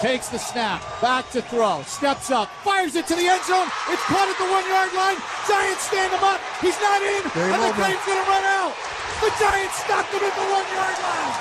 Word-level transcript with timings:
takes 0.00 0.28
the 0.28 0.38
snap, 0.38 0.82
back 1.00 1.30
to 1.30 1.40
throw, 1.42 1.82
steps 1.82 2.30
up, 2.30 2.48
fires 2.62 2.94
it 2.96 3.06
to 3.06 3.14
the 3.14 3.26
end 3.26 3.42
zone. 3.44 3.68
It's 3.88 4.02
caught 4.04 4.28
at 4.28 4.36
the 4.38 4.50
one 4.50 4.66
yard 4.68 4.92
line. 4.92 5.16
Giants 5.48 5.86
stand 5.88 6.12
him 6.12 6.24
up. 6.24 6.40
He's 6.60 6.78
not 6.80 7.02
in, 7.02 7.22
Game 7.32 7.52
and 7.52 7.62
the 7.62 7.72
game's 7.76 8.04
going 8.04 8.22
to 8.22 8.28
run 8.28 8.44
out. 8.44 8.74
The 9.20 9.32
Giants 9.40 9.76
stopped 9.80 10.12
him 10.12 10.22
at 10.24 10.34
the 10.34 10.46
one 10.52 10.66
yard 10.74 10.98
line. 11.00 11.34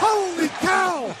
Holy 0.00 0.48
cow! 0.60 1.14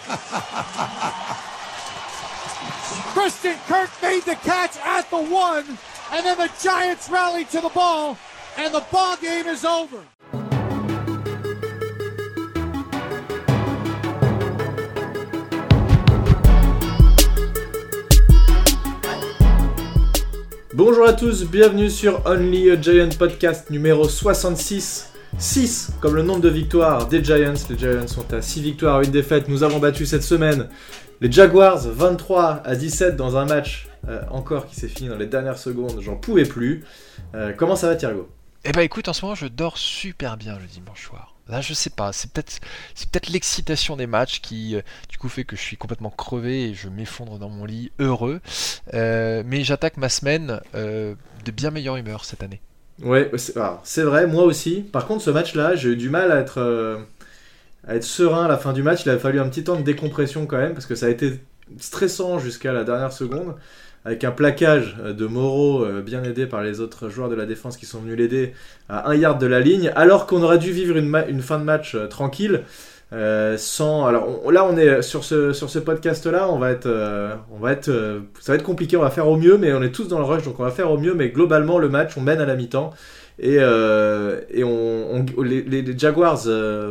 Christian 3.12 3.56
Kirk 3.66 3.90
made 4.02 4.22
the 4.22 4.36
catch 4.36 4.76
at 4.78 5.10
the 5.10 5.22
one, 5.22 5.66
and 6.12 6.24
then 6.24 6.38
the 6.38 6.50
Giants 6.62 7.08
rallied 7.10 7.50
to 7.50 7.60
the 7.60 7.70
ball, 7.70 8.16
and 8.56 8.72
the 8.72 8.84
ball 8.92 9.16
game 9.16 9.46
is 9.46 9.64
over. 9.64 10.02
Bonjour 20.78 21.08
à 21.08 21.12
tous, 21.12 21.44
bienvenue 21.44 21.90
sur 21.90 22.24
Only 22.24 22.70
a 22.70 22.80
Giant 22.80 23.08
Podcast 23.18 23.68
numéro 23.68 24.08
66. 24.08 25.12
6 25.36 25.94
comme 26.00 26.14
le 26.14 26.22
nombre 26.22 26.40
de 26.40 26.48
victoires 26.48 27.08
des 27.08 27.24
Giants. 27.24 27.54
Les 27.68 27.76
Giants 27.76 28.06
sont 28.06 28.32
à 28.32 28.40
6 28.40 28.62
victoires, 28.62 29.02
une 29.02 29.10
défaite. 29.10 29.48
Nous 29.48 29.64
avons 29.64 29.80
battu 29.80 30.06
cette 30.06 30.22
semaine 30.22 30.68
les 31.20 31.32
Jaguars 31.32 31.80
23 31.80 32.62
à 32.64 32.76
17 32.76 33.16
dans 33.16 33.36
un 33.36 33.44
match 33.44 33.88
euh, 34.08 34.22
encore 34.30 34.66
qui 34.66 34.76
s'est 34.76 34.86
fini 34.86 35.08
dans 35.08 35.16
les 35.16 35.26
dernières 35.26 35.58
secondes. 35.58 35.98
J'en 36.00 36.14
pouvais 36.14 36.44
plus. 36.44 36.84
Euh, 37.34 37.52
comment 37.56 37.74
ça 37.74 37.88
va 37.88 37.96
Thiergo 37.96 38.28
Eh 38.64 38.70
bah 38.70 38.84
écoute, 38.84 39.08
en 39.08 39.12
ce 39.12 39.24
moment 39.24 39.34
je 39.34 39.48
dors 39.48 39.78
super 39.78 40.36
bien 40.36 40.60
le 40.60 40.66
dimanche 40.66 41.06
soir. 41.06 41.37
Là 41.48 41.60
je 41.62 41.72
sais 41.72 41.90
pas, 41.90 42.12
c'est 42.12 42.30
peut-être 42.32 43.28
l'excitation 43.30 43.96
des 43.96 44.06
matchs 44.06 44.40
qui 44.40 44.76
euh, 44.76 44.82
du 45.08 45.16
coup 45.16 45.28
fait 45.28 45.44
que 45.44 45.56
je 45.56 45.62
suis 45.62 45.76
complètement 45.76 46.10
crevé 46.10 46.64
et 46.64 46.74
je 46.74 46.88
m'effondre 46.88 47.38
dans 47.38 47.48
mon 47.48 47.64
lit 47.64 47.90
heureux. 47.98 48.40
Euh, 48.92 49.42
mais 49.46 49.64
j'attaque 49.64 49.96
ma 49.96 50.10
semaine 50.10 50.60
euh, 50.74 51.14
de 51.44 51.50
bien 51.50 51.70
meilleure 51.70 51.96
humeur 51.96 52.24
cette 52.24 52.42
année. 52.42 52.60
Ouais, 53.02 53.30
c'est 53.36 53.56
alors, 53.56 53.80
c'est 53.84 54.02
vrai, 54.02 54.26
moi 54.26 54.44
aussi. 54.44 54.82
Par 54.82 55.06
contre, 55.06 55.22
ce 55.22 55.30
match-là, 55.30 55.76
j'ai 55.76 55.90
eu 55.90 55.96
du 55.96 56.10
mal 56.10 56.32
à 56.32 56.40
être, 56.40 56.98
à 57.86 57.94
être 57.94 58.04
serein 58.04 58.46
à 58.46 58.48
la 58.48 58.58
fin 58.58 58.72
du 58.72 58.82
match. 58.82 59.04
Il 59.06 59.10
a 59.10 59.18
fallu 59.18 59.38
un 59.38 59.48
petit 59.48 59.62
temps 59.62 59.76
de 59.76 59.82
décompression 59.82 60.46
quand 60.46 60.58
même, 60.58 60.72
parce 60.72 60.86
que 60.86 60.96
ça 60.96 61.06
a 61.06 61.08
été 61.08 61.40
stressant 61.78 62.40
jusqu'à 62.40 62.72
la 62.72 62.82
dernière 62.82 63.12
seconde. 63.12 63.54
Avec 64.08 64.24
un 64.24 64.30
plaquage 64.30 64.96
euh, 65.04 65.12
de 65.12 65.26
Moreau, 65.26 65.84
euh, 65.84 66.00
bien 66.00 66.24
aidé 66.24 66.46
par 66.46 66.62
les 66.62 66.80
autres 66.80 67.10
joueurs 67.10 67.28
de 67.28 67.34
la 67.34 67.44
défense 67.44 67.76
qui 67.76 67.84
sont 67.84 68.00
venus 68.00 68.16
l'aider, 68.16 68.54
à 68.88 69.10
un 69.10 69.14
yard 69.14 69.38
de 69.38 69.46
la 69.46 69.60
ligne, 69.60 69.92
alors 69.96 70.26
qu'on 70.26 70.42
aurait 70.42 70.56
dû 70.56 70.72
vivre 70.72 70.96
une, 70.96 71.42
fin 71.42 71.58
de 71.58 71.64
match 71.64 71.94
euh, 71.94 72.06
tranquille. 72.06 72.62
sans 73.58 74.06
alors 74.06 74.50
là 74.50 74.64
on 74.64 74.78
est 74.78 75.02
sur 75.02 75.24
ce 75.24 75.52
sur 75.54 75.70
ce 75.70 75.78
podcast 75.78 76.26
là 76.26 76.46
on 76.50 76.58
va 76.58 76.70
être 76.70 76.90
on 77.50 77.58
va 77.58 77.72
être 77.72 77.90
ça 78.38 78.52
va 78.52 78.56
être 78.56 78.62
compliqué 78.62 78.98
on 78.98 79.02
va 79.02 79.08
faire 79.08 79.28
au 79.28 79.38
mieux 79.38 79.56
mais 79.56 79.72
on 79.72 79.82
est 79.82 79.92
tous 79.92 80.08
dans 80.08 80.18
le 80.18 80.26
rush 80.26 80.42
donc 80.44 80.60
on 80.60 80.62
va 80.62 80.70
faire 80.70 80.90
au 80.90 80.98
mieux 80.98 81.14
mais 81.14 81.30
globalement 81.30 81.78
le 81.78 81.88
match 81.88 82.18
on 82.18 82.20
mène 82.20 82.40
à 82.42 82.44
la 82.44 82.54
mi-temps 82.54 82.90
et, 83.38 83.60
les, 85.38 85.98
Jaguars 85.98 86.44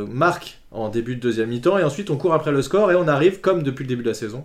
marquent 0.09 0.57
en 0.71 0.89
début 0.89 1.15
de 1.17 1.21
deuxième 1.21 1.49
mi-temps 1.49 1.77
et 1.77 1.83
ensuite 1.83 2.09
on 2.09 2.17
court 2.17 2.33
après 2.33 2.52
le 2.52 2.63
score 2.63 2.91
et 2.91 2.95
on 2.95 3.07
arrive 3.07 3.39
comme 3.39 3.61
depuis 3.61 3.83
le 3.83 3.89
début 3.89 4.03
de 4.03 4.09
la 4.09 4.15
saison 4.15 4.43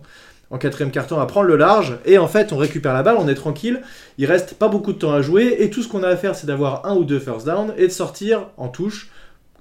en 0.53 0.59
quatrième 0.59 0.93
carton 0.93 1.19
à 1.19 1.27
prendre 1.27 1.49
le 1.49 1.57
large. 1.57 1.99
Et 2.05 2.19
en 2.19 2.29
fait 2.29 2.53
on 2.53 2.57
récupère 2.57 2.95
la 2.95 3.03
balle 3.03 3.17
on 3.19 3.27
est 3.27 3.35
tranquille. 3.35 3.83
Il 4.19 4.27
reste 4.27 4.55
pas 4.55 4.69
beaucoup 4.69 4.93
de 4.93 4.99
temps 4.99 5.13
à 5.13 5.23
jouer. 5.23 5.57
Et 5.59 5.71
tout 5.71 5.83
ce 5.83 5.89
qu'on 5.89 6.05
a 6.05 6.09
à 6.09 6.17
faire 6.17 6.37
c'est 6.37 6.47
d'avoir 6.47 6.87
un 6.87 6.95
ou 6.95 7.05
deux 7.05 7.19
first 7.19 7.47
down 7.47 7.73
et 7.77 7.89
de 7.89 7.93
sortir 7.93 8.47
en 8.57 8.69
touche. 8.69 9.11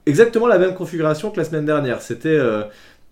Exactement 0.06 0.48
la 0.48 0.58
même 0.58 0.76
configuration 0.76 1.32
que 1.32 1.38
la 1.38 1.46
semaine 1.46 1.66
dernière. 1.66 2.02
C'était 2.02 2.30
euh, 2.30 2.64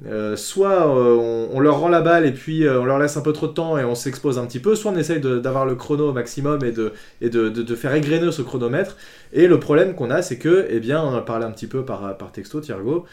euh, 0.05 0.38
soit 0.38 0.95
euh, 0.95 1.47
on, 1.52 1.59
leur 1.59 1.81
rend 1.81 1.89
la 1.89 2.00
balle 2.00 2.25
et 2.25 2.31
puis 2.31 2.66
euh, 2.66 2.80
on 2.80 2.86
leur 2.86 3.00
laisse 3.00 3.17
un 3.17 3.22
peu 3.22 3.33
trop 3.33 3.47
de 3.47 3.52
temps 3.52 3.78
et 3.78 3.83
on 3.83 3.95
s'expose 3.95 4.39
un 4.39 4.45
petit 4.45 4.59
peu, 4.59 4.73
soit 4.73 4.94
on 4.94 4.95
essaye 4.95 5.19
d'avoir 5.19 5.66
le 5.66 5.75
chrono 5.75 6.09
au 6.09 6.14
maximum 6.14 6.64
et 6.64 6.72
de, 6.72 7.75
faire 7.75 7.94
égrener 7.94 8.31
ce 8.31 8.41
chronomètre. 8.41 8.95
Et 9.34 9.47
le 9.47 9.59
problème 9.59 9.96
qu'on 9.96 10.09
a, 10.09 10.22
c'est 10.22 10.38
que, 10.38 10.68
eh 10.69 10.79
bien, 10.79 11.03
on 11.03 11.13
a 11.16 11.22
parlé 11.22 11.46
un 11.46 11.51
petit 11.51 11.68
peu 11.68 11.84
par, 11.84 12.16
texto, 12.31 12.62
Thiergo, 12.62 13.06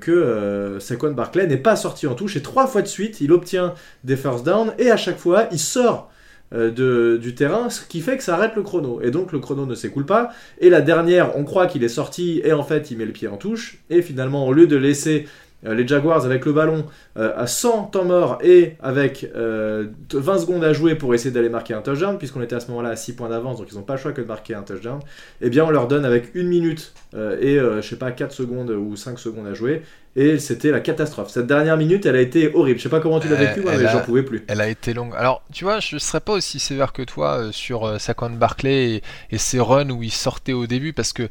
que 0.00 0.76
Saquon 0.80 1.12
Barclay 1.12 1.46
n'est 1.46 1.56
pas 1.56 1.76
sorti 1.76 2.06
en 2.06 2.14
touche 2.14 2.36
et 2.36 2.42
trois 2.42 2.66
fois 2.66 2.82
de 2.82 2.88
suite, 2.88 3.20
il 3.20 3.32
obtient 3.32 3.74
des 4.04 4.16
first 4.16 4.44
down 4.44 4.72
et 4.78 4.90
à 4.90 4.96
chaque 4.96 5.18
fois, 5.18 5.46
il 5.50 5.58
sort 5.58 6.10
de, 6.52 7.18
du 7.20 7.34
terrain, 7.34 7.70
ce 7.70 7.84
qui 7.84 8.00
fait 8.00 8.16
que 8.16 8.22
ça 8.22 8.34
arrête 8.34 8.54
le 8.54 8.62
chrono. 8.62 9.00
Et 9.02 9.10
donc 9.10 9.32
le 9.32 9.40
chrono 9.40 9.66
ne 9.66 9.74
s'écoule 9.74 10.06
pas. 10.06 10.30
Et 10.60 10.70
la 10.70 10.82
dernière, 10.82 11.36
on 11.36 11.44
croit 11.44 11.66
qu'il 11.66 11.82
est 11.82 11.88
sorti 11.88 12.40
et 12.44 12.52
en 12.52 12.62
fait 12.62 12.90
il 12.90 12.98
met 12.98 13.06
le 13.06 13.12
pied 13.12 13.26
en 13.26 13.36
touche. 13.36 13.78
Et 13.90 14.02
finalement, 14.02 14.46
au 14.46 14.52
lieu 14.52 14.68
de 14.68 14.76
laisser 14.76 15.26
les 15.72 15.86
Jaguars 15.86 16.24
avec 16.24 16.44
le 16.44 16.52
ballon 16.52 16.84
euh, 17.16 17.32
à 17.36 17.46
100 17.46 17.84
temps 17.84 18.04
mort 18.04 18.38
et 18.42 18.74
avec 18.80 19.30
euh, 19.34 19.86
20 20.12 20.38
secondes 20.38 20.64
à 20.64 20.72
jouer 20.72 20.94
pour 20.94 21.14
essayer 21.14 21.30
d'aller 21.30 21.48
marquer 21.48 21.74
un 21.74 21.80
touchdown, 21.80 22.18
puisqu'on 22.18 22.42
était 22.42 22.56
à 22.56 22.60
ce 22.60 22.68
moment-là 22.68 22.90
à 22.90 22.96
6 22.96 23.14
points 23.14 23.28
d'avance, 23.28 23.58
donc 23.58 23.68
ils 23.70 23.76
n'ont 23.76 23.82
pas 23.82 23.94
le 23.94 24.00
choix 24.00 24.12
que 24.12 24.20
de 24.20 24.26
marquer 24.26 24.54
un 24.54 24.62
touchdown, 24.62 25.00
eh 25.40 25.50
bien 25.50 25.64
on 25.64 25.70
leur 25.70 25.88
donne 25.88 26.04
avec 26.04 26.34
une 26.34 26.48
minute 26.48 26.92
euh, 27.14 27.38
et 27.40 27.58
euh, 27.58 27.80
je 27.80 27.88
sais 27.88 27.96
pas 27.96 28.10
4 28.10 28.32
secondes 28.32 28.70
ou 28.70 28.96
5 28.96 29.18
secondes 29.18 29.46
à 29.46 29.54
jouer. 29.54 29.82
Et 30.16 30.38
c'était 30.38 30.70
la 30.70 30.78
catastrophe. 30.80 31.30
Cette 31.30 31.48
dernière 31.48 31.76
minute, 31.76 32.06
elle 32.06 32.14
a 32.14 32.20
été 32.20 32.54
horrible. 32.54 32.78
Je 32.78 32.84
sais 32.84 32.88
pas 32.88 33.00
comment 33.00 33.18
tu 33.18 33.28
l'as 33.28 33.34
Euh, 33.34 33.46
vécu, 33.48 33.60
moi, 33.62 33.72
mais 33.76 33.88
j'en 33.90 34.00
pouvais 34.00 34.22
plus. 34.22 34.44
Elle 34.46 34.60
a 34.60 34.68
été 34.68 34.94
longue. 34.94 35.12
Alors, 35.16 35.42
tu 35.52 35.64
vois, 35.64 35.80
je 35.80 35.98
serais 35.98 36.20
pas 36.20 36.34
aussi 36.34 36.60
sévère 36.60 36.92
que 36.92 37.02
toi 37.02 37.38
euh, 37.38 37.52
sur 37.52 37.84
euh, 37.84 37.98
Saquon 37.98 38.30
Barclay 38.30 38.94
et, 38.96 39.02
et 39.32 39.38
ses 39.38 39.58
runs 39.58 39.90
où 39.90 40.04
il 40.04 40.12
sortait 40.12 40.52
au 40.52 40.66
début 40.68 40.92
parce 40.92 41.12
que 41.12 41.24
euh, 41.24 41.28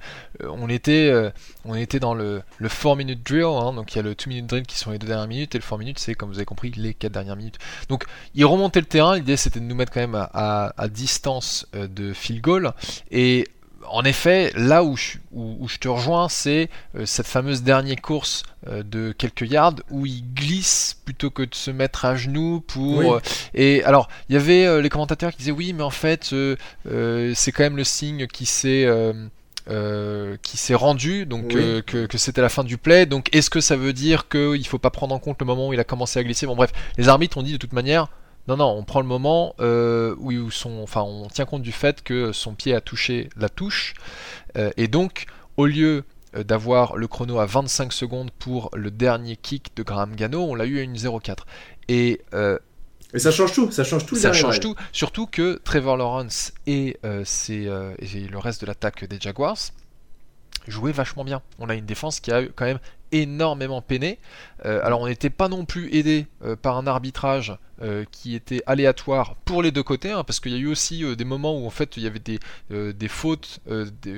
on 0.50 0.68
était 0.68 1.10
euh, 1.10 1.30
on 1.64 1.76
était 1.76 2.00
dans 2.02 2.14
le 2.14 2.42
le 2.58 2.68
4 2.70 2.96
minute 2.98 3.26
drill 3.26 3.44
hein, 3.46 3.72
donc 3.74 3.94
il 3.94 3.98
y 3.98 4.00
a 4.00 4.04
le 4.04 4.16
2 4.16 4.26
minute 4.28 4.48
drill 4.48 4.64
qui 4.66 4.78
sont 4.78 4.92
les 4.92 5.00
deux 5.00 5.08
dernières 5.08 5.28
minutes 5.30 5.56
et 5.56 5.60
le 5.60 5.64
4 5.64 5.78
minutes 5.78 6.00
c'est 6.00 6.14
comme 6.14 6.30
vous 6.30 6.36
avez 6.38 6.46
compris 6.46 6.72
les 6.76 6.94
quatre 6.94 7.14
dernières 7.14 7.38
minutes. 7.38 7.60
Donc, 7.88 8.04
il 8.36 8.46
remontait 8.46 8.82
le 8.82 8.86
terrain, 8.86 9.16
l'idée 9.16 9.38
c'était 9.38 9.60
de 9.62 9.66
nous 9.66 9.76
mettre 9.76 9.94
quand 9.94 10.02
même 10.02 10.16
à, 10.16 10.30
à- 10.34 10.74
à 10.78 10.88
distance 10.90 11.68
de 11.74 12.12
field 12.12 12.42
goal 12.42 12.74
et 13.12 13.48
en 13.94 14.04
effet, 14.04 14.52
là 14.56 14.84
où 14.84 14.98
je, 14.98 15.18
où, 15.32 15.58
où 15.60 15.68
je 15.68 15.78
te 15.78 15.88
rejoins, 15.88 16.28
c'est 16.30 16.70
euh, 16.96 17.06
cette 17.06 17.28
fameuse 17.28 17.64
dernière 17.64 18.02
course 18.02 18.44
euh, 18.68 18.84
de 18.84 19.14
quelques 19.18 19.50
yards 19.50 19.76
où 19.90 20.06
il 20.06 20.24
glisse 20.34 20.98
plutôt 21.06 21.30
que 21.30 21.44
de 21.44 21.56
se 21.56 21.72
mettre 21.72 22.06
à 22.06 22.16
genoux 22.16 22.62
pour. 22.62 22.98
Oui. 22.98 23.06
euh, 23.08 23.20
et 23.54 23.84
alors, 23.84 24.10
il 24.30 24.34
y 24.34 24.38
avait 24.38 24.82
les 24.82 24.90
commentateurs 24.90 25.32
qui 25.32 25.38
disaient 25.38 25.52
oui, 25.52 25.74
mais 25.74 25.84
en 25.84 25.90
fait, 25.90 26.34
c'est 26.86 27.52
quand 27.52 27.64
même 27.64 27.78
le 27.78 27.84
signe 27.84 28.28
qui 28.28 28.46
s'est. 28.46 28.86
euh, 29.70 30.36
qui 30.44 30.58
s'est 30.58 30.76
rendu, 30.76 31.26
donc 31.26 31.46
Oui. 31.54 31.56
euh, 31.56 31.82
que, 31.82 32.06
que 32.06 32.18
c'était 32.18 32.42
la 32.42 32.50
fin 32.50 32.66
du 32.66 32.78
play. 32.78 33.06
Donc 33.06 33.30
est-ce 33.34 33.50
que 33.50 33.62
ça 33.62 33.78
veut 33.78 33.94
dire 33.94 34.28
qu'il 34.28 34.68
faut 34.68 34.78
pas 34.78 34.90
prendre 34.90 35.16
en 35.16 35.20
compte 35.20 35.38
le 35.40 35.46
moment 35.46 35.70
où 35.70 35.74
il 35.74 35.80
a 35.80 35.86
commencé 35.86 36.20
à 36.20 36.24
glisser? 36.24 36.46
Bon 36.46 36.56
bref, 36.58 36.72
les 36.98 37.08
arbitres 37.08 37.38
ont 37.38 37.44
dit 37.44 37.54
de 37.54 37.58
toute 37.58 37.72
manière, 37.72 38.08
non 38.48 38.58
non, 38.58 38.76
on 38.78 38.84
prend 38.84 39.00
le 39.00 39.08
moment 39.08 39.56
euh, 39.60 40.16
où 40.20 40.52
son, 40.52 40.82
enfin 40.84 41.02
on 41.02 41.28
tient 41.28 41.46
compte 41.46 41.62
du 41.62 41.72
fait 41.72 42.04
que 42.04 42.32
son 42.34 42.56
pied 42.56 42.74
a 42.76 42.82
touché 42.82 43.30
la 43.38 43.48
touche, 43.50 43.94
euh, 44.58 44.72
et 44.76 44.88
donc 44.88 45.28
au 45.56 45.66
lieu 45.66 46.04
euh, 46.36 46.44
d'avoir 46.44 46.98
le 46.98 47.08
chrono 47.08 47.40
à 47.40 47.46
25 47.46 47.94
secondes 47.94 48.32
pour 48.32 48.70
le 48.74 48.92
dernier 48.92 49.38
kick 49.38 49.76
de 49.76 49.84
Graham 49.84 50.16
Gano, 50.16 50.42
on 50.42 50.56
l'a 50.56 50.66
eu 50.66 50.80
à 50.80 50.82
une 50.82 50.96
0,4. 50.96 51.38
Et 51.88 52.22
euh, 52.34 52.58
Et 53.14 53.20
ça 53.20 53.32
change 53.32 53.54
tout, 53.54 53.72
ça 53.72 53.86
change 53.86 54.06
tout. 54.06 54.16
ça 54.18 54.34
change 54.34 54.60
tout, 54.60 54.76
surtout 54.92 55.26
que 55.26 55.62
Trevor 55.64 55.96
Lawrence 55.96 56.54
et, 56.68 56.98
ses, 57.24 57.70
et 58.00 58.20
le 58.28 58.38
reste 58.38 58.62
de 58.62 58.66
l'attaque 58.66 59.06
des 59.06 59.20
Jaguars 59.22 59.58
jouaient 60.68 60.92
vachement 60.92 61.24
bien. 61.24 61.42
On 61.60 61.70
a 61.70 61.76
une 61.76 61.86
défense 61.86 62.20
qui 62.20 62.32
a 62.32 62.42
eu 62.42 62.52
quand 62.56 62.66
même 62.66 62.80
énormément 63.14 63.82
peiné. 63.82 64.20
Euh, 64.66 64.80
alors 64.84 65.02
on 65.02 65.08
n'était 65.08 65.30
pas 65.30 65.50
non 65.50 65.66
plus 65.66 65.94
aidé 65.94 66.26
euh, 66.44 66.56
par 66.56 66.78
un 66.78 66.88
arbitrage 66.88 67.58
euh, 67.82 68.06
qui 68.12 68.34
était 68.34 68.62
aléatoire 68.66 69.36
pour 69.44 69.62
les 69.62 69.72
deux 69.72 69.84
côtés, 69.84 70.12
hein, 70.12 70.24
parce 70.24 70.40
qu'il 70.40 70.54
y 70.54 70.56
a 70.56 70.60
eu 70.60 70.68
aussi 70.68 71.04
des 71.16 71.26
moments 71.26 71.58
où 71.58 71.66
en 71.66 71.70
fait 71.70 71.98
il 71.98 72.04
y 72.04 72.08
avait 72.08 72.20
des, 72.20 72.40
des 72.70 73.08
fautes 73.08 73.60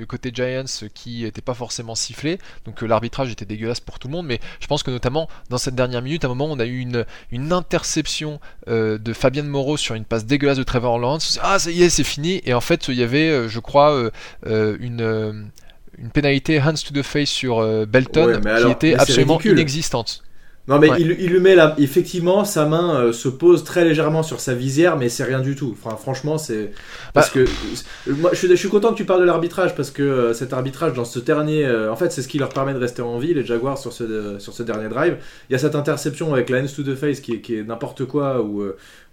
côté 0.08 0.30
Giants 0.32 0.88
qui 0.94 1.24
n'étaient 1.24 1.40
pas 1.40 1.54
forcément 1.54 1.94
sifflées, 1.94 2.38
donc 2.64 2.82
l'arbitrage 2.82 3.30
était 3.32 3.44
dégueulasse 3.44 3.80
pour 3.80 3.98
tout 3.98 4.08
le 4.08 4.12
monde, 4.12 4.26
mais 4.26 4.40
je 4.60 4.66
pense 4.66 4.82
que 4.82 4.90
notamment 4.90 5.28
dans 5.50 5.58
cette 5.58 5.74
dernière 5.74 6.02
minute, 6.02 6.24
à 6.24 6.28
un 6.28 6.34
moment 6.34 6.52
on 6.52 6.60
a 6.60 6.66
eu 6.66 6.78
une, 6.78 7.04
une 7.32 7.52
interception 7.52 8.40
de 8.68 9.12
Fabien 9.12 9.42
Moreau 9.42 9.76
sur 9.76 9.94
une 9.94 10.04
passe 10.04 10.26
dégueulasse 10.26 10.58
de 10.58 10.62
Trevor 10.62 10.98
Lawrence, 10.98 11.40
ah 11.42 11.58
ça 11.58 11.70
y 11.70 11.82
est 11.82 11.90
c'est 11.90 12.04
fini, 12.04 12.40
et 12.44 12.54
en 12.54 12.60
fait 12.60 12.86
il 12.88 12.94
y 12.94 13.02
avait 13.02 13.48
je 13.48 13.58
crois 13.58 14.10
une... 14.44 15.50
une 15.98 16.10
pénalité 16.10 16.60
hands 16.60 16.74
to 16.74 16.92
the 16.94 17.02
face 17.02 17.30
sur 17.30 17.58
euh, 17.60 17.86
Belton 17.86 18.26
Ouais, 18.44 18.62
qui 18.64 18.70
était 18.70 18.94
absolument 18.94 19.36
ridicule. 19.36 19.58
inexistante. 19.58 20.22
Non 20.68 20.80
mais 20.80 20.90
Ouais. 20.90 20.96
il, 21.00 21.12
il 21.20 21.30
lui 21.30 21.38
met 21.38 21.54
la... 21.54 21.76
Effectivement, 21.78 22.44
sa 22.44 22.66
main 22.66 22.96
euh, 23.00 23.12
se 23.12 23.28
pose 23.28 23.62
très 23.62 23.84
légèrement 23.84 24.24
sur 24.24 24.40
sa 24.40 24.52
visière, 24.52 24.96
mais 24.96 25.08
c'est 25.08 25.22
rien 25.22 25.38
du 25.38 25.54
tout. 25.54 25.76
Enfin, 25.80 25.96
franchement, 25.96 26.38
c'est... 26.38 26.72
Parce 27.14 27.32
Bah- 27.32 27.44
que... 27.44 28.10
Moi, 28.10 28.30
je 28.32 28.36
suis, 28.38 28.48
je 28.48 28.54
suis 28.56 28.68
content 28.68 28.90
que 28.90 28.96
tu 28.96 29.04
parles 29.04 29.20
de 29.20 29.26
l'arbitrage, 29.26 29.76
parce 29.76 29.92
que 29.92 30.02
euh, 30.02 30.32
cet 30.34 30.52
arbitrage, 30.52 30.92
dans 30.94 31.04
ce 31.04 31.20
dernier... 31.20 31.64
euh, 31.64 31.92
en 31.92 31.94
fait, 31.94 32.10
c'est 32.10 32.20
ce 32.20 32.26
qui 32.26 32.38
leur 32.38 32.48
permet 32.48 32.74
de 32.74 32.78
rester 32.80 33.00
en 33.00 33.16
vie, 33.18 33.32
les 33.32 33.44
Jaguars, 33.44 33.78
sur 33.78 33.92
ce, 33.92 34.40
sur 34.40 34.52
ce 34.52 34.64
dernier 34.64 34.88
drive. 34.88 35.18
Il 35.48 35.52
y 35.52 35.54
a 35.54 35.58
cette 35.60 35.76
interception 35.76 36.32
avec 36.34 36.50
la 36.50 36.58
hands 36.60 36.66
to 36.74 36.82
the 36.82 36.96
face 36.96 37.20
qui 37.20 37.34
est, 37.34 37.40
qui 37.40 37.54
est 37.54 37.62
n'importe 37.62 38.04
quoi, 38.04 38.42
où, 38.42 38.64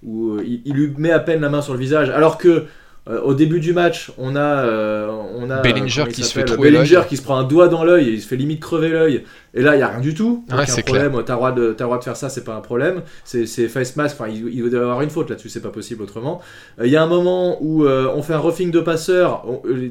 où 0.01 0.39
il, 0.39 0.63
il 0.65 0.73
lui 0.73 0.91
met 0.97 1.11
à 1.11 1.19
peine 1.19 1.41
la 1.41 1.49
main 1.49 1.61
sur 1.61 1.73
le 1.73 1.79
visage, 1.79 2.09
alors 2.09 2.39
que... 2.39 2.65
euh, 3.09 3.19
au 3.21 3.33
début 3.33 3.59
du 3.59 3.73
match, 3.73 4.11
on 4.17 4.35
a, 4.35 4.39
euh, 4.39 5.09
on 5.37 5.49
a 5.49 5.61
Bellinger 5.61 6.05
qui 6.11 6.23
se 6.23 6.29
s'appelle 6.29 6.47
fait 6.47 6.53
trouer 6.55 6.71
Bellinger 6.71 6.95
l'œil. 6.95 7.07
qui 7.09 7.17
se 7.17 7.21
prend 7.21 7.37
un 7.37 7.43
doigt 7.43 7.67
dans 7.67 7.83
l'œil 7.83 8.07
et 8.09 8.11
il 8.13 8.21
se 8.21 8.27
fait 8.27 8.37
limite 8.37 8.61
crever 8.61 8.89
l'œil. 8.89 9.23
Et 9.55 9.61
là, 9.61 9.75
il 9.75 9.79
y 9.79 9.83
a 9.83 9.87
rien 9.87 9.99
du 9.99 10.15
tout. 10.15 10.43
Ouais, 10.51 10.65
c'est 10.65 10.81
problème. 10.83 11.11
T'as 11.25 11.33
le 11.33 11.37
droit 11.37 11.51
de, 11.51 11.73
droit 11.77 11.99
de 11.99 12.03
faire 12.03 12.15
ça, 12.15 12.27
c'est 12.29 12.43
pas 12.43 12.55
un 12.55 12.61
problème. 12.61 13.01
C'est, 13.23 13.45
face 13.67 13.95
mask. 13.97 14.15
Enfin, 14.19 14.31
il, 14.31 14.47
il 14.51 14.67
doit 14.67 14.79
y 14.79 14.81
avoir 14.81 15.01
une 15.03 15.11
faute 15.11 15.29
là-dessus, 15.29 15.49
c'est 15.49 15.61
pas 15.61 15.69
possible 15.69 16.01
autrement. 16.01 16.41
Euh, 16.79 16.87
Il 16.87 16.91
y 16.91 16.95
a 16.95 17.03
un 17.03 17.07
moment 17.07 17.57
où 17.61 17.83
euh, 17.85 18.07
on 18.15 18.23
fait 18.23 18.33
un 18.33 18.39
roughing 18.39 18.71
de 18.71 18.79
passeur. 18.79 19.45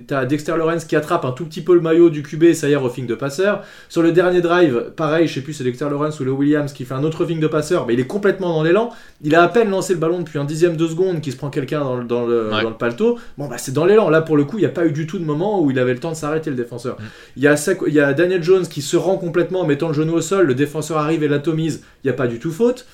T'as 0.09 0.25
Dexter 0.25 0.57
Lawrence 0.57 0.85
qui 0.85 0.97
attrape 0.97 1.25
un 1.25 1.31
tout 1.31 1.45
petit 1.45 1.61
peu 1.61 1.75
le 1.75 1.81
maillot 1.81 2.11
du 2.11 2.23
QB, 2.25 2.55
ça 2.55 2.69
y 2.69 2.73
est, 2.73 2.77
roughing 2.77 3.07
de 3.07 3.15
passeur. 3.15 3.63
Sur 3.89 4.03
le 4.03 4.11
dernier 4.11 4.41
drive, 4.41 4.91
pareil, 4.97 5.29
je 5.29 5.35
sais 5.35 5.43
plus, 5.43 5.53
c'est 5.53 5.63
Dexter 5.65 5.85
Lawrence 5.91 6.19
ou 6.19 6.25
le 6.25 6.33
Williams 6.33 6.73
qui 6.73 6.85
fait 6.85 6.95
un 6.95 7.05
autre 7.05 7.19
roughing 7.23 7.39
de 7.39 7.47
passeur, 7.47 7.87
mais 7.87 7.95
il 7.95 8.01
est 8.01 8.07
complètement 8.07 8.49
dans 8.55 8.63
l'élan. 8.65 8.91
Il 9.23 9.35
a 9.37 9.43
à 9.45 9.49
peine 9.49 9.71
lancé 9.71 9.93
le 9.93 10.01
ballon 10.01 10.19
depuis 10.21 10.39
un 10.41 10.45
dixième 10.45 10.77
de 10.77 10.87
seconde 10.89 11.21
qui 11.21 11.31
se 11.31 11.37
prend 11.37 11.51
quelqu'un 11.51 11.81
dans, 11.81 11.97
le- 11.99 12.05
dans 12.05 12.27
le, 12.27 12.51
Ouais. 12.53 12.63
dans 12.63 12.71
le 12.71 12.75
paletot. 12.77 13.02
Bon, 13.39 13.49
bah 13.49 13.57
c'est 13.59 13.73
dans 13.73 13.85
l'élan. 13.85 14.09
Là, 14.11 14.23
pour 14.23 14.37
le 14.37 14.45
coup, 14.45 14.59
il 14.59 14.63
n'y 14.63 14.67
a 14.67 14.71
pas 14.71 14.87
eu 14.87 14.93
du 14.93 15.07
tout 15.07 15.19
de 15.19 15.25
moment 15.25 15.61
où 15.63 15.71
il 15.71 15.79
avait 15.79 15.93
le 15.95 16.01
temps 16.01 16.11
de 16.13 16.17
s'arrêter, 16.17 16.51
le 16.51 16.57
défenseur. 16.57 16.97
Mm. 16.99 17.05
Il 17.37 17.43
y, 17.43 17.49
a 17.49 18.11
y 18.11 18.15
Daniel 18.15 18.43
Jones 18.43 18.67
qui 18.67 18.83
se 18.83 18.97
rend 18.97 19.17
complètement 19.17 19.61
en 19.61 19.67
mettant 19.67 19.89
le 19.89 19.95
genou 19.95 20.15
au 20.15 20.21
sol. 20.21 20.47
Le 20.47 20.55
défenseur 20.55 20.99
arrive 20.99 21.23
et 21.23 21.29
l'atomise. 21.29 21.83
Il 22.03 22.07
n'y 22.09 22.11
a 22.11 22.17
pas 22.17 22.27
du 22.27 22.39
tout 22.39 22.53
faute. 22.53 22.87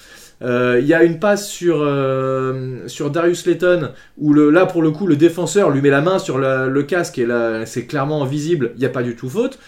Euh, 0.43 0.79
Il 0.81 0.87
y 0.87 0.95
a 0.95 1.03
une 1.03 1.19
passe 1.19 1.49
sur, 1.49 1.79
euh, 1.83 2.87
sur 2.87 3.11
Darius 3.11 3.45
Layton 3.47 3.91
où 4.19 4.33
le, 4.33 4.51
là, 4.51 4.67
pour 4.67 4.83
le 4.83 4.91
coup, 4.91 5.07
le 5.07 5.17
défenseur 5.17 5.71
lui 5.71 5.81
met 5.83 5.91
la 5.91 6.01
main 6.01 6.19
sur 6.19 6.39
la- 6.39 6.67
le 6.67 6.83
casque 6.85 7.19
et 7.19 7.27
là, 7.27 7.67
c'est 7.67 7.87
clairement 7.87 8.25
visible. 8.25 8.73
Il 8.77 8.81
n'y 8.81 8.87
a 8.87 8.91
pas 8.91 9.03
du 9.03 9.17
tout 9.17 9.29
faute. 9.29 9.59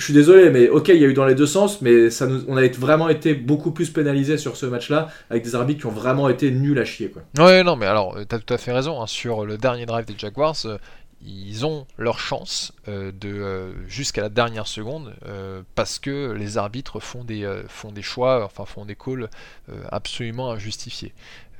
Je 0.00 0.06
suis 0.06 0.14
désolé, 0.14 0.48
mais 0.48 0.70
ok, 0.70 0.88
il 0.88 0.96
y 0.96 1.04
a 1.04 1.08
eu 1.08 1.12
dans 1.12 1.26
les 1.26 1.34
deux 1.34 1.46
sens, 1.46 1.82
mais 1.82 2.08
ça 2.08 2.26
on 2.48 2.56
a 2.56 2.66
vraiment 2.68 3.10
été 3.10 3.34
beaucoup 3.34 3.70
plus 3.70 3.90
pénalisé 3.90 4.38
sur 4.38 4.56
ce 4.56 4.64
match-là 4.64 5.08
avec 5.28 5.44
des 5.44 5.54
arbitres 5.54 5.80
qui 5.80 5.86
ont 5.86 5.90
vraiment 5.90 6.30
été 6.30 6.50
nuls 6.50 6.78
à 6.78 6.86
chier. 6.86 7.10
Quoi. 7.10 7.20
Ouais, 7.38 7.62
non, 7.62 7.76
mais 7.76 7.84
alors, 7.84 8.16
euh, 8.16 8.24
t'as 8.24 8.38
tout 8.38 8.54
à 8.54 8.56
fait 8.56 8.72
raison. 8.72 9.02
hein, 9.02 9.06
sur 9.06 9.44
le 9.44 9.58
dernier 9.58 9.84
drive 9.84 10.06
des 10.06 10.14
Jaguars, 10.16 10.56
euh, 10.64 10.78
ils 11.22 11.66
ont 11.66 11.86
leur 11.98 12.18
chance 12.18 12.72
euh, 12.88 13.12
de 13.12 13.74
jusqu'à 13.88 14.22
la 14.22 14.30
dernière 14.30 14.66
seconde 14.66 15.12
parce 15.74 15.98
que 15.98 16.32
les 16.32 16.56
arbitres 16.56 16.98
font 16.98 17.22
des, 17.22 17.44
choix, 18.00 18.42
enfin 18.42 18.64
font 18.64 18.86
des 18.86 18.96
calls 18.96 19.28
absolument 19.92 20.50
injustifiés. 20.50 21.12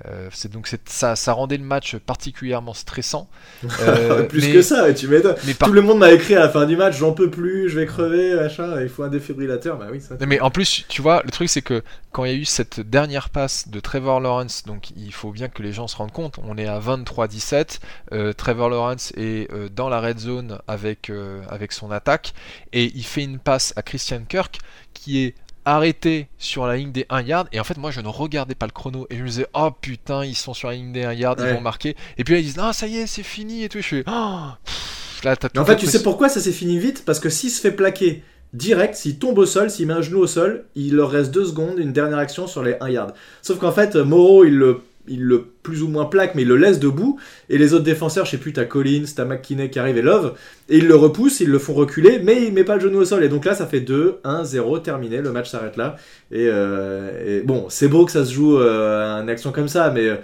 Euh, 0.06 0.28
c'est 0.32 0.50
donc 0.50 0.68
ça, 0.86 1.16
ça 1.16 1.32
rendait 1.32 1.56
le 1.56 1.64
match 1.64 1.96
particulièrement 1.96 2.74
stressant. 2.74 3.28
Euh, 3.80 4.24
plus 4.24 4.46
mais- 4.46 4.52
que 4.52 4.62
ça, 4.62 4.92
tu 4.92 5.08
m'étonnes. 5.08 5.36
Par 5.58 5.68
Tout 5.68 5.74
le 5.74 5.82
monde 5.82 5.98
m'a 5.98 6.12
écrit 6.12 6.34
à 6.34 6.40
la 6.40 6.48
fin 6.48 6.66
du 6.66 6.76
match, 6.76 6.98
j'en 6.98 7.12
peux 7.12 7.30
plus, 7.30 7.68
je 7.68 7.78
vais 7.78 7.86
crever, 7.86 8.34
machin, 8.34 8.80
il 8.80 8.88
faut 8.88 9.02
un 9.02 9.08
défibrillateur. 9.08 9.78
Bah 9.78 9.86
oui, 9.90 10.00
ça. 10.00 10.14
Mais 10.26 10.40
en 10.40 10.50
plus, 10.50 10.84
tu 10.88 11.02
vois, 11.02 11.22
le 11.24 11.30
truc 11.30 11.48
c'est 11.48 11.62
que 11.62 11.82
quand 12.12 12.24
il 12.24 12.32
y 12.32 12.34
a 12.34 12.38
eu 12.38 12.44
cette 12.44 12.80
dernière 12.80 13.30
passe 13.30 13.68
de 13.68 13.80
Trevor 13.80 14.20
Lawrence, 14.20 14.64
donc 14.66 14.90
il 14.96 15.12
faut 15.12 15.30
bien 15.30 15.48
que 15.48 15.62
les 15.62 15.72
gens 15.72 15.86
se 15.86 15.96
rendent 15.96 16.12
compte, 16.12 16.38
on 16.42 16.56
est 16.58 16.66
à 16.66 16.78
23-17, 16.78 17.80
euh, 18.12 18.32
Trevor 18.32 18.68
Lawrence 18.68 19.12
est 19.16 19.50
euh, 19.52 19.68
dans 19.68 19.88
la 19.88 20.00
red 20.00 20.18
zone 20.18 20.58
avec, 20.68 21.10
euh, 21.10 21.42
avec 21.48 21.72
son 21.72 21.90
attaque, 21.90 22.32
et 22.72 22.90
il 22.94 23.04
fait 23.04 23.22
une 23.24 23.38
passe 23.38 23.72
à 23.76 23.82
Christian 23.82 24.22
Kirk 24.28 24.58
qui 24.94 25.24
est 25.24 25.34
arrêté 25.64 26.28
sur 26.38 26.66
la 26.66 26.76
ligne 26.76 26.92
des 26.92 27.06
1 27.08 27.22
yard, 27.22 27.48
et 27.52 27.60
en 27.60 27.64
fait 27.64 27.76
moi 27.76 27.90
je 27.90 28.00
ne 28.00 28.08
regardais 28.08 28.54
pas 28.54 28.66
le 28.66 28.72
chrono, 28.72 29.06
et 29.10 29.16
je 29.16 29.22
me 29.22 29.28
disais, 29.28 29.46
oh 29.54 29.70
putain, 29.80 30.24
ils 30.24 30.34
sont 30.36 30.54
sur 30.54 30.68
la 30.68 30.74
ligne 30.74 30.92
des 30.92 31.04
1 31.04 31.12
yard, 31.12 31.40
ils 31.40 31.54
vont 31.54 31.60
marquer, 31.60 31.96
et 32.18 32.24
puis 32.24 32.34
là 32.34 32.40
ils 32.40 32.44
disent, 32.46 32.58
ah 32.58 32.72
ça 32.72 32.86
y 32.86 32.98
est, 32.98 33.06
c'est 33.06 33.22
fini, 33.22 33.64
et 33.64 33.68
tout, 33.68 33.78
et 33.78 33.82
je 33.82 33.88
fais, 33.88 34.04
oh, 34.06 34.38
pff, 34.64 35.20
là 35.24 35.36
en 35.56 35.64
fait, 35.64 35.76
tu 35.76 35.86
sais 35.86 36.02
pourquoi 36.02 36.28
ça 36.28 36.40
s'est 36.40 36.52
fini 36.52 36.78
vite? 36.78 37.04
Parce 37.04 37.20
que 37.20 37.28
s'il 37.28 37.50
se 37.50 37.60
fait 37.60 37.72
plaquer 37.72 38.22
direct, 38.52 38.94
s'il 38.94 39.18
tombe 39.18 39.38
au 39.38 39.46
sol, 39.46 39.70
s'il 39.70 39.86
met 39.86 39.92
un 39.92 40.02
genou 40.02 40.18
au 40.18 40.26
sol, 40.26 40.64
il 40.74 40.96
leur 40.96 41.10
reste 41.10 41.30
deux 41.30 41.44
secondes, 41.44 41.78
une 41.78 41.92
dernière 41.92 42.18
action 42.18 42.46
sur 42.46 42.62
les 42.62 42.76
1 42.80 42.88
yard. 42.88 43.14
Sauf 43.42 43.58
qu'en 43.58 43.72
fait, 43.72 43.96
Moreau, 43.96 44.44
il 44.44 44.56
le, 44.56 44.82
il 45.10 45.22
le 45.22 45.44
plus 45.62 45.82
ou 45.82 45.88
moins 45.88 46.06
plaque, 46.06 46.34
mais 46.34 46.42
il 46.42 46.48
le 46.48 46.56
laisse 46.56 46.78
debout. 46.78 47.18
Et 47.50 47.58
les 47.58 47.74
autres 47.74 47.84
défenseurs, 47.84 48.24
je 48.24 48.30
sais 48.30 48.38
plus, 48.38 48.52
t'as 48.52 48.64
Collins, 48.64 49.04
t'as 49.14 49.24
McKinney 49.24 49.68
qui 49.68 49.78
arrive 49.78 49.98
et 49.98 50.02
Love, 50.02 50.34
et 50.68 50.78
ils 50.78 50.86
le 50.86 50.94
repoussent, 50.94 51.40
ils 51.40 51.50
le 51.50 51.58
font 51.58 51.74
reculer, 51.74 52.20
mais 52.22 52.46
il 52.46 52.52
met 52.52 52.64
pas 52.64 52.76
le 52.76 52.80
genou 52.80 52.98
au 52.98 53.04
sol. 53.04 53.22
Et 53.22 53.28
donc 53.28 53.44
là, 53.44 53.54
ça 53.54 53.66
fait 53.66 53.80
2, 53.80 54.20
1, 54.24 54.44
0, 54.44 54.78
terminé, 54.78 55.20
le 55.20 55.32
match 55.32 55.50
s'arrête 55.50 55.76
là. 55.76 55.96
Et, 56.30 56.46
euh, 56.48 57.40
et 57.40 57.42
bon, 57.42 57.66
c'est 57.68 57.88
beau 57.88 58.06
que 58.06 58.12
ça 58.12 58.24
se 58.24 58.32
joue 58.32 58.58
euh, 58.58 59.26
action 59.26 59.52
comme 59.52 59.68
ça, 59.68 59.90
mais. 59.90 60.18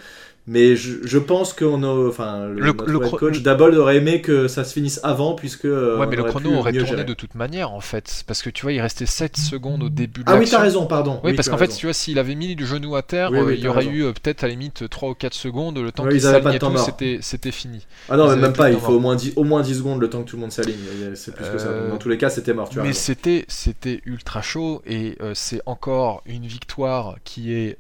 Mais 0.49 0.77
je, 0.77 1.05
je 1.05 1.19
pense 1.19 1.53
qu'on 1.53 1.83
a, 1.83 2.09
enfin, 2.09 2.47
le, 2.47 2.73
coach 2.73 3.43
Dabold 3.43 3.75
aurait 3.77 3.97
aimé 3.97 4.21
que 4.23 4.47
ça 4.47 4.63
se 4.63 4.73
finisse 4.75 5.01
avant, 5.03 5.35
puisque 5.35 5.65
euh, 5.65 5.99
Ouais, 5.99 6.07
mais 6.07 6.15
le 6.15 6.23
chrono 6.23 6.55
aurait 6.55 6.73
tourné 6.73 6.87
gérer. 6.87 7.05
de 7.05 7.15
toute 7.15 7.35
manière 7.35 7.73
en 7.73 7.81
fait, 7.81 8.23
parce 8.29 8.43
que 8.43 8.51
tu 8.51 8.63
vois, 8.63 8.73
il 8.73 8.81
restait 8.81 9.07
7 9.07 9.37
secondes 9.37 9.83
au 9.83 9.89
début 9.89 10.23
de 10.23 10.31
Ah 10.31 10.37
oui, 10.37 10.47
t'as 10.49 10.61
raison, 10.61 10.87
pardon. 10.87 11.21
Oui, 11.25 11.33
parce 11.35 11.49
qu'en 11.49 11.57
fait, 11.59 11.67
tu 11.69 11.87
vois, 11.87 11.93
s'il 11.93 12.19
avait 12.21 12.37
mis 12.37 12.55
le 12.55 12.65
genou 12.65 12.95
à 12.95 13.03
terre, 13.03 13.31
Oui, 13.33 13.41
oui, 13.41 13.53
euh, 13.53 13.55
il 13.57 13.61
y 13.65 13.67
aurait 13.67 13.79
raison. 13.81 13.91
eu 13.91 14.03
euh, 14.05 14.13
peut-être 14.13 14.45
à 14.45 14.47
la 14.47 14.53
limite 14.53 14.89
3 14.89 15.11
ou 15.11 15.15
4 15.15 15.35
secondes, 15.35 15.79
le 15.79 15.91
temps 15.91 16.05
Ouais, 16.05 16.11
qu'il 16.11 16.21
ils 16.21 16.27
avaient 16.29 16.37
pas 16.41 16.45
s'aligne 16.45 16.53
de 16.53 16.57
et 16.57 16.59
temps 16.61 16.71
tout, 16.73 16.79
c'était, 16.85 17.19
c'était 17.23 17.51
fini. 17.51 17.85
Ah 18.09 18.17
non, 18.17 18.27
ils 18.31 18.37
mais 18.37 18.43
même 18.43 18.53
pas, 18.53 18.71
il 18.71 18.79
faut 18.79 18.93
au 18.93 19.01
moins, 19.01 19.17
10, 19.17 19.33
au 19.35 19.43
moins 19.43 19.63
10 19.63 19.79
secondes 19.79 20.01
le 20.01 20.09
temps 20.09 20.23
que 20.23 20.31
tout 20.31 20.37
le 20.37 20.43
monde 20.43 20.53
s'aligne. 20.53 20.77
C'est 21.17 21.35
plus 21.35 21.45
que 21.45 21.59
ça. 21.59 21.71
Dans 21.91 21.97
tous 21.97 22.09
les 22.09 22.19
cas, 22.19 22.31
c'était 22.31 22.55
mort, 22.55 22.69
tu. 22.69 22.79
Mais 22.81 22.93
c'était, 22.93 23.47
c'était 23.49 24.01
ultra 24.07 24.43
chaud 24.43 24.81
et 24.87 25.19
c'est 25.35 25.61
encore 25.67 26.23
une 26.25 26.47
victoire 26.47 27.17
qui 27.25 27.53
est, 27.53 27.79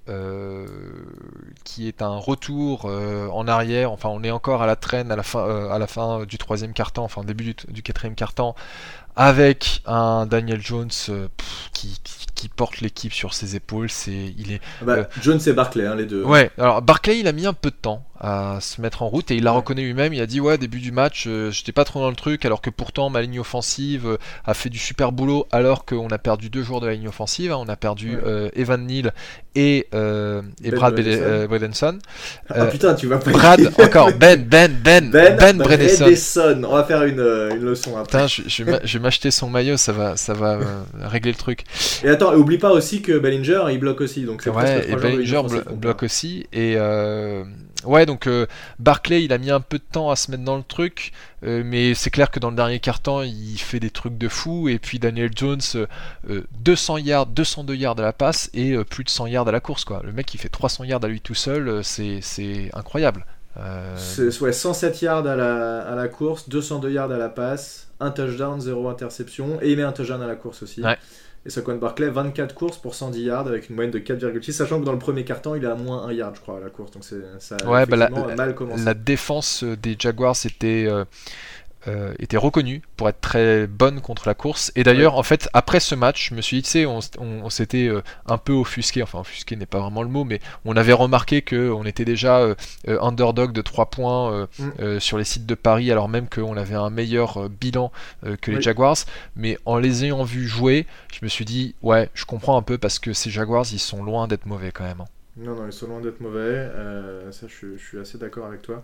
qui 1.62 1.86
est 1.86 2.02
un 2.02 2.16
retour 2.16 2.55
euh, 2.84 3.28
en 3.28 3.46
arrière. 3.48 3.92
Enfin, 3.92 4.08
on 4.10 4.22
est 4.22 4.30
encore 4.30 4.62
à 4.62 4.66
la 4.66 4.76
traîne 4.76 5.10
à 5.12 5.16
la 5.16 5.22
fin, 5.22 5.40
euh, 5.40 5.70
à 5.70 5.78
la 5.78 5.86
fin 5.86 6.24
du 6.24 6.38
troisième 6.38 6.72
quart-temps, 6.72 7.04
enfin 7.04 7.22
début 7.24 7.44
du, 7.44 7.56
du 7.68 7.82
quatrième 7.82 8.14
quart-temps, 8.14 8.54
avec 9.14 9.82
un 9.86 10.26
Daniel 10.26 10.60
Jones 10.60 10.90
euh, 11.08 11.28
pff, 11.36 11.70
qui, 11.72 11.98
qui, 12.04 12.26
qui 12.34 12.48
porte 12.48 12.80
l'équipe 12.80 13.12
sur 13.12 13.32
ses 13.34 13.56
épaules. 13.56 13.90
C'est, 13.90 14.34
il 14.38 14.52
est 14.52 14.60
Bah, 14.82 14.92
euh, 14.92 15.04
Jones 15.22 15.40
et 15.46 15.52
Barclay, 15.52 15.86
hein, 15.86 15.94
les 15.94 16.06
deux. 16.06 16.22
Ouais, 16.22 16.50
alors 16.58 16.82
Barclay 16.82 17.20
il 17.20 17.28
a 17.28 17.32
mis 17.32 17.46
un 17.46 17.54
peu 17.54 17.70
de 17.70 17.76
temps 17.76 18.04
à 18.20 18.58
se 18.60 18.80
mettre 18.80 19.02
en 19.02 19.08
route 19.08 19.30
et 19.30 19.36
il 19.36 19.42
l'a 19.44 19.52
reconnu 19.52 19.82
lui-même. 19.84 20.12
Il 20.14 20.20
a 20.20 20.26
dit 20.26 20.40
ouais 20.40 20.58
début 20.58 20.78
du 20.80 20.92
match 20.92 21.24
euh, 21.26 21.50
j'étais 21.50 21.72
pas 21.72 21.84
trop 21.84 22.00
dans 22.00 22.08
le 22.10 22.16
truc 22.16 22.44
alors 22.44 22.60
que 22.60 22.70
pourtant 22.70 23.10
ma 23.10 23.20
ligne 23.22 23.38
offensive 23.40 24.06
euh, 24.06 24.16
a 24.44 24.54
fait 24.54 24.68
du 24.70 24.78
super 24.78 25.12
boulot 25.12 25.46
alors 25.52 25.84
qu'on 25.84 26.08
a 26.08 26.18
perdu 26.18 26.48
deux 26.50 26.62
joueurs 26.62 26.80
de 26.80 26.86
la 26.86 26.94
ligne 26.94 27.08
offensive. 27.08 27.52
hein. 27.52 27.56
On 27.58 27.68
a 27.68 27.76
perdu 27.76 28.16
Ouais. 28.16 28.22
euh, 28.26 28.48
Evan 28.54 28.84
Neal 28.86 29.12
et, 29.54 29.78
et 29.78 29.84
Ben 29.92 30.44
Brad 30.74 30.94
Bredeson. 31.48 31.98
Ah 32.50 32.66
putain, 32.66 32.94
tu 32.94 33.06
vas 33.06 33.18
pas. 33.18 33.30
Brad 33.30 33.72
encore 33.82 34.10
Ben 34.12 34.42
Ben 34.42 34.70
Ben 34.72 35.10
Ben, 35.10 35.36
Ben. 35.36 35.56
Bredeson. 35.58 36.62
On 36.64 36.72
va 36.74 36.84
faire 36.84 37.02
une, 37.04 37.20
une 37.20 37.62
leçon 37.64 37.96
après. 37.96 38.04
Putain, 38.04 38.26
je, 38.26 38.42
je 38.84 38.98
vais 38.98 39.02
m'acheter 39.02 39.30
son 39.30 39.48
maillot, 39.48 39.76
ça 39.76 39.92
va, 39.92 40.16
ça 40.16 40.34
va 40.34 40.58
régler 41.02 41.32
le 41.32 41.38
truc. 41.38 41.64
Et 42.04 42.08
attends, 42.08 42.32
et 42.32 42.36
oublie 42.36 42.58
pas 42.58 42.70
aussi 42.70 43.02
que 43.02 43.18
Bellinger, 43.18 43.64
il 43.70 43.78
bloque 43.78 44.00
aussi. 44.02 44.24
Donc 44.24 44.42
c'est 44.42 44.50
Ouais, 44.50 44.88
et 44.90 44.94
Bellinger 44.96 45.42
blo- 45.48 45.74
bloque 45.74 46.02
aussi. 46.02 46.46
Et 46.52 46.76
ouais, 47.84 48.06
donc 48.06 48.26
euh, 48.26 48.46
Barclay, 48.78 49.24
il 49.24 49.32
a 49.32 49.38
mis 49.38 49.50
un 49.50 49.60
peu 49.60 49.78
de 49.78 49.84
temps 49.90 50.10
à 50.10 50.16
se 50.16 50.30
mettre 50.30 50.44
dans 50.44 50.56
le 50.56 50.62
truc, 50.62 51.12
euh, 51.44 51.62
mais 51.64 51.94
c'est 51.94 52.10
clair 52.10 52.30
que 52.30 52.40
dans 52.40 52.50
le 52.50 52.56
dernier 52.56 52.80
quart-temps, 52.80 53.22
il 53.22 53.58
fait 53.58 53.80
des 53.80 53.90
trucs 53.90 54.18
de 54.18 54.28
fou. 54.28 54.68
Et 54.68 54.78
puis 54.78 54.98
Daniel 54.98 55.30
Jones, 55.34 55.60
euh, 55.74 55.86
euh, 56.30 56.42
200 56.60 56.98
yards, 56.98 57.26
202 57.26 57.74
yards 57.74 57.98
à 57.98 58.02
la 58.02 58.12
passe 58.12 58.50
et 58.54 58.76
plus 58.84 59.04
de 59.04 59.10
100 59.10 59.26
yards 59.26 59.48
à 59.48 59.52
la 59.52 59.60
course, 59.60 59.84
quoi. 59.84 60.02
Le 60.04 60.12
mec, 60.12 60.32
il 60.34 60.38
fait 60.38 60.48
300 60.48 60.84
yards 60.84 61.04
à 61.04 61.08
lui 61.08 61.20
tout 61.20 61.34
seul, 61.34 61.82
c'est 61.84 62.70
incroyable. 62.74 63.24
Ouais, 63.56 64.52
107 64.52 65.02
yards 65.02 65.26
à 65.26 65.34
la, 65.34 65.80
à 65.80 65.94
la 65.94 66.08
course, 66.08 66.48
202 66.48 66.90
yards 66.90 67.10
à 67.10 67.16
la 67.16 67.30
passe, 67.30 67.88
un 68.00 68.10
touchdown, 68.10 68.60
0 68.60 68.88
interception, 68.88 69.58
et 69.62 69.70
il 69.70 69.78
met 69.78 69.82
un 69.82 69.92
touchdown 69.92 70.20
à 70.20 70.26
la 70.26 70.36
course 70.36 70.62
aussi. 70.62 70.82
Ouais. 70.82 70.98
Et 71.46 71.50
Saquon 71.50 71.76
Barclay, 71.76 72.08
24 72.10 72.54
courses 72.56 72.76
pour 72.76 72.96
110 72.96 73.22
yards 73.22 73.46
avec 73.46 73.68
une 73.70 73.76
moyenne 73.76 73.92
de 73.92 74.00
4,6, 74.00 74.50
sachant 74.52 74.80
que 74.80 74.84
dans 74.84 74.90
le 74.92 74.98
premier 74.98 75.24
carton, 75.24 75.54
il 75.54 75.62
est 75.62 75.68
à 75.68 75.76
moins 75.76 76.04
1 76.08 76.12
yard, 76.12 76.34
je 76.34 76.40
crois, 76.40 76.56
à 76.56 76.60
la 76.60 76.70
course. 76.70 76.90
Donc 76.90 77.04
ça 77.04 77.56
a 77.62 77.68
Ouais, 77.70 77.86
bah, 77.86 77.96
la- 77.96 78.10
mal 78.34 78.54
commencé. 78.56 78.84
La 78.84 78.94
défense 78.94 79.62
des 79.62 79.94
Jaguars 79.96 80.34
était, 80.44 80.86
euh, 80.88 81.04
euh, 81.88 82.14
était 82.18 82.36
reconnue 82.36 82.82
pour 82.96 83.08
être 83.08 83.20
très 83.20 83.66
bonne 83.66 84.00
contre 84.00 84.26
la 84.28 84.34
course. 84.34 84.72
Et 84.76 84.82
d'ailleurs, 84.82 85.14
en 85.16 85.22
fait, 85.22 85.48
après 85.52 85.80
ce 85.80 85.94
match, 85.94 86.30
je 86.30 86.34
me 86.34 86.40
suis 86.40 86.58
dit, 86.58 86.62
tu 86.64 86.70
sais, 86.70 86.86
on, 86.86 86.98
on- 87.18 87.42
on 87.44 87.50
s'était 87.50 87.88
euh, 87.88 88.02
un 88.26 88.38
peu 88.38 88.52
offusqué, 88.52 89.02
enfin 89.02 89.20
offusqué 89.20 89.56
n'est 89.56 89.66
pas 89.66 89.78
vraiment 89.80 90.02
le 90.02 90.08
mot, 90.08 90.24
mais 90.24 90.40
on 90.64 90.76
avait 90.76 90.92
remarqué 90.92 91.42
qu'on 91.42 91.84
était 91.84 92.04
déjà 92.04 92.38
euh, 92.40 92.54
underdog 93.00 93.52
de 93.52 93.62
3 93.62 93.86
points 93.90 94.48
Mm. 94.58 94.98
sur 95.00 95.18
les 95.18 95.24
sites 95.24 95.46
de 95.46 95.54
Paris, 95.54 95.90
alors 95.92 96.08
même 96.08 96.28
qu'on 96.28 96.56
avait 96.56 96.74
un 96.74 96.90
meilleur 96.90 97.48
bilan 97.48 97.92
que 98.40 98.50
les 98.50 98.56
Oui. 98.58 98.62
Jaguars. 98.62 98.96
Mais 99.36 99.58
en 99.64 99.78
les 99.78 100.04
ayant 100.04 100.24
vus 100.24 100.46
jouer, 100.46 100.86
je 101.12 101.18
me 101.22 101.28
suis 101.28 101.44
dit, 101.44 101.74
ouais, 101.82 102.08
je 102.14 102.24
comprends 102.24 102.56
un 102.56 102.62
peu 102.62 102.78
parce 102.78 102.98
que 102.98 103.12
ces 103.12 103.30
Jaguars, 103.30 103.66
ils 103.72 103.78
sont 103.78 104.02
loin 104.02 104.26
d'être 104.28 104.46
mauvais 104.46 104.72
quand 104.72 104.84
même. 104.84 105.00
hein. 105.00 105.06
Non, 105.36 105.54
non, 105.54 105.66
ils 105.66 105.72
sont 105.72 105.86
loin 105.86 106.00
d'être 106.00 106.20
mauvais. 106.20 106.68
ça, 107.30 107.46
je, 107.48 107.76
je 107.76 107.82
suis 107.84 107.98
assez 107.98 108.16
d'accord 108.18 108.46
avec 108.46 108.62
toi. 108.62 108.82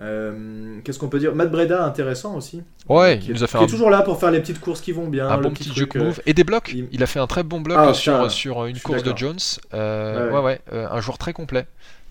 Euh, 0.00 0.78
Qu'est-ce 0.84 0.98
qu'on 0.98 1.08
peut 1.08 1.18
dire? 1.18 1.34
Matt 1.34 1.50
Breda, 1.50 1.84
intéressant 1.84 2.36
aussi. 2.36 2.62
Ouais, 2.88 3.18
qui, 3.18 3.26
il 3.26 3.30
est- 3.30 3.34
nous 3.34 3.44
a 3.44 3.46
fait 3.46 3.58
qui 3.58 3.64
un 3.64 3.66
est 3.66 3.70
toujours 3.70 3.90
là 3.90 4.02
pour 4.02 4.18
faire 4.18 4.30
les 4.30 4.40
petites 4.40 4.60
courses 4.60 4.80
qui 4.80 4.92
vont 4.92 5.06
bien. 5.08 5.28
un 5.28 5.38
bon 5.38 5.50
petit 5.50 5.64
truc, 5.64 5.76
juke 5.76 5.96
euh, 5.96 6.04
move 6.04 6.20
et 6.26 6.34
des 6.34 6.44
blocs? 6.44 6.72
il- 6.74 6.88
Il... 6.92 7.02
a 7.02 7.06
fait 7.06 7.20
un 7.20 7.26
très 7.26 7.42
bon 7.42 7.60
bloc 7.60 7.78
Ah, 7.80 7.94
sur, 7.94 8.30
sur 8.30 8.64
une 8.66 8.78
course 8.80 9.02
de. 9.02 9.12
Jones. 9.16 9.36
Euh, 9.74 10.30
Ouais, 10.30 10.38
ouais, 10.38 10.60
ouais, 10.72 10.78
un 10.90 11.00
joueur 11.00 11.18
très 11.18 11.32
complet. 11.32 11.66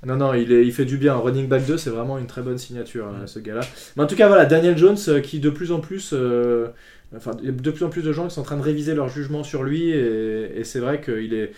Non, 0.06 0.16
non, 0.16 0.34
il, 0.34 0.52
est- 0.52 0.66
il 0.66 0.72
fait 0.74 0.86
du 0.86 0.98
bien. 0.98 1.16
Running 1.16 1.48
back 1.48 1.66
2, 1.66 1.78
c'est 1.78 1.90
vraiment 1.90 2.18
une 2.18 2.28
très 2.28 2.42
bonne 2.42 2.58
signature, 2.58 3.08
ce 3.26 3.40
gars-là. 3.40 3.62
Mais 3.96 4.04
en 4.04 4.08
tout 4.08 4.16
cas, 4.16 4.28
voilà, 4.28 4.46
Daniel 4.46 4.78
Jones, 4.78 4.98
qui 5.24 5.40
de 5.40 5.50
plus 5.50 5.72
en 5.72 5.80
plus. 5.80 6.14
Enfin, 7.16 7.32
il 7.42 7.46
y 7.46 7.50
a 7.50 7.52
de 7.52 7.72
plus 7.72 7.84
en 7.84 7.90
plus 7.90 8.04
de 8.04 8.14
gens 8.14 8.28
qui 8.28 8.34
sont 8.36 8.42
en 8.42 8.46
train 8.46 8.56
de 8.56 8.62
réviser 8.62 8.96
leur 8.96 9.10
jugement 9.10 9.44
sur 9.44 9.64
lui, 9.64 9.90
et, 9.92 10.60
et 10.60 10.64
c'est 10.64 10.80
vrai 10.80 11.02
qu'il 11.02 11.34
est. 11.34 11.52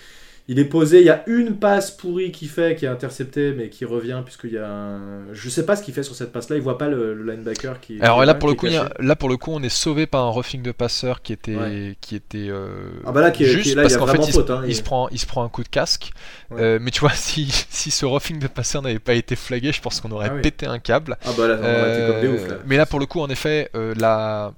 il 0.49 0.59
est 0.59 0.65
posé, 0.65 0.99
il 0.99 1.05
y 1.05 1.09
a 1.09 1.23
une 1.27 1.55
passe 1.55 1.89
pourrie 1.89 2.33
qui 2.33 2.47
fait, 2.47 2.75
qui 2.75 2.83
est 2.83 2.89
interceptée, 2.89 3.53
mais 3.53 3.69
qui 3.69 3.85
revient, 3.85 4.21
puisqu'il 4.25 4.51
y 4.51 4.57
a 4.57 4.67
un... 4.69 4.99
Je 5.33 5.47
sais 5.49 5.65
pas 5.65 5.77
ce 5.77 5.83
qu'il 5.83 5.93
fait 5.93 6.03
sur 6.03 6.15
cette 6.15 6.33
passe-là, 6.33 6.57
il 6.57 6.61
voit 6.61 6.77
pas 6.77 6.89
le, 6.89 7.13
le 7.13 7.31
linebacker 7.31 7.79
qui... 7.79 8.01
Alors 8.01 8.19
là 8.19 8.25
là, 8.25 8.33
pour, 8.33 8.49
le 8.49 8.55
coup, 8.55 8.67
a- 8.67 8.89
là 8.99 9.15
pour 9.15 9.29
le 9.29 9.37
coup, 9.37 9.51
on 9.53 9.63
est 9.63 9.69
sauvé 9.69 10.05
par 10.05 10.25
un 10.25 10.29
roughing 10.29 10.61
de 10.61 10.73
passeur 10.73 11.21
qui 11.21 11.31
était, 11.31 11.55
Ouais. 11.55 11.95
qui 12.01 12.17
était 12.17 12.47
euh, 12.49 12.89
Ah 13.05 13.13
bah 13.13 13.21
là, 13.21 13.31
qui 13.31 13.45
est, 13.45 13.47
juste 13.47 13.69
qui 13.69 13.75
là, 13.75 13.83
il 13.83 13.85
parce 13.85 13.95
qu'en 13.95 14.05
fait 14.07 14.17
faute. 14.33 14.47
se- 14.47 14.51
hein, 14.51 14.61
il 14.65 14.71
il- 14.71 14.75
se 14.75 14.83
prend, 14.83 15.07
il 15.09 15.19
se 15.19 15.25
prend 15.25 15.45
un 15.45 15.49
coup 15.49 15.63
de 15.63 15.69
casque. 15.69 16.11
Ouais. 16.51 16.61
Euh, 16.61 16.79
mais 16.81 16.91
tu 16.91 16.99
vois, 16.99 17.11
si, 17.13 17.47
si 17.69 17.89
ce 17.89 18.05
roughing 18.05 18.39
de 18.39 18.47
passeur 18.47 18.81
n'avait 18.81 18.99
pas 18.99 19.13
été 19.13 19.37
flagué, 19.37 19.71
je 19.71 19.81
pense 19.81 20.01
qu'on 20.01 20.11
aurait 20.11 20.27
Ah 20.29 20.35
oui. 20.35 20.41
pété 20.41 20.65
un 20.65 20.79
câble. 20.79 21.17
Ah 21.25 21.29
bah 21.37 21.47
là, 21.47 21.57
on 21.57 21.63
aurait 21.63 21.93
été 21.97 22.11
comme 22.11 22.21
des 22.21 22.27
ouf, 22.27 22.47
là. 22.49 22.55
Euh, 22.55 22.59
mais 22.65 22.75
là, 22.75 22.85
pour 22.85 22.99
le 22.99 23.05
coup, 23.05 23.21
en 23.21 23.29
effet, 23.29 23.69
euh, 23.75 23.93
la, 23.97 24.51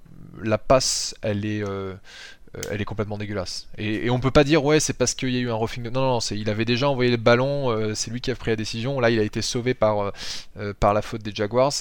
la 0.44 0.58
passe, 0.58 1.14
elle 1.22 1.46
est, 1.46 1.64
elle 2.72 2.82
est 2.82 2.86
complètement 2.86 3.18
dégueulasse. 3.18 3.68
Et, 3.78 4.06
et 4.06 4.10
on 4.10 4.20
peut 4.20 4.32
pas 4.32 4.44
dire, 4.44 4.64
ouais, 4.64 4.80
c'est 4.80 4.94
parce 4.94 5.14
qu'il 5.14 5.30
y 5.32 5.38
a 5.38 5.40
eu 5.40 5.50
un 5.50 5.54
roughing. 5.56 5.84
de- 5.84 5.90
Non, 5.90 6.02
non, 6.02 6.08
non, 6.14 6.20
c'est, 6.20 6.38
il 6.38 6.50
avait 6.50 6.66
déjà 6.66 6.90
envoyé 6.90 7.12
le 7.12 7.18
ballon, 7.18 7.70
euh, 7.72 7.94
c'est 7.96 8.12
lui 8.12 8.22
qui 8.22 8.32
a 8.32 8.36
pris 8.36 8.52
la 8.52 8.56
décision. 8.56 9.00
Là, 9.00 9.10
il 9.10 9.20
a 9.20 9.24
été 9.24 9.42
sauvé 9.42 9.74
par, 9.74 10.00
euh, 10.00 10.12
euh, 10.60 10.74
par 10.80 10.94
la 10.94 11.02
faute 11.02 11.22
des 11.24 11.32
Jaguars. 11.34 11.72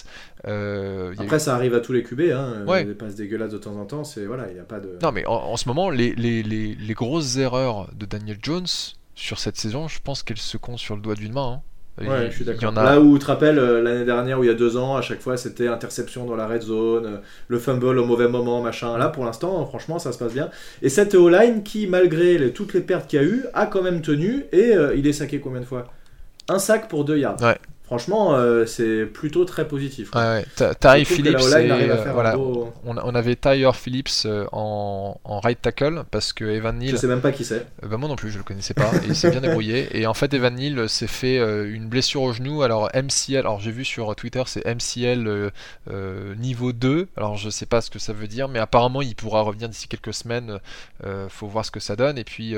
Euh, 0.46 1.14
y 1.16 1.20
eu- 1.20 1.24
Après, 1.24 1.38
ça 1.38 1.54
arrive 1.54 1.74
à 1.74 1.80
tous 1.80 1.92
les 1.92 2.02
QB, 2.02 2.20
hein, 2.32 2.64
Ouais. 2.66 2.84
des 2.84 2.94
passes 2.94 3.14
dégueulasses 3.14 3.52
de 3.52 3.58
temps 3.58 3.76
en 3.76 3.84
temps, 3.86 4.04
c'est... 4.04 4.24
Voilà, 4.26 4.48
il 4.48 4.54
n'y 4.54 4.60
a 4.60 4.64
pas 4.64 4.80
de... 4.80 4.98
Non, 5.02 5.12
mais 5.12 5.24
en, 5.26 5.32
en 5.34 5.56
ce 5.56 5.68
moment, 5.68 5.90
les, 5.90 6.14
les, 6.14 6.42
les, 6.42 6.74
les 6.74 6.94
grosses 6.94 7.36
erreurs 7.36 7.88
de 7.94 8.04
Daniel 8.06 8.38
Jones 8.42 8.66
sur 9.14 9.38
cette 9.38 9.56
saison, 9.56 9.88
je 9.88 10.00
pense 10.02 10.22
qu'elles 10.22 10.38
se 10.38 10.56
comptent 10.56 10.78
sur 10.78 10.96
le 10.96 11.02
doigt 11.02 11.14
d'une 11.14 11.32
main. 11.32 11.54
hein. 11.54 11.62
Ouais, 12.00 12.06
Il- 12.26 12.30
je 12.30 12.34
suis 12.36 12.44
d'accord. 12.44 12.76
a- 12.76 12.82
Là 12.84 13.00
où 13.00 13.14
tu 13.16 13.20
te 13.24 13.26
rappelles 13.30 13.58
euh, 13.58 13.80
l'année 13.80 14.04
dernière, 14.04 14.40
où 14.40 14.42
il 14.44 14.48
y 14.48 14.50
a 14.50 14.54
deux 14.54 14.76
ans, 14.76 14.96
à 14.96 15.02
chaque 15.02 15.20
fois 15.20 15.36
c'était 15.36 15.68
interception 15.68 16.26
dans 16.26 16.34
la 16.34 16.48
red 16.48 16.62
zone, 16.62 17.06
euh, 17.06 17.16
le 17.46 17.58
fumble 17.60 17.98
au 17.98 18.04
mauvais 18.04 18.26
moment, 18.26 18.60
machin. 18.62 18.98
Là 18.98 19.08
pour 19.08 19.24
l'instant, 19.24 19.64
franchement, 19.66 20.00
ça 20.00 20.10
se 20.10 20.18
passe 20.18 20.32
bien. 20.32 20.50
Et 20.82 20.88
cette 20.88 21.14
O-line 21.14 21.62
qui, 21.62 21.86
malgré 21.86 22.36
les- 22.38 22.52
toutes 22.52 22.74
les 22.74 22.80
pertes 22.80 23.08
qu'il 23.08 23.20
y 23.20 23.24
a 23.24 23.26
eu, 23.26 23.44
a 23.54 23.66
quand 23.66 23.82
même 23.82 24.00
tenu 24.02 24.44
et 24.52 24.74
euh, 24.74 24.94
il 24.96 25.06
est 25.06 25.12
saqué 25.12 25.38
combien 25.38 25.60
de 25.60 25.66
fois? 25.66 25.86
Un 26.48 26.58
sac 26.58 26.88
pour 26.88 27.04
deux 27.04 27.18
yards. 27.18 27.40
Ouais. 27.40 27.56
Franchement, 27.86 28.34
euh, 28.34 28.64
c'est 28.64 29.04
plutôt 29.04 29.44
très 29.44 29.68
positif. 29.68 30.10
quoi. 30.10 30.22
Ouais, 30.22 30.46
Ty 30.56 31.04
Phillips, 31.04 31.38
et, 31.38 31.70
euh, 31.70 32.12
voilà, 32.14 32.34
beau- 32.34 32.72
on, 32.86 32.96
on 32.96 33.14
avait 33.14 33.36
Tyler 33.36 33.70
Phillips 33.74 34.22
euh, 34.24 34.46
en, 34.52 35.20
en 35.22 35.40
right 35.40 35.60
tackle 35.60 36.02
parce 36.10 36.32
que 36.32 36.46
Evan 36.46 36.78
Neal, 36.78 36.92
Je 36.92 36.96
sais 36.96 37.06
même 37.06 37.20
pas 37.20 37.30
qui 37.30 37.44
c'est. 37.44 37.66
euh, 37.82 37.86
bah 37.88 37.98
moi 37.98 38.08
non 38.08 38.16
plus 38.16 38.30
je 38.30 38.38
le 38.38 38.42
connaissais 38.44 38.72
pas 38.72 38.90
et 39.04 39.08
il 39.08 39.14
s'est 39.14 39.30
bien 39.30 39.40
débrouillé. 39.42 39.88
Et 39.98 40.06
en 40.06 40.14
fait 40.14 40.32
Evan 40.32 40.54
Neal 40.54 40.88
s'est 40.88 41.06
fait 41.06 41.36
une 41.36 41.86
blessure 41.88 42.22
au 42.22 42.32
genou. 42.32 42.62
Alors 42.62 42.88
MCL 42.94 43.36
alors 43.40 43.60
j'ai 43.60 43.70
vu 43.70 43.84
sur 43.84 44.16
Twitter 44.16 44.42
c'est 44.46 44.64
MCL 44.64 45.50
niveau 46.38 46.72
2 46.72 47.08
alors 47.18 47.36
je 47.36 47.50
sais 47.50 47.66
pas 47.66 47.82
ce 47.82 47.90
que 47.90 47.98
ça 47.98 48.12
veut 48.14 48.28
dire 48.28 48.48
mais 48.48 48.58
apparemment 48.60 49.02
il 49.02 49.14
pourra 49.14 49.42
revenir 49.42 49.68
d'ici 49.68 49.88
quelques 49.88 50.14
semaines. 50.14 50.58
Faut 51.28 51.46
voir 51.48 51.66
ce 51.66 51.70
que 51.70 51.80
ça 51.80 51.96
donne. 51.96 52.16
Et 52.16 52.24
puis 52.24 52.56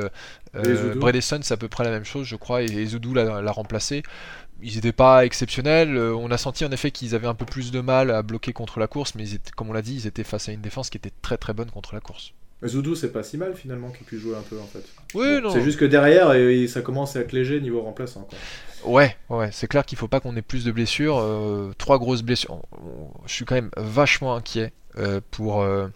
Bredesen 0.54 1.42
c'est 1.42 1.54
à 1.54 1.56
peu 1.56 1.68
près 1.68 1.82
la 1.82 1.90
même 1.90 2.04
chose 2.04 2.26
je 2.26 2.36
crois. 2.36 2.62
Et, 2.62 2.66
et 2.66 2.86
Zoudou 2.86 3.12
l'a 3.14 3.50
remplacé. 3.52 4.02
Ils 4.62 4.76
n'étaient 4.76 4.92
pas 4.92 5.15
exceptionnels. 5.24 5.96
euh, 5.96 6.14
on 6.14 6.30
a 6.30 6.38
senti 6.38 6.64
en 6.64 6.70
effet 6.72 6.90
qu'ils 6.90 7.14
avaient 7.14 7.26
un 7.26 7.34
peu 7.34 7.44
plus 7.46 7.70
de 7.70 7.80
mal 7.80 8.10
à 8.10 8.22
bloquer 8.22 8.52
contre 8.52 8.78
la 8.80 8.86
course, 8.86 9.14
mais 9.14 9.22
ils 9.22 9.34
étaient, 9.34 9.50
comme 9.52 9.70
on 9.70 9.72
l'a 9.72 9.82
dit, 9.82 9.94
ils 9.94 10.06
étaient 10.06 10.24
face 10.24 10.48
à 10.48 10.52
une 10.52 10.60
défense 10.60 10.90
qui 10.90 10.98
était 10.98 11.12
très 11.22 11.36
très 11.36 11.52
bonne 11.54 11.70
contre 11.70 11.94
la 11.94 12.00
course. 12.00 12.32
Mais 12.62 12.68
Zoudou, 12.68 12.94
c'est 12.94 13.12
pas 13.12 13.22
si 13.22 13.36
mal 13.36 13.54
finalement 13.54 13.90
qu'il 13.90 14.06
puisse 14.06 14.20
jouer 14.20 14.34
un 14.36 14.42
peu 14.42 14.58
en 14.58 14.66
fait. 14.66 14.82
Oui, 15.14 15.40
Bon, 15.42 15.50
C'est 15.50 15.60
juste 15.62 15.78
que 15.78 15.84
derrière, 15.84 16.32
et, 16.32 16.66
ça 16.68 16.80
commence 16.80 17.14
à 17.14 17.20
être 17.20 17.32
léger 17.32 17.60
niveau 17.60 17.82
remplaçant. 17.82 18.26
Quoi. 18.28 18.38
Ouais, 18.92 19.16
ouais, 19.28 19.50
c'est 19.52 19.66
clair 19.66 19.84
qu'il 19.84 19.98
faut 19.98 20.08
pas 20.08 20.20
qu'on 20.20 20.34
ait 20.36 20.42
plus 20.42 20.64
de 20.64 20.72
blessures. 20.72 21.18
euh, 21.18 21.72
trois 21.76 21.98
grosses 21.98 22.22
blessures. 22.22 22.62
Je 23.26 23.32
suis 23.32 23.44
quand 23.44 23.56
même 23.56 23.70
vachement 23.76 24.34
inquiet 24.34 24.72
euh, 24.96 25.20
pour 25.30 25.60
euh, 25.62 25.88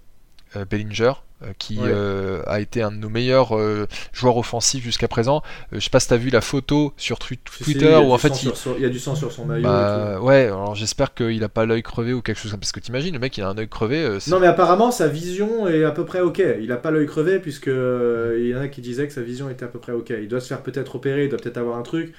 euh, 0.57 0.65
Bellinger, 0.67 1.13
euh, 1.13 1.30
qui 1.59 1.79
Ouais. 1.79 1.85
euh, 1.89 2.43
a 2.47 2.61
été 2.61 2.83
un 2.83 2.91
de 2.91 2.97
nos 2.97 3.09
meilleurs 3.09 3.57
euh, 3.57 3.87
joueurs 4.13 4.37
offensifs 4.37 4.83
jusqu'à 4.85 5.09
présent. 5.09 5.43
Euh, 5.73 5.77
je 5.77 5.81
sais 5.81 5.91
pas 5.91 6.01
si 6.01 6.09
t'as 6.09 6.17
vu 6.17 6.31
la 6.31 6.41
photo 6.41 6.93
sur 6.97 7.19
Twitter 7.19 7.41
il 7.69 7.81
y 7.83 7.87
a 7.87 8.01
où 8.01 8.13
en 8.13 8.17
du 8.17 8.21
fait 8.23 8.29
sang 8.29 8.35
il, 8.35 8.39
sur 8.41 8.57
son- 8.57 8.75
il 8.77 8.83
y 8.83 8.87
a 8.87 8.89
du 8.89 8.99
sang 8.99 9.15
sur 9.15 9.33
son 9.33 9.45
maillot. 9.47 9.63
Bah, 9.63 10.21
ouais, 10.21 10.45
alors 10.47 10.75
j'espère 10.75 11.15
qu'il 11.15 11.43
a 11.45 11.49
pas 11.49 11.65
l'œil 11.67 11.83
crevé 11.83 12.13
ou 12.13 12.23
quelque 12.23 12.37
chose 12.39 12.51
comme 12.51 12.59
ça. 12.59 12.61
Parce 12.61 12.73
que 12.73 12.81
t'imagines, 12.81 13.15
le 13.15 13.21
mec 13.21 13.37
il 13.39 13.43
a 13.43 13.49
un 13.49 13.57
œil 13.59 13.69
crevé. 13.69 13.99
euh, 14.05 14.19
Non 14.29 14.39
mais 14.41 14.47
apparemment 14.47 14.91
sa 14.91 15.09
vision 15.09 15.67
est 15.69 15.85
à 15.85 15.91
peu 15.93 16.05
près 16.05 16.21
ok. 16.21 16.43
Il 16.61 16.71
a 16.73 16.77
pas 16.77 16.91
l'œil 16.91 17.07
crevé 17.07 17.39
puisque 17.39 17.69
euh, 17.69 18.37
il 18.41 18.49
y 18.49 18.55
en 18.55 18.61
a 18.61 18.69
qui 18.69 18.81
disaient 18.81 19.07
que 19.07 19.13
sa 19.15 19.23
vision 19.23 19.49
était 19.51 19.65
à 19.65 19.69
peu 19.69 19.79
près 19.79 19.93
ok. 19.93 20.11
Il 20.11 20.29
doit 20.29 20.41
se 20.41 20.49
faire 20.49 20.63
peut-être 20.63 20.97
opérer, 20.97 21.25
il 21.25 21.29
doit 21.31 21.39
peut-être 21.39 21.57
avoir 21.59 21.79
un 21.79 21.83
truc. 21.83 22.13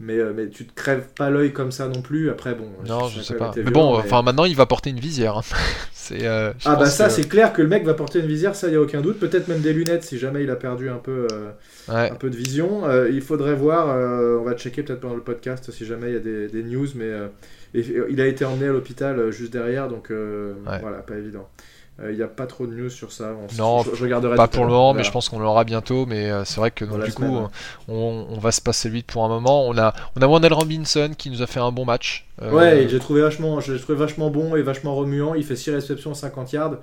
Mais, 0.00 0.18
euh, 0.18 0.32
mais 0.34 0.48
tu 0.48 0.66
te 0.66 0.74
crèves 0.74 1.06
pas 1.16 1.30
l'œil 1.30 1.52
comme 1.52 1.70
ça 1.70 1.86
non 1.86 2.02
plus. 2.02 2.28
Après 2.28 2.54
bon. 2.54 2.66
non, 2.86 3.06
je 3.08 3.20
sais 3.22 3.36
pas. 3.36 3.52
Mais 3.54 3.62
violent, 3.62 3.72
bon, 3.92 3.92
mais- 3.98 4.04
enfin 4.04 4.22
maintenant 4.22 4.44
il 4.44 4.56
va 4.56 4.66
porter 4.66 4.90
une 4.90 4.98
visière. 4.98 5.36
hein. 5.38 5.42
c'est. 5.92 6.26
euh, 6.26 6.52
Ah 6.64 6.74
bah 6.76 6.86
ça 6.86 7.06
que- 7.06 7.12
c'est 7.12 7.28
clair 7.28 7.52
que 7.52 7.62
le 7.62 7.68
mec 7.68 7.84
va 7.84 7.94
porter 7.94 8.18
une 8.18 8.26
visière, 8.26 8.56
ça 8.56 8.68
y 8.68 8.74
a 8.74 8.80
aucun 8.80 9.00
doute. 9.00 9.20
Peut-être 9.20 9.46
même 9.48 9.60
des 9.60 9.72
lunettes 9.72 10.02
si 10.02 10.18
jamais 10.18 10.42
il 10.42 10.50
a 10.50 10.56
perdu 10.56 10.88
un 10.88 10.96
peu. 10.98 11.28
euh, 11.32 11.50
Ouais. 11.88 12.10
un 12.10 12.14
peu 12.16 12.28
de 12.30 12.36
vision. 12.36 12.86
Euh, 12.86 13.08
il 13.10 13.20
faudrait 13.20 13.54
voir, 13.54 13.88
on 14.40 14.42
va 14.42 14.54
checker 14.54 14.82
peut-être 14.82 15.00
pendant 15.00 15.14
le 15.16 15.20
podcast 15.22 15.70
si 15.70 15.84
jamais 15.86 16.08
il 16.08 16.14
y 16.14 16.16
a 16.16 16.20
des, 16.20 16.48
des 16.48 16.62
news, 16.62 16.86
mais 16.96 17.10
il 17.74 18.20
a 18.20 18.26
été 18.26 18.44
emmené 18.44 18.68
à 18.68 18.72
l'hôpital 18.72 19.30
juste 19.30 19.52
derrière, 19.52 19.88
donc 19.88 20.08
Ouais. 20.10 20.78
voilà, 20.80 20.98
pas 20.98 21.16
évident. 21.16 21.48
Euh, 22.00 22.10
Il 22.10 22.16
n'y 22.16 22.22
a 22.22 22.28
pas 22.28 22.46
trop 22.46 22.66
de 22.66 22.74
news 22.74 22.90
sur 22.90 23.12
ça. 23.12 23.32
On 23.38 23.56
Non, 23.56 23.82
je, 23.82 23.94
je 23.94 24.02
regarderai 24.02 24.36
Pas 24.36 24.48
pour 24.48 24.64
le 24.64 24.70
moment, 24.70 24.94
mais 24.94 25.04
je 25.04 25.12
pense 25.12 25.28
qu'on 25.28 25.38
l'aura 25.38 25.64
bientôt. 25.64 26.06
Mais 26.06 26.30
euh, 26.30 26.44
c'est 26.44 26.58
vrai 26.58 26.70
que 26.70 26.84
donc, 26.84 27.04
du 27.04 27.10
semaine, 27.10 27.30
coup, 27.30 27.48
on, 27.88 28.26
on 28.30 28.38
va 28.38 28.50
se 28.52 28.60
passer 28.60 28.88
vite 28.88 29.06
pour 29.06 29.24
un 29.24 29.28
moment. 29.28 29.66
On 29.68 29.78
a, 29.78 29.94
on 30.16 30.22
a 30.22 30.26
Wendell 30.26 30.52
Robinson 30.52 31.10
qui 31.16 31.30
nous 31.30 31.42
a 31.42 31.46
fait 31.46 31.60
un 31.60 31.70
bon 31.70 31.84
match. 31.84 32.26
Euh, 32.42 32.50
Ouais, 32.50 32.88
j'ai 32.88 32.98
trouvé 32.98 33.22
vachement, 33.22 33.60
je 33.60 33.72
l'ai 33.72 33.80
trouvé 33.80 33.96
vachement 33.96 34.30
bon 34.30 34.56
et 34.56 34.62
vachement 34.62 34.94
remuant. 34.96 35.34
Il 35.34 35.44
fait 35.44 35.56
6 35.56 35.70
réceptions, 35.70 36.14
50 36.14 36.52
yards. 36.52 36.76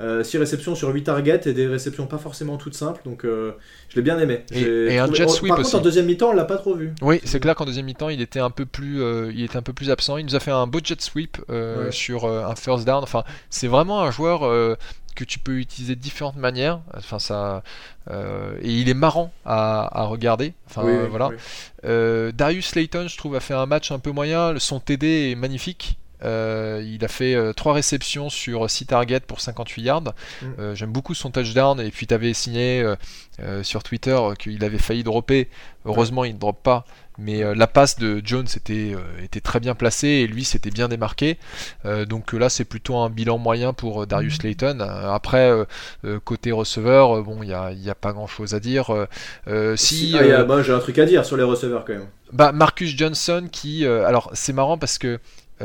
6 0.00 0.38
réceptions 0.38 0.74
sur 0.74 0.88
8 0.88 1.04
targets 1.04 1.40
et 1.46 1.52
des 1.52 1.66
réceptions 1.66 2.06
pas 2.06 2.18
forcément 2.18 2.56
toutes 2.56 2.74
simples, 2.74 3.00
donc 3.04 3.24
euh, 3.24 3.52
je 3.90 3.96
l'ai 3.96 4.02
bien 4.02 4.18
aimé. 4.18 4.44
Et- 4.52 4.98
un 4.98 5.12
jet 5.12 5.24
oh, 5.26 5.28
sweep 5.28 5.48
Par 5.48 5.56
contre, 5.58 5.68
aussi. 5.68 5.76
en 5.76 5.80
deuxième 5.80 6.06
mi-temps, 6.06 6.30
on 6.30 6.32
l'a 6.32 6.44
pas 6.44 6.56
trop 6.56 6.74
vu. 6.74 6.94
Oui, 7.02 7.20
c'est 7.24 7.40
clair 7.40 7.54
qu'en 7.54 7.64
deuxième 7.66 7.86
mi-temps, 7.86 8.08
il 8.08 8.20
était 8.20 8.40
un 8.40 8.50
peu 8.50 8.64
plus, 8.66 9.02
euh, 9.02 9.30
il 9.34 9.44
était 9.44 9.56
un 9.56 9.62
peu 9.62 9.72
plus 9.72 9.90
absent. 9.90 10.16
Il 10.16 10.24
nous 10.24 10.34
a 10.36 10.40
fait 10.40 10.50
un 10.50 10.66
beau 10.66 10.80
jet 10.82 11.00
sweep 11.00 11.38
euh, 11.50 11.86
Ouais. 11.86 11.92
sur 11.92 12.24
euh, 12.24 12.44
un 12.44 12.54
first 12.56 12.86
down. 12.86 13.02
Enfin, 13.02 13.24
c'est 13.50 13.68
vraiment 13.68 14.00
un 14.02 14.10
joueur 14.10 14.44
euh, 14.46 14.74
que 15.16 15.24
tu 15.24 15.38
peux 15.38 15.56
utiliser 15.58 15.96
de 15.96 16.00
différentes 16.00 16.36
manières. 16.36 16.80
Enfin, 16.96 17.18
ça, 17.18 17.62
euh, 18.10 18.52
et 18.62 18.70
il 18.72 18.88
est 18.88 18.94
marrant 18.94 19.32
à, 19.44 20.00
à 20.00 20.04
regarder. 20.04 20.54
Enfin, 20.68 20.82
Oui, 20.84 20.92
voilà. 21.10 21.28
oui. 21.28 21.36
Euh, 21.84 22.32
Darius 22.32 22.68
Slayton, 22.68 23.06
je 23.08 23.16
trouve, 23.18 23.34
a 23.36 23.40
fait 23.40 23.54
un 23.54 23.66
match 23.66 23.90
un 23.92 23.98
peu 23.98 24.12
moyen. 24.12 24.54
Son 24.58 24.80
TD 24.80 25.32
est 25.32 25.34
magnifique. 25.34 25.98
Euh, 26.24 26.82
il 26.84 27.04
a 27.04 27.08
fait 27.08 27.36
3 27.54 27.72
réceptions 27.72 28.28
sur 28.30 28.68
6 28.70 28.86
targets 28.86 29.20
pour 29.20 29.40
58 29.40 29.82
yards. 29.82 30.02
Mm. 30.02 30.46
Euh, 30.58 30.74
J'aime 30.74 30.90
beaucoup 30.92 31.14
son 31.14 31.30
touchdown. 31.30 31.80
Et 31.80 31.90
puis, 31.90 32.06
tu 32.06 32.14
avais 32.14 32.32
signé 32.34 32.82
euh, 32.82 32.96
euh, 33.42 33.62
sur 33.62 33.82
Twitter 33.82 34.16
euh, 34.18 34.34
qu'il 34.34 34.62
avait 34.64 34.78
failli 34.78 35.02
dropper. 35.02 35.48
Heureusement, 35.84 36.24
il 36.24 36.34
ne 36.34 36.38
drop 36.38 36.62
pas. 36.62 36.84
Mais 37.22 37.42
euh, 37.42 37.54
la 37.54 37.66
passe 37.66 37.98
de 37.98 38.22
Jones 38.24 38.46
était, 38.56 38.92
euh, 38.94 39.22
était 39.22 39.40
très 39.40 39.60
bien 39.60 39.74
placée 39.74 40.08
et 40.08 40.26
lui 40.26 40.42
s'était 40.44 40.70
bien 40.70 40.88
démarqué. 40.88 41.38
Euh, 41.84 42.06
donc 42.06 42.32
euh, 42.32 42.38
là, 42.38 42.48
c'est 42.48 42.64
plutôt 42.64 42.96
un 42.96 43.10
bilan 43.10 43.36
moyen 43.36 43.74
pour 43.74 44.02
euh, 44.02 44.06
Darius 44.06 44.36
Slayton. 44.38 44.78
Euh, 44.80 45.10
après, 45.12 45.50
euh, 45.50 45.64
euh, 46.06 46.18
côté 46.18 46.50
receveur, 46.50 47.18
euh, 47.18 47.22
bon, 47.22 47.42
il 47.42 47.48
n'y 47.48 47.54
a, 47.54 47.72
y 47.72 47.90
a 47.90 47.94
pas 47.94 48.12
grand 48.12 48.26
chose 48.26 48.54
à 48.54 48.60
dire. 48.60 48.88
Euh, 48.90 49.06
euh, 49.48 49.76
si, 49.76 50.14
Ah, 50.18 50.22
euh, 50.22 50.46
moi, 50.46 50.62
j'ai 50.62 50.72
un 50.72 50.78
truc 50.78 50.98
à 50.98 51.04
dire 51.04 51.26
sur 51.26 51.36
les 51.36 51.42
receveurs 51.42 51.84
quand 51.84 51.92
même. 51.92 52.06
bah, 52.32 52.52
Marcus 52.52 52.96
Johnson 52.96 53.48
qui 53.52 53.84
euh, 53.84 54.06
alors 54.06 54.30
c'est 54.32 54.52
marrant 54.54 54.78
parce 54.78 54.96
que 54.96 55.08
euh, 55.08 55.18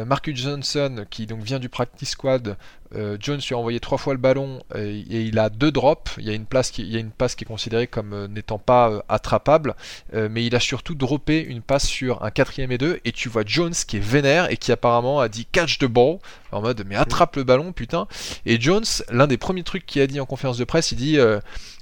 Marcus 0.05 0.35
Johnson 0.35 1.05
qui 1.09 1.25
donc 1.25 1.41
vient 1.41 1.59
du 1.59 1.69
practice 1.69 2.09
squad 2.09 2.57
euh, 2.95 3.17
Jones 3.19 3.39
lui 3.45 3.55
a 3.55 3.57
envoyé 3.57 3.79
trois 3.79 3.97
fois 3.97 4.13
le 4.13 4.19
ballon 4.19 4.61
et 4.75 5.21
il 5.21 5.39
a 5.39 5.49
deux 5.49 5.71
drops. 5.71 6.15
Il 6.17 6.25
y 6.25 6.29
a 6.29 6.33
une 6.33 6.45
place 6.45 6.71
qui, 6.71 6.81
il 6.81 6.89
y 6.89 6.97
a 6.97 6.99
une 6.99 7.11
passe 7.11 7.35
qui 7.35 7.43
est 7.43 7.47
considérée 7.47 7.87
comme 7.87 8.13
euh, 8.13 8.27
n'étant 8.27 8.57
pas 8.59 8.89
euh, 8.89 9.01
attrapable. 9.09 9.75
Mais 10.13 10.45
il 10.45 10.55
a 10.55 10.59
surtout 10.59 10.95
droppé 10.95 11.41
une 11.41 11.61
passe 11.61 11.85
sur 11.85 12.23
un 12.23 12.31
quatrième 12.31 12.71
et 12.71 12.77
deux. 12.77 12.99
Et 13.05 13.11
tu 13.11 13.29
vois 13.29 13.43
Jones 13.45 13.73
qui 13.87 13.97
est 13.97 14.03
vénère 14.03 14.49
et 14.49 14.57
qui 14.57 14.71
apparemment 14.71 15.19
a 15.19 15.29
dit 15.29 15.45
catch 15.45 15.77
the 15.77 15.85
ball! 15.85 16.17
En 16.51 16.61
mode 16.61 16.83
mais 16.87 16.95
attrape 16.95 17.35
le 17.35 17.43
ballon 17.43 17.73
putain! 17.73 18.07
Et 18.45 18.59
Jones 18.59 18.85
l'un 19.09 19.27
des 19.27 19.37
premiers 19.37 19.63
trucs 19.63 19.85
qu'il 19.85 20.01
a 20.01 20.07
dit 20.07 20.19
en 20.19 20.25
conférence 20.25 20.57
de 20.57 20.63
presse 20.63 20.91
il 20.91 20.95
dit 20.95 21.17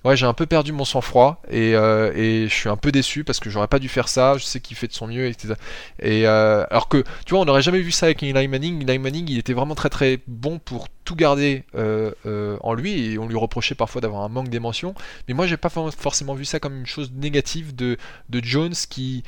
ouais 0.03 0.17
j'ai 0.17 0.25
un 0.25 0.33
peu 0.33 0.45
perdu 0.45 0.71
mon 0.71 0.85
sang-froid 0.85 1.41
et, 1.49 1.71
et 1.71 2.47
je 2.47 2.53
suis 2.53 2.69
un 2.69 2.77
peu 2.77 2.91
déçu 2.91 3.23
parce 3.23 3.39
que 3.39 3.49
j'aurais 3.49 3.67
pas 3.67 3.79
dû 3.79 3.89
faire 3.89 4.07
ça. 4.07 4.37
Je 4.37 4.43
sais 4.43 4.59
qu'il 4.59 4.75
fait 4.75 4.87
de 4.87 4.93
son 4.93 5.07
mieux 5.07 5.27
etc 5.27 5.53
et 6.01 6.25
alors 6.25 6.89
que 6.89 7.03
tu 7.25 7.31
vois 7.31 7.41
on 7.41 7.45
n'aurait 7.45 7.61
jamais 7.61 7.81
vu 7.81 7.91
ça 7.91 8.07
avec 8.07 8.23
Eli 8.23 8.47
Manning. 8.47 8.89
Eli 8.89 8.99
Manning 8.99 9.27
il 9.29 9.37
était 9.37 9.53
vraiment 9.53 9.75
très 9.75 9.89
très 9.89 10.19
bon 10.27 10.59
pour 10.59 10.87
tout 11.03 11.15
garder 11.15 11.63
euh, 11.75 12.11
euh, 12.25 12.57
en 12.61 12.73
lui 12.73 13.13
et 13.13 13.17
on 13.17 13.27
lui 13.27 13.35
reprochait 13.35 13.75
parfois 13.75 14.01
d'avoir 14.01 14.23
un 14.23 14.29
manque 14.29 14.49
d'émotion. 14.49 14.95
Mais 15.27 15.33
moi 15.33 15.47
j'ai 15.47 15.57
pas 15.57 15.69
for- 15.69 15.93
forcément 15.93 16.33
vu 16.33 16.45
ça 16.45 16.59
comme 16.59 16.77
une 16.77 16.85
chose 16.85 17.11
négative 17.13 17.75
de, 17.75 17.97
Jones 18.31 18.73
qui 18.89 19.23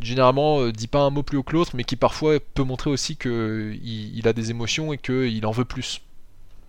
généralement 0.00 0.60
euh, 0.60 0.72
dit 0.72 0.86
pas 0.86 1.00
un 1.00 1.10
mot 1.10 1.22
plus 1.22 1.38
haut 1.38 1.42
que 1.42 1.52
l'autre 1.54 1.72
mais 1.74 1.84
qui 1.84 1.96
parfois 1.96 2.38
peut 2.40 2.62
montrer 2.62 2.90
aussi 2.90 3.16
que 3.16 3.74
il, 3.82 4.18
il 4.18 4.28
a 4.28 4.32
des 4.32 4.50
émotions 4.50 4.92
et 4.92 4.98
qu'il 4.98 5.44
en 5.46 5.50
veut 5.50 5.64
plus 5.64 6.02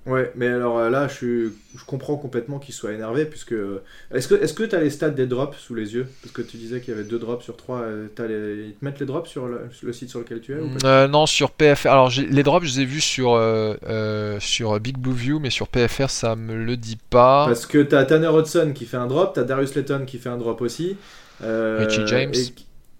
Ouais, 0.09 0.31
mais 0.35 0.47
alors 0.47 0.79
euh, 0.79 0.89
là, 0.89 1.07
je, 1.07 1.13
suis, 1.13 1.43
je 1.77 1.83
comprends 1.85 2.17
complètement 2.17 2.59
qu'il 2.59 2.73
soit 2.73 2.91
énervé, 2.93 3.25
puisque... 3.25 3.53
Est-ce 4.13 4.27
que 4.27 4.35
est-ce 4.35 4.53
que 4.53 4.63
tu 4.63 4.75
as 4.75 4.81
les 4.81 4.89
stats 4.89 5.09
des 5.09 5.27
drops 5.27 5.57
sous 5.57 5.75
les 5.75 5.93
yeux? 5.93 6.07
Parce 6.21 6.33
que 6.33 6.41
tu 6.41 6.57
disais 6.57 6.81
qu'il 6.81 6.93
y 6.93 6.97
avait 6.97 7.07
deux 7.07 7.19
drops 7.19 7.43
sur 7.43 7.55
trois. 7.55 7.81
euh, 7.81 8.07
t'as 8.15 8.25
les... 8.27 8.65
Ils 8.69 8.73
te 8.73 8.83
mettent 8.83 8.99
les 8.99 9.05
drops 9.05 9.29
sur 9.29 9.47
le, 9.47 9.61
le 9.83 9.93
site 9.93 10.09
sur 10.09 10.19
lequel 10.19 10.41
tu 10.41 10.53
es 10.53 10.59
ou 10.59 10.69
pas? 10.81 10.87
Euh, 11.03 11.07
non, 11.07 11.25
sur 11.25 11.51
PFR. 11.51 11.87
Alors, 11.87 12.11
les 12.17 12.43
drops, 12.43 12.65
je 12.65 12.73
les 12.75 12.81
ai 12.81 12.85
vus 12.85 13.01
sur, 13.01 13.33
euh, 13.33 13.75
euh, 13.87 14.37
sur 14.39 14.79
Big 14.79 14.97
Blue 14.97 15.13
View, 15.13 15.39
mais 15.39 15.49
sur 15.51 15.67
PFR, 15.67 16.09
ça 16.09 16.35
me 16.35 16.55
le 16.55 16.75
dit 16.77 16.97
pas. 17.09 17.45
Parce 17.45 17.65
que 17.65 17.81
t'as 17.83 18.03
Tanner 18.05 18.29
Hudson 18.35 18.71
qui 18.73 18.85
fait 18.85 18.97
un 18.97 19.07
drop, 19.07 19.33
t'as 19.35 19.43
Darius 19.43 19.75
Layton 19.75 20.05
qui 20.07 20.17
fait 20.17 20.29
un 20.29 20.37
drop 20.37 20.61
aussi. 20.61 20.97
euh, 21.43 21.85
Richie 21.87 22.07
James. 22.07 22.33
et- 22.33 22.53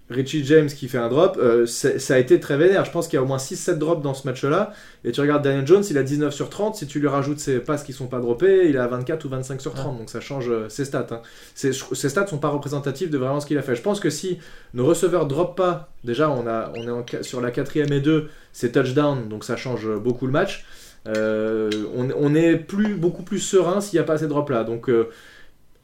Richie 0.10 0.44
James 0.46 0.68
qui 0.68 0.88
fait 0.88 0.98
un 0.98 1.08
drop. 1.10 1.38
euh, 1.40 1.66
ça 1.66 2.14
a 2.16 2.18
été 2.18 2.40
très 2.40 2.58
vénère. 2.58 2.84
Je 2.86 2.92
pense 2.92 3.08
qu'il 3.08 3.18
y 3.18 3.20
a 3.20 3.24
au 3.24 3.28
moins 3.28 3.38
6-7 3.38 3.78
drops 3.78 4.02
dans 4.02 4.14
ce 4.14 4.28
match-là. 4.28 4.74
Et 5.04 5.12
tu 5.12 5.22
regardes 5.22 5.44
Daniel 5.44 5.68
Jones, 5.68 5.84
il 5.90 5.98
a 5.98 6.04
19 6.04 6.34
sur 6.34 6.50
30. 6.50 6.76
Si 6.76 6.88
tu 6.88 7.00
lui 7.00 7.08
rajoutes 7.08 7.40
ses 7.40 7.60
passes 7.60 7.84
qui 7.84 7.94
sont 7.94 8.08
pas 8.08 8.20
droppées, 8.20 8.68
il 8.70 8.78
à 8.78 8.88
24 8.88 9.24
ou 9.26 9.30
25 9.30 9.62
sur 9.62 9.74
30. 9.74 9.98
Donc 10.00 10.10
ça 10.10 10.20
change 10.20 10.50
euh, 10.50 10.68
ses 10.70 10.86
stats. 10.86 11.08
hein. 11.12 11.22
Ses, 11.54 11.72
ses 11.74 12.10
stats 12.10 12.28
sont 12.28 12.40
pas 12.40 12.50
représentatifs 12.50 13.10
de 13.10 13.18
vraiment 13.18 13.40
ce 13.40 13.46
qu'il 13.46 13.58
a 13.58 13.62
fait. 13.62 13.76
Je 13.76 13.82
pense 13.82 14.00
que 14.00 14.10
si 14.10 14.40
nos 14.74 14.86
receveurs 14.86 15.28
drop 15.28 15.56
pas, 15.56 15.90
déjà 16.04 16.30
on, 16.30 16.48
a, 16.48 16.72
on 16.76 16.88
est 16.88 16.92
en 16.92 17.06
sur 17.22 17.40
la 17.42 17.52
quatrième 17.52 17.94
et 17.94 18.00
2, 18.02 18.30
c'est 18.52 18.72
touchdown, 18.72 19.30
donc 19.30 19.44
ça 19.44 19.56
change 19.58 19.88
beaucoup 19.98 20.26
le 20.26 20.32
match. 20.32 20.66
Euh, 21.08 21.70
on, 21.96 22.10
on 22.18 22.36
est 22.36 22.56
plus, 22.58 22.96
beaucoup 22.96 23.24
plus 23.24 23.40
serein 23.40 23.80
s'il 23.80 23.98
n'y 23.98 24.04
a 24.04 24.06
pas 24.06 24.18
ces 24.18 24.28
drops 24.28 24.52
là. 24.52 24.64
Donc, 24.64 24.90
euh, 24.90 25.10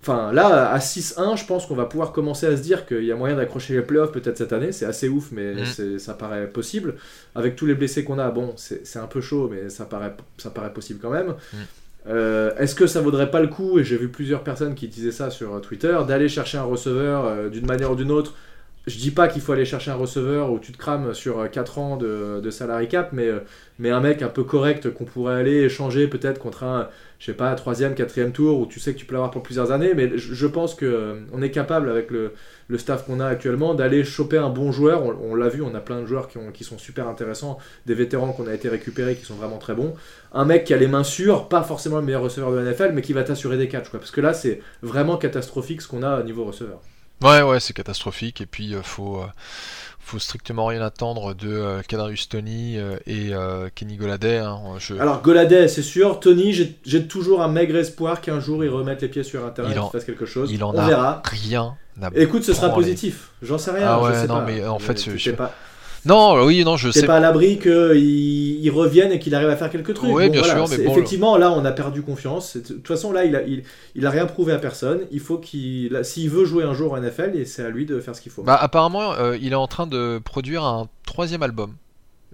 enfin 0.05 0.31
là, 0.31 0.69
à 0.71 0.77
6-1, 0.79 1.35
je 1.35 1.45
pense 1.45 1.65
qu'on 1.65 1.75
va 1.75 1.85
pouvoir 1.85 2.11
commencer 2.11 2.45
à 2.45 2.55
se 2.55 2.61
dire 2.61 2.85
qu'il 2.85 3.03
y 3.03 3.11
a 3.11 3.15
moyen 3.15 3.35
d'accrocher 3.35 3.73
les 3.73 3.81
playoffs 3.81 4.11
peut-être 4.11 4.37
cette 4.37 4.53
année. 4.53 4.71
C'est 4.71 4.85
assez 4.85 5.09
ouf, 5.09 5.31
mais 5.31 5.55
Mm. 5.55 5.97
ça 5.97 6.13
paraît 6.13 6.47
possible. 6.47 6.93
Avec 7.33 7.55
tous 7.55 7.65
les 7.65 7.73
blessés 7.73 8.03
qu'on 8.03 8.19
a, 8.19 8.29
bon, 8.29 8.53
c'est 8.55 8.99
un 8.99 9.07
peu 9.07 9.19
chaud, 9.21 9.49
mais 9.51 9.69
ça 9.69 9.85
paraît, 9.85 10.15
ça 10.37 10.51
paraît 10.51 10.71
possible 10.73 10.99
quand 11.01 11.09
même. 11.09 11.29
Mm. 11.53 11.57
Euh, 12.07 12.51
Est-ce 12.57 12.75
que 12.75 12.85
ça 12.85 13.01
vaudrait 13.01 13.31
pas 13.31 13.39
le 13.41 13.47
coup, 13.47 13.79
et 13.79 13.83
j'ai 13.83 13.97
vu 13.97 14.09
plusieurs 14.09 14.43
personnes 14.43 14.75
qui 14.75 14.87
disaient 14.87 15.11
ça 15.11 15.31
sur 15.31 15.59
Twitter, 15.61 15.97
d'aller 16.07 16.29
chercher 16.29 16.59
un 16.59 16.63
receveur 16.63 17.25
euh, 17.25 17.49
d'une 17.49 17.65
manière 17.65 17.91
ou 17.91 17.95
d'une 17.95 18.11
autre 18.11 18.35
je 18.87 18.97
dis 18.97 19.11
pas 19.11 19.27
qu'il 19.27 19.41
faut 19.41 19.51
aller 19.51 19.65
chercher 19.65 19.91
un 19.91 19.95
receveur 19.95 20.51
où 20.51 20.59
tu 20.59 20.71
te 20.71 20.77
crames 20.77 21.13
sur 21.13 21.49
4 21.49 21.79
ans 21.79 21.97
de, 21.97 22.39
de 22.39 22.49
salary 22.51 22.87
cap, 22.87 23.09
mais, 23.13 23.27
euh, 23.27 23.39
mais 23.79 23.89
un 23.89 23.99
mec 23.99 24.21
un 24.21 24.27
peu 24.27 24.43
correct 24.43 24.93
qu'on 24.93 25.05
pourrait 25.05 25.35
aller 25.35 25.63
échanger 25.63 26.07
peut-être 26.07 26.37
contre 26.37 26.63
un, 26.63 26.87
je 27.17 27.25
sais 27.25 27.33
pas, 27.33 27.53
troisième, 27.55 27.95
quatrième 27.95 28.31
tour 28.31 28.59
où 28.59 28.67
tu 28.67 28.79
sais 28.79 28.93
que 28.93 28.99
tu 28.99 29.05
peux 29.05 29.13
l'avoir 29.13 29.31
pour 29.31 29.41
plusieurs 29.41 29.71
années. 29.71 29.93
Mais 29.95 30.17
je, 30.17 30.47
pense 30.47 30.75
que 30.75 30.85
euh, 30.85 31.15
on 31.33 31.41
est 31.41 31.49
capable 31.49 31.89
avec 31.89 32.11
le, 32.11 32.33
le 32.67 32.77
staff 32.77 33.05
qu'on 33.07 33.19
a 33.19 33.25
actuellement 33.25 33.73
d'aller 33.73 34.03
choper 34.03 34.37
un 34.37 34.49
bon 34.49 34.71
joueur. 34.71 35.03
On, 35.03 35.33
l'a 35.33 35.49
vu, 35.49 35.63
on 35.63 35.73
a 35.73 35.79
plein 35.79 36.01
de 36.01 36.05
joueurs 36.05 36.27
qui, 36.27 36.37
ont, 36.37 36.51
qui 36.51 36.63
sont 36.63 36.77
super 36.77 37.07
intéressants, 37.07 37.57
des 37.87 37.95
vétérans 37.95 38.33
qu'on 38.33 38.45
a 38.45 38.53
été 38.53 38.69
récupérés 38.69 39.15
qui 39.15 39.25
sont 39.25 39.35
vraiment 39.35 39.57
très 39.57 39.73
bons. 39.73 39.95
Un 40.31 40.45
mec 40.45 40.63
qui 40.63 40.75
a 40.75 40.77
les 40.77 40.87
mains 40.87 41.03
sûres, 41.03 41.47
pas 41.47 41.63
forcément 41.63 41.97
le 41.97 42.05
meilleur 42.05 42.21
receveur 42.21 42.51
de 42.51 42.57
la 42.57 42.71
NFL, 42.71 42.91
mais 42.93 43.01
qui 43.01 43.13
va 43.13 43.23
t'assurer 43.23 43.57
des 43.57 43.67
catchs. 43.67 43.89
Parce 43.89 44.11
que 44.11 44.21
là, 44.21 44.35
c'est 44.35 44.61
vraiment 44.83 45.17
catastrophique 45.17 45.81
ce 45.81 45.87
qu'on 45.87 46.03
a 46.03 46.19
au 46.19 46.23
niveau 46.23 46.45
receveur. 46.45 46.81
Ouais, 47.23 47.41
ouais, 47.41 47.59
c'est 47.59 47.73
catastrophique. 47.73 48.41
Et 48.41 48.45
puis, 48.45 48.73
euh, 48.75 48.81
faut, 48.83 49.17
euh, 49.17 49.25
faut 49.99 50.19
strictement 50.19 50.65
rien 50.67 50.81
attendre 50.81 51.33
de 51.33 51.47
euh, 51.49 51.81
Kadarius 51.87 52.29
Tony 52.29 52.77
euh, 52.77 52.97
et 53.07 53.33
euh, 53.33 53.69
Kenny 53.73 53.95
Goladay. 53.95 54.37
hein. 54.39 54.59
Je- 54.77 54.95
Alors 54.95 55.21
Goladay, 55.21 55.67
c'est 55.67 55.81
sûr. 55.81 56.19
Tony, 56.19 56.53
j'ai- 56.53 57.07
toujours 57.07 57.41
un 57.41 57.47
maigre 57.47 57.75
espoir 57.77 58.21
qu'un 58.21 58.39
jour 58.39 58.63
ils 58.63 58.69
remettent 58.69 59.01
les 59.01 59.07
pieds 59.07 59.23
sur 59.23 59.45
un 59.45 59.49
terrain 59.49 59.69
Il 59.71 59.75
et 59.75 59.79
en- 59.79 59.83
qu'ils 59.89 59.99
fassent 59.99 60.05
quelque 60.05 60.25
chose. 60.25 60.51
il 60.51 60.63
en 60.63 60.73
On 60.75 60.77
a 60.77 60.87
verra. 60.87 61.21
rien 61.25 61.75
Écoute, 62.15 62.43
ce 62.43 62.53
sera 62.53 62.69
positif. 62.69 63.29
J'en 63.41 63.57
sais 63.57 63.71
rien. 63.71 63.87
Ah 63.87 64.01
je 64.09 64.19
sais 64.19 64.27
non, 64.27 64.35
pas. 64.39 64.45
mais 64.45 64.65
en 64.67 64.79
fait, 64.79 64.95
tu 64.95 65.17
je- 65.17 65.29
t'es 65.31 65.35
pas, 65.35 65.53
Non, 66.05 66.43
oui, 66.45 66.63
non, 66.63 66.77
je 66.77 66.91
sais. 66.91 67.05
pas 67.05 67.17
à 67.17 67.19
l'abri 67.19 67.57
qu'ils 67.59 68.63
ils 68.63 68.69
reviennent 68.69 69.11
et 69.11 69.19
qu'il 69.19 69.33
arrive 69.35 69.49
à 69.49 69.55
faire 69.57 69.69
quelques 69.69 69.93
trucs. 69.93 70.11
Ouais, 70.11 70.29
bien 70.29 70.43
sûr, 70.43 70.67
mais 70.69 70.75
c'est- 70.75 70.83
bon, 70.83 70.91
effectivement, 70.91 71.37
là, 71.37 71.51
on 71.51 71.65
a 71.65 71.71
perdu 71.71 72.01
confiance. 72.03 72.51
C'est- 72.53 72.69
De 72.69 72.73
toute 72.75 72.87
façon, 72.87 73.11
là, 73.11 73.25
il 73.25 73.35
a, 73.35 73.41
il, 73.43 73.63
il 73.95 74.05
a 74.05 74.09
rien 74.09 74.25
prouvé 74.25 74.53
à 74.53 74.57
personne. 74.59 75.01
Il 75.11 75.19
faut 75.19 75.37
qu'il, 75.37 75.99
s'il 76.03 76.29
veut 76.29 76.45
jouer 76.45 76.63
un 76.63 76.73
jour 76.73 76.93
en 76.93 76.97
NFL, 76.97 77.31
et 77.35 77.45
c'est 77.45 77.63
à 77.65 77.69
lui 77.69 77.85
de 77.85 77.99
faire 77.99 78.15
ce 78.15 78.21
qu'il 78.21 78.31
faut. 78.31 78.43
Bah, 78.43 78.55
apparemment, 78.55 79.13
euh, 79.13 79.37
il 79.41 79.51
est 79.51 79.55
en 79.55 79.67
train 79.67 79.87
de 79.87 80.19
produire 80.23 80.63
un 80.63 80.87
troisième 81.05 81.43
album. 81.43 81.73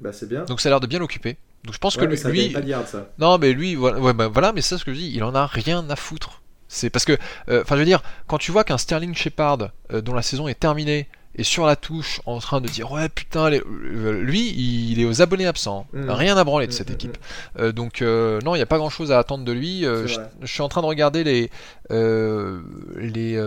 Bah, 0.01 0.11
c'est 0.13 0.27
bien. 0.27 0.43
Donc 0.45 0.61
ça 0.61 0.69
a 0.69 0.71
l'air 0.71 0.79
de 0.79 0.87
bien 0.87 0.99
l'occuper. 0.99 1.37
Donc 1.63 1.73
je 1.75 1.79
pense 1.79 1.95
Ouais, 1.95 2.01
que 2.01 2.05
mais 2.07 2.15
lui, 2.15 2.21
ça 2.21 2.29
lui- 2.29 2.49
pas 2.49 2.61
de 2.61 2.67
yard, 2.69 2.87
ça. 2.87 3.09
non 3.19 3.37
mais 3.37 3.53
lui, 3.53 3.75
voilà, 3.75 3.99
ouais, 3.99 4.13
bah, 4.13 4.27
voilà, 4.27 4.51
mais 4.51 4.61
c'est 4.61 4.77
ce 4.79 4.83
que 4.83 4.93
je 4.93 4.97
dis, 4.99 5.11
il 5.13 5.23
en 5.23 5.35
a 5.35 5.45
rien 5.45 5.85
à 5.89 5.95
foutre. 5.95 6.41
C'est 6.67 6.89
parce 6.89 7.05
que, 7.05 7.15
euh, 7.49 7.61
enfin 7.61 7.75
je 7.75 7.81
veux 7.81 7.85
dire, 7.85 8.01
quand 8.27 8.39
tu 8.39 8.51
vois 8.51 8.63
qu'un 8.63 8.79
Sterling 8.79 9.13
Shepard 9.13 9.69
euh, 9.93 10.01
dont 10.01 10.15
la 10.15 10.23
saison 10.23 10.47
est 10.47 10.59
terminée 10.59 11.07
est 11.35 11.43
sur 11.43 11.65
la 11.65 11.75
touche 11.75 12.21
en 12.25 12.39
train 12.39 12.59
de 12.61 12.67
dire 12.67 12.91
ouais 12.91 13.07
putain, 13.09 13.49
les- 13.49 13.61
euh, 13.61 14.21
lui 14.21 14.49
il 14.91 14.99
est 14.99 15.05
aux 15.05 15.21
abonnés 15.21 15.47
absents, 15.47 15.87
Mm. 15.93 16.09
rien 16.09 16.37
à 16.37 16.43
branler 16.43 16.67
de 16.67 16.71
Mm, 16.71 16.75
cette 16.75 16.89
mm, 16.89 16.93
équipe. 16.93 17.17
Euh, 17.59 17.71
donc 17.71 18.01
euh, 18.01 18.39
non, 18.43 18.53
il 18.55 18.57
n'y 18.59 18.63
a 18.63 18.67
pas 18.67 18.77
grand 18.77 18.89
chose 18.89 19.11
à 19.11 19.19
attendre 19.19 19.45
de 19.45 19.51
lui. 19.51 19.85
Euh, 19.85 20.07
je, 20.07 20.19
suis 20.45 20.61
en 20.61 20.67
train 20.69 20.81
de 20.81 20.87
regarder 20.87 21.23
les 21.23 21.49
les 21.89 23.41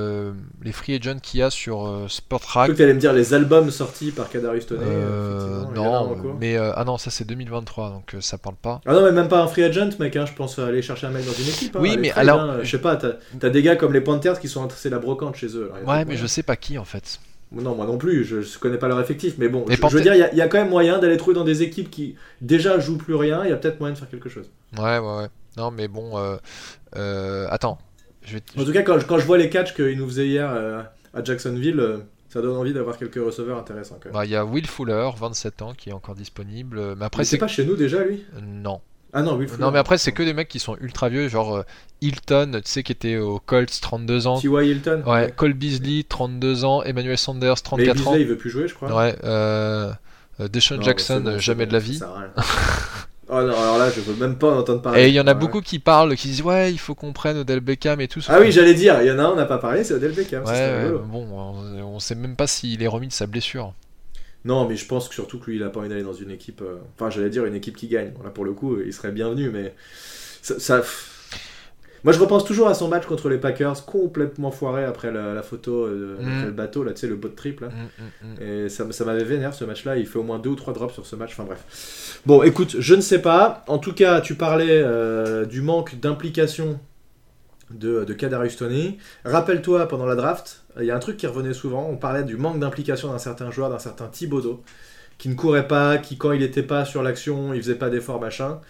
les 0.63 0.73
free 0.73 0.95
agents 0.97 1.19
qu'il 1.23 1.41
y 1.41 1.43
a 1.43 1.51
sur 1.51 2.07
crois 2.39 2.67
que 2.69 2.73
t'allais 2.73 2.95
me 2.95 3.01
dire 3.01 3.13
les 3.13 3.35
albums 3.35 3.71
sortis 3.71 4.11
par 4.13 4.29
Kadarius 4.31 4.67
Toney. 4.67 4.85
Non, 5.75 6.17
mais 6.41 6.57
ah 6.57 6.85
non, 6.85 6.99
ça 6.99 7.11
c'est 7.11 7.25
2023, 7.27 7.91
donc 7.91 8.17
ça 8.21 8.39
parle 8.39 8.57
pas. 8.57 8.81
Ah 8.87 8.93
non, 8.95 9.03
mais 9.05 9.13
même 9.13 9.29
pas 9.29 9.43
un 9.43 9.47
free 9.47 9.65
agent, 9.65 9.91
mec. 9.99 10.17
hein, 10.17 10.27
Je 10.27 10.33
pense 10.33 10.59
aller 10.59 10.83
chercher 10.83 11.07
un 11.07 11.11
mec 11.11 11.25
dans 11.27 11.33
une 11.33 11.49
équipe. 11.49 11.77
hein, 11.77 11.81
Oui, 11.83 11.97
mais 11.99 12.11
alors-. 12.13 12.63
Je 12.63 12.71
sais 12.71 12.79
pas, 12.79 12.97
t'as 12.97 13.13
as 13.43 13.51
des 13.51 13.63
gars 13.63 13.77
comme 13.77 13.93
les 13.93 14.01
Panthers 14.01 14.41
qui 14.41 14.49
sont. 14.49 14.69
C'est 14.75 14.91
la 14.91 14.99
brocante 14.99 15.37
chez 15.37 15.49
eux. 15.57 15.71
Ouais, 15.87 16.05
mais 16.05 16.17
je 16.17 16.27
sais 16.27 16.43
pas 16.43 16.57
qui 16.57 16.79
en 16.79 16.85
fait. 16.85 17.19
Non, 17.61 17.75
moi 17.75 17.87
non 17.87 17.99
plus, 17.99 18.25
je, 18.25 18.41
je 18.43 18.59
connais 18.59 18.79
pas 18.79 18.89
leur 18.89 19.01
effectif. 19.01 19.35
Mais 19.39 19.49
bon, 19.49 19.65
je, 19.69 19.77
je 19.89 19.97
veux 19.97 20.03
dire, 20.03 20.15
il 20.15 20.19
y 20.19 20.23
a- 20.23 20.33
il 20.33 20.39
y, 20.39 20.43
a 20.43 20.49
quand 20.49 20.59
même 20.59 20.71
moyen 20.71 20.99
d'aller 20.99 21.17
trouver 21.17 21.35
dans 21.35 21.45
des 21.45 21.63
équipes 21.63 21.91
qui 21.91 22.17
déjà 22.41 22.79
jouent 22.79 22.99
plus 22.99 23.15
rien. 23.15 23.45
Il 23.45 23.51
y 23.51 23.53
a 23.53 23.57
peut-être 23.57 23.79
moyen 23.81 23.95
de 23.95 23.99
faire 23.99 24.09
quelque 24.11 24.29
chose. 24.29 24.51
Ouais, 24.79 24.99
ouais, 24.99 25.17
ouais. 25.19 25.29
Non, 25.57 25.71
mais 25.71 25.89
bon, 25.89 26.19
euh, 26.19 26.37
euh, 26.97 27.47
attends. 27.51 27.79
Je 28.23 28.35
vais 28.35 28.41
t- 28.41 28.59
En 28.61 28.65
tout 28.65 28.73
cas, 28.73 28.83
quand 28.83 28.99
je, 28.99 29.07
quand 29.07 29.19
je 29.19 29.27
vois 29.27 29.39
les 29.39 29.51
catchs 29.51 29.75
qu'ils 29.75 29.99
nous 29.99 30.07
faisaient 30.09 30.27
hier 30.27 30.51
euh, 30.51 30.83
à 31.13 31.23
Jacksonville, 31.23 31.79
euh, 31.79 31.99
ça 32.29 32.41
donne 32.43 32.57
envie 32.57 32.73
d'avoir 32.73 32.97
quelques 32.99 33.15
receveurs 33.25 33.59
intéressants. 33.59 33.99
Bah, 34.13 34.25
il 34.25 34.31
y 34.31 34.37
a 34.37 34.45
Will 34.45 34.67
Fuller, 34.67 35.11
27 35.17 35.63
ans, 35.63 35.73
qui 35.75 35.91
est 35.91 35.93
encore 35.93 36.15
disponible. 36.15 36.97
Mais 36.97 37.05
après, 37.05 37.25
c'est 37.25 37.39
pas 37.39 37.47
chez 37.49 37.65
nous 37.65 37.77
déjà, 37.77 38.03
lui? 38.05 38.25
Non. 38.43 38.81
Ah 39.15 39.23
non, 39.23 39.37
Will 39.37 39.49
Fuller. 39.49 39.63
Non, 39.63 39.71
mais 39.71 39.79
après, 39.79 39.97
c'est 39.97 40.11
que 40.13 40.23
des 40.25 40.35
mecs 40.35 40.49
qui 40.49 40.59
sont 40.59 40.77
ultra 40.81 41.09
vieux, 41.09 41.29
genre 41.29 41.57
euh, 41.59 41.63
Hilton, 42.01 42.51
tu 42.65 42.71
sais, 42.71 42.83
qui 42.83 42.91
était 42.93 43.17
au 43.17 43.39
Colts, 43.39 43.81
32 43.81 44.27
ans. 44.27 44.41
T.Y. 44.41 44.67
Hilton 44.69 45.03
Ouais, 45.07 45.33
Cole 45.35 45.53
Beasley, 45.55 46.05
32 46.09 46.65
ans. 46.65 46.83
Emmanuel 46.83 47.17
Sanders, 47.17 47.55
Mais 47.55 47.63
34 47.63 47.91
ans. 48.09 48.11
Beasley, 48.11 48.21
il 48.23 48.27
veut 48.29 48.37
plus 48.37 48.51
jouer, 48.51 48.67
je 48.69 48.75
crois. 48.75 48.95
Ouais, 48.95 49.17
euh, 49.25 49.93
euh, 50.41 50.49
Deshaun 50.49 50.77
Non, 50.79 50.83
Jackson, 50.83 51.21
bon, 51.25 51.39
jamais 51.39 51.67
de 51.67 51.73
la 51.73 51.79
vie. 51.79 51.99
ça 51.99 52.13
oh 53.29 53.35
non, 53.43 53.57
alors 53.57 53.79
là, 53.79 53.89
je 53.91 54.01
veux 54.01 54.15
même 54.17 54.37
pas 54.37 54.49
en 54.53 54.59
entendre 54.59 54.83
parler. 54.83 55.03
Et 55.05 55.09
il 55.09 55.15
y 55.15 55.21
en 55.21 55.27
a 55.27 55.33
Ouais. 55.33 55.39
beaucoup 55.39 55.61
qui 55.61 55.79
parlent, 55.79 56.15
qui 56.17 56.29
disent 56.29 56.43
ouais, 56.43 56.73
il 56.73 56.79
faut 56.79 56.95
qu'on 56.97 57.13
prenne 57.13 57.39
Odell 57.39 57.61
Beckham 57.61 58.01
et 58.01 58.09
tout. 58.09 58.21
Ah 58.29 58.39
oui, 58.41 58.51
j'allais 58.53 58.75
dire, 58.75 59.01
il 59.01 59.07
y 59.07 59.11
en 59.13 59.19
a 59.19 59.23
un, 59.23 59.31
on 59.31 59.37
n'a 59.37 59.47
pas 59.47 59.59
parlé, 59.59 59.85
c'est 59.85 59.95
Odell 59.95 60.13
Beckham. 60.13 60.45
Ouais, 60.45 60.91
bon, 61.07 61.27
on, 61.33 61.83
on 61.85 62.01
sait 62.01 62.17
même 62.17 62.35
pas 62.37 62.47
s'il 62.49 62.83
est 62.83 62.89
remis 62.89 63.09
de 63.09 63.13
sa 63.13 63.27
blessure. 63.29 63.73
Non, 64.45 64.69
mais 64.69 64.77
je 64.77 64.87
pense 64.87 65.09
que 65.09 65.15
surtout 65.15 65.39
que 65.39 65.47
lui, 65.51 65.57
il 65.57 65.63
a 65.63 65.71
pas 65.71 65.81
envie 65.81 65.89
d'aller 65.89 66.03
dans 66.03 66.13
une 66.13 66.31
équipe. 66.31 66.61
euh, 66.63 66.77
Enfin, 66.97 67.09
j'allais 67.11 67.31
dire 67.31 67.47
une 67.47 67.55
équipe 67.55 67.77
qui 67.77 67.89
gagne. 67.89 68.13
Là, 68.23 68.31
pour 68.31 68.45
le 68.45 68.53
coup, 68.53 68.79
il 68.85 68.93
serait 68.93 69.13
bienvenu, 69.13 69.51
mais. 69.51 69.75
Ça. 70.43 70.59
ça- 70.61 70.83
Moi, 72.05 72.13
je 72.13 72.19
repense 72.19 72.45
toujours 72.45 72.69
à 72.69 72.75
son 72.75 72.89
match 72.89 73.07
contre 73.07 73.31
les 73.31 73.39
Packers, 73.39 73.87
complètement 73.87 74.51
foiré 74.51 74.85
après 74.85 75.11
la, 75.11 75.33
la 75.33 75.43
photo 75.43 75.87
euh, 75.87 76.19
Mm. 76.21 76.29
après 76.29 76.45
le 76.45 76.53
bateau, 76.53 76.85
là, 76.85 76.93
tu 76.93 77.01
sais, 77.01 77.07
le 77.07 77.17
bot 77.17 77.31
trip, 77.31 77.61
là. 77.61 77.69
Mm, 77.69 78.27
mm. 78.27 78.43
Et 78.43 78.69
ça, 78.69 78.85
ça 78.93 79.05
m'avait 79.07 79.25
vénère 79.25 79.55
ce 79.55 79.65
match-là. 79.65 79.97
Il 79.97 80.07
fait 80.07 80.19
au 80.19 80.23
moins 80.23 80.39
deux 80.39 80.51
ou 80.51 80.57
trois 80.57 80.75
drops 80.75 80.93
sur 80.93 81.07
ce 81.07 81.17
match. 81.17 81.31
Enfin 81.33 81.45
bref. 81.45 82.21
Bon, 82.27 82.43
écoute, 82.43 82.77
je 82.79 82.95
ne 82.95 83.01
sais 83.01 83.23
pas. 83.23 83.65
En 83.69 83.79
tout 83.79 83.95
cas, 83.95 84.21
tu 84.21 84.35
parlais 84.35 84.83
euh, 84.85 85.47
du 85.47 85.63
manque 85.63 85.99
d'implication 85.99 86.79
de, 87.71 88.05
de 88.05 88.13
Kadarius 88.13 88.57
Toney. 88.57 88.99
Rappelle-toi, 89.25 89.89
pendant 89.89 90.05
la 90.05 90.15
draft, 90.17 90.64
il 90.81 90.87
y 90.87 90.91
a 90.91 90.97
un 90.97 91.01
truc 91.01 91.17
qui 91.17 91.27
revenait 91.27 91.55
souvent. 91.55 91.89
On 91.89 91.97
parlait 91.97 92.25
du 92.25 92.37
manque 92.37 92.59
d'implication 92.59 93.11
d'un 93.13 93.19
certain 93.19 93.51
joueur, 93.51 93.71
d'un 93.71 93.79
certain 93.79 94.07
Thibodeau, 94.07 94.63
qui 95.19 95.29
ne 95.29 95.35
courait 95.35 95.69
pas, 95.69 95.99
qui 95.99 96.17
quand 96.17 96.33
il 96.33 96.41
n'était 96.41 96.63
pas 96.63 96.85
sur 96.85 97.03
l'action, 97.03 97.55
il 97.55 97.63
faisait 97.63 97.77
pas 97.77 97.91
d'effort, 97.91 98.21
machin. 98.21 98.61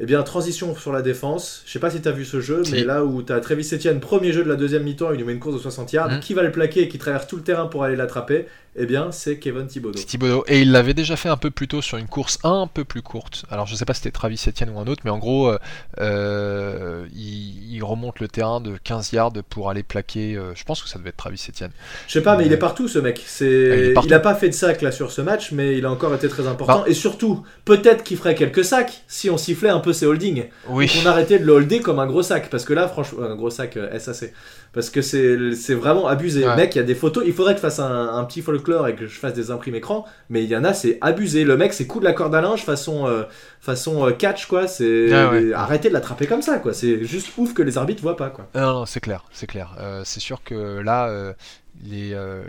Eh 0.00 0.06
bien, 0.06 0.22
transition 0.24 0.74
sur 0.74 0.92
la 0.92 1.02
défense. 1.02 1.62
Je 1.66 1.72
sais 1.72 1.78
pas 1.78 1.90
si 1.90 2.02
tu 2.02 2.08
as 2.08 2.12
vu 2.12 2.24
ce 2.24 2.40
jeu, 2.40 2.62
mais 2.72 2.82
là 2.82 3.04
où 3.04 3.22
tu 3.22 3.32
as 3.32 3.38
Travis 3.38 3.68
Etienne, 3.72 4.00
premier 4.00 4.32
jeu 4.32 4.42
de 4.42 4.48
la 4.48 4.56
deuxième 4.56 4.82
mi-temps, 4.82 5.12
il 5.12 5.18
lui 5.18 5.24
met 5.24 5.32
une 5.32 5.38
course 5.38 5.54
de 5.54 5.60
60 5.60 5.92
yards. 5.92 6.10
Mhm. 6.10 6.20
Qui 6.20 6.34
va 6.34 6.42
le 6.42 6.50
plaquer 6.50 6.82
et 6.82 6.88
qui 6.88 6.98
traverse 6.98 7.28
tout 7.28 7.36
le 7.36 7.42
terrain 7.42 7.66
pour 7.66 7.84
aller 7.84 7.94
l'attraper? 7.94 8.46
Eh 8.76 8.86
bien, 8.86 9.12
c'est 9.12 9.38
Kevin 9.38 9.66
Thibodeau. 9.66 9.98
C'est 9.98 10.06
Thibodeau. 10.06 10.44
Et 10.48 10.62
il 10.62 10.72
l'avait 10.72 10.94
déjà 10.94 11.16
fait 11.16 11.28
un 11.28 11.36
peu 11.36 11.50
plus 11.50 11.68
tôt 11.68 11.80
sur 11.80 11.96
une 11.96 12.08
course 12.08 12.38
un 12.42 12.66
peu 12.66 12.84
plus 12.84 13.02
courte. 13.02 13.44
Alors 13.50 13.66
je 13.66 13.76
sais 13.76 13.84
pas 13.84 13.94
si 13.94 14.00
c'était 14.00 14.10
Travis 14.12 14.42
Etienne 14.48 14.70
ou 14.70 14.78
un 14.80 14.86
autre, 14.86 15.02
mais 15.04 15.10
en 15.10 15.18
gros, 15.18 15.48
euh, 15.48 15.58
euh, 16.00 17.06
il, 17.14 17.74
il 17.74 17.82
remonte 17.84 18.20
le 18.20 18.28
terrain 18.28 18.60
de 18.60 18.76
15 18.82 19.12
yards 19.12 19.32
pour 19.48 19.70
aller 19.70 19.82
plaquer. 19.82 20.34
euh, 20.36 20.52
je 20.54 20.64
pense 20.64 20.82
que 20.82 20.88
ça 20.88 20.98
devait 20.98 21.10
être 21.10 21.16
Travis 21.16 21.40
Etienne. 21.48 21.70
Je 22.08 22.12
sais 22.14 22.22
pas, 22.22 22.36
mais 22.36 22.46
il 22.46 22.52
est 22.52 22.56
partout 22.58 22.88
ce 22.88 22.98
mec. 22.98 23.18
Ah, 23.18 23.22
il 23.24 23.28
C'est, 23.28 23.46
est 23.90 23.92
partout. 23.92 24.08
il 24.08 24.14
a 24.14 24.20
pas 24.20 24.34
fait 24.34 24.48
de 24.48 24.54
sac 24.54 24.82
là 24.82 24.90
sur 24.92 25.12
ce 25.12 25.20
match, 25.20 25.52
mais 25.52 25.76
il 25.78 25.84
a 25.86 25.90
encore 25.90 26.14
été 26.14 26.28
très 26.28 26.46
important. 26.46 26.80
Bah. 26.80 26.84
Et 26.88 26.94
surtout, 26.94 27.44
peut-être 27.64 28.02
qu'il 28.02 28.16
ferait 28.16 28.34
quelques 28.34 28.64
sacs 28.64 29.04
si 29.06 29.30
on 29.30 29.36
sifflait 29.36 29.68
un 29.70 29.80
peu 29.80 29.92
ses 29.92 30.06
holdings. 30.06 30.46
Oui. 30.68 30.90
On 31.02 31.06
arrêtait 31.06 31.38
de 31.38 31.44
le 31.44 31.52
holder 31.52 31.80
comme 31.80 31.98
un 32.00 32.06
gros 32.06 32.22
sac, 32.22 32.50
parce 32.50 32.64
que 32.64 32.72
là, 32.72 32.88
franchement, 32.88 33.22
un 33.22 33.36
gros 33.36 33.50
sac 33.50 33.78
SAC, 33.98 34.32
parce 34.72 34.90
que 34.90 35.02
c'est, 35.02 35.54
c'est 35.54 35.74
vraiment 35.74 36.06
abusé. 36.08 36.44
Ouais. 36.46 36.56
Mec, 36.56 36.74
il 36.74 36.78
y 36.78 36.80
a 36.80 36.84
des 36.84 36.94
photos. 36.96 37.22
Il 37.26 37.32
faudrait 37.32 37.54
que 37.54 37.58
tu 37.60 37.62
fasses 37.62 37.78
un, 37.78 38.08
un 38.16 38.24
petit 38.24 38.42
follow 38.42 38.58
folklore 38.64 38.88
et 38.88 38.94
que 38.94 39.06
je 39.06 39.18
fasse 39.18 39.34
des 39.34 39.50
imprimes 39.50 39.74
écran, 39.74 40.04
mais 40.30 40.42
il 40.44 40.50
y 40.50 40.56
en 40.56 40.64
a, 40.64 40.72
c'est 40.72 40.98
abusé. 41.00 41.44
Le 41.44 41.56
mec, 41.56 41.72
c'est 41.72 41.86
coup 41.86 42.00
de 42.00 42.04
la 42.04 42.12
corde 42.12 42.34
à 42.34 42.40
linge 42.40 42.64
façon, 42.64 43.06
euh, 43.06 43.24
façon 43.60 44.06
euh, 44.06 44.12
catch, 44.12 44.46
quoi. 44.46 44.66
C'est 44.66 45.12
Ah 45.12 45.30
ouais. 45.30 45.52
arrêtez 45.52 45.88
de 45.88 45.94
l'attraper 45.94 46.26
comme 46.26 46.42
ça, 46.42 46.58
quoi. 46.58 46.72
C'est 46.72 47.04
juste 47.04 47.32
ouf 47.36 47.54
que 47.54 47.62
les 47.62 47.78
arbitres 47.78 48.02
voient 48.02 48.16
pas, 48.16 48.30
quoi. 48.30 48.46
Non, 48.54 48.72
non, 48.72 48.86
c'est 48.86 49.00
clair, 49.00 49.24
c'est 49.32 49.46
clair. 49.46 49.74
Euh, 49.78 50.02
c'est 50.04 50.20
sûr 50.20 50.42
que 50.42 50.80
là, 50.80 51.08
euh, 51.08 51.32
les, 51.84 52.12
euh, 52.14 52.42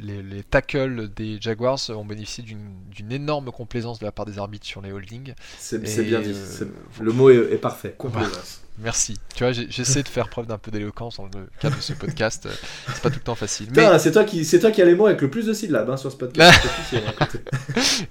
les, 0.00 0.22
les 0.22 0.42
tackles 0.42 1.08
des 1.14 1.38
Jaguars 1.40 1.78
ont 1.90 2.04
bénéficié 2.04 2.42
d'une 2.44 3.12
énorme 3.12 3.50
complaisance 3.52 3.98
de 3.98 4.04
la 4.06 4.12
part 4.12 4.26
des 4.26 4.38
arbitres 4.38 4.66
sur 4.66 4.80
les 4.80 4.92
holdings. 4.92 5.34
C'est 5.58 5.78
bien 5.78 6.20
dit. 6.20 6.32
euh, 6.34 6.64
Le 7.00 7.12
mot 7.12 7.30
est, 7.30 7.52
est 7.52 7.58
parfait. 7.58 7.94
Complaisance. 7.98 8.62
Merci. 8.82 9.18
Tu 9.34 9.44
vois, 9.44 9.52
j'essaie 9.52 10.02
de 10.02 10.08
faire 10.08 10.30
preuve 10.30 10.46
d'un 10.46 10.56
peu 10.56 10.70
d'éloquence 10.70 11.18
dans 11.18 11.26
le 11.26 11.48
cadre 11.60 11.76
de 11.76 11.82
ce 11.82 11.92
podcast. 11.92 12.46
Euh, 12.46 12.50
C'est 12.94 13.02
pas 13.02 13.10
tout 13.10 13.16
le 13.18 13.24
temps 13.24 13.34
facile. 13.34 13.68
Mais 13.76 13.98
c'est 13.98 14.10
toi 14.12 14.24
qui, 14.24 14.46
toi 14.58 14.70
qui 14.70 14.80
as 14.80 14.86
les 14.86 14.94
mots 14.94 15.04
avec 15.04 15.20
le 15.20 15.28
plus 15.28 15.44
de 15.44 15.52
syllabes 15.52 15.90
hein, 15.90 15.98
sur 15.98 16.10
ce 16.10 16.16
podcast. 16.16 16.58
Hein, 16.92 17.26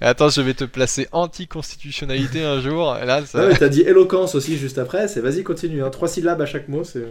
attends, 0.00 0.28
je 0.28 0.40
vais 0.40 0.54
te 0.54 0.64
placer 0.64 1.08
anti-constitutionnalité 1.12 2.42
un 2.44 2.60
jour. 2.60 2.94
Là, 2.94 3.24
ça... 3.26 3.46
Ouais, 3.46 3.56
t'as 3.56 3.68
dit 3.68 3.82
éloquence 3.82 4.34
aussi 4.34 4.56
juste 4.56 4.78
après. 4.78 5.08
C'est 5.08 5.20
vas-y 5.20 5.42
continue. 5.42 5.82
Hein. 5.82 5.90
Trois 5.90 6.08
syllabes 6.08 6.40
à 6.40 6.46
chaque 6.46 6.68
mot. 6.68 6.84
C'est. 6.84 7.04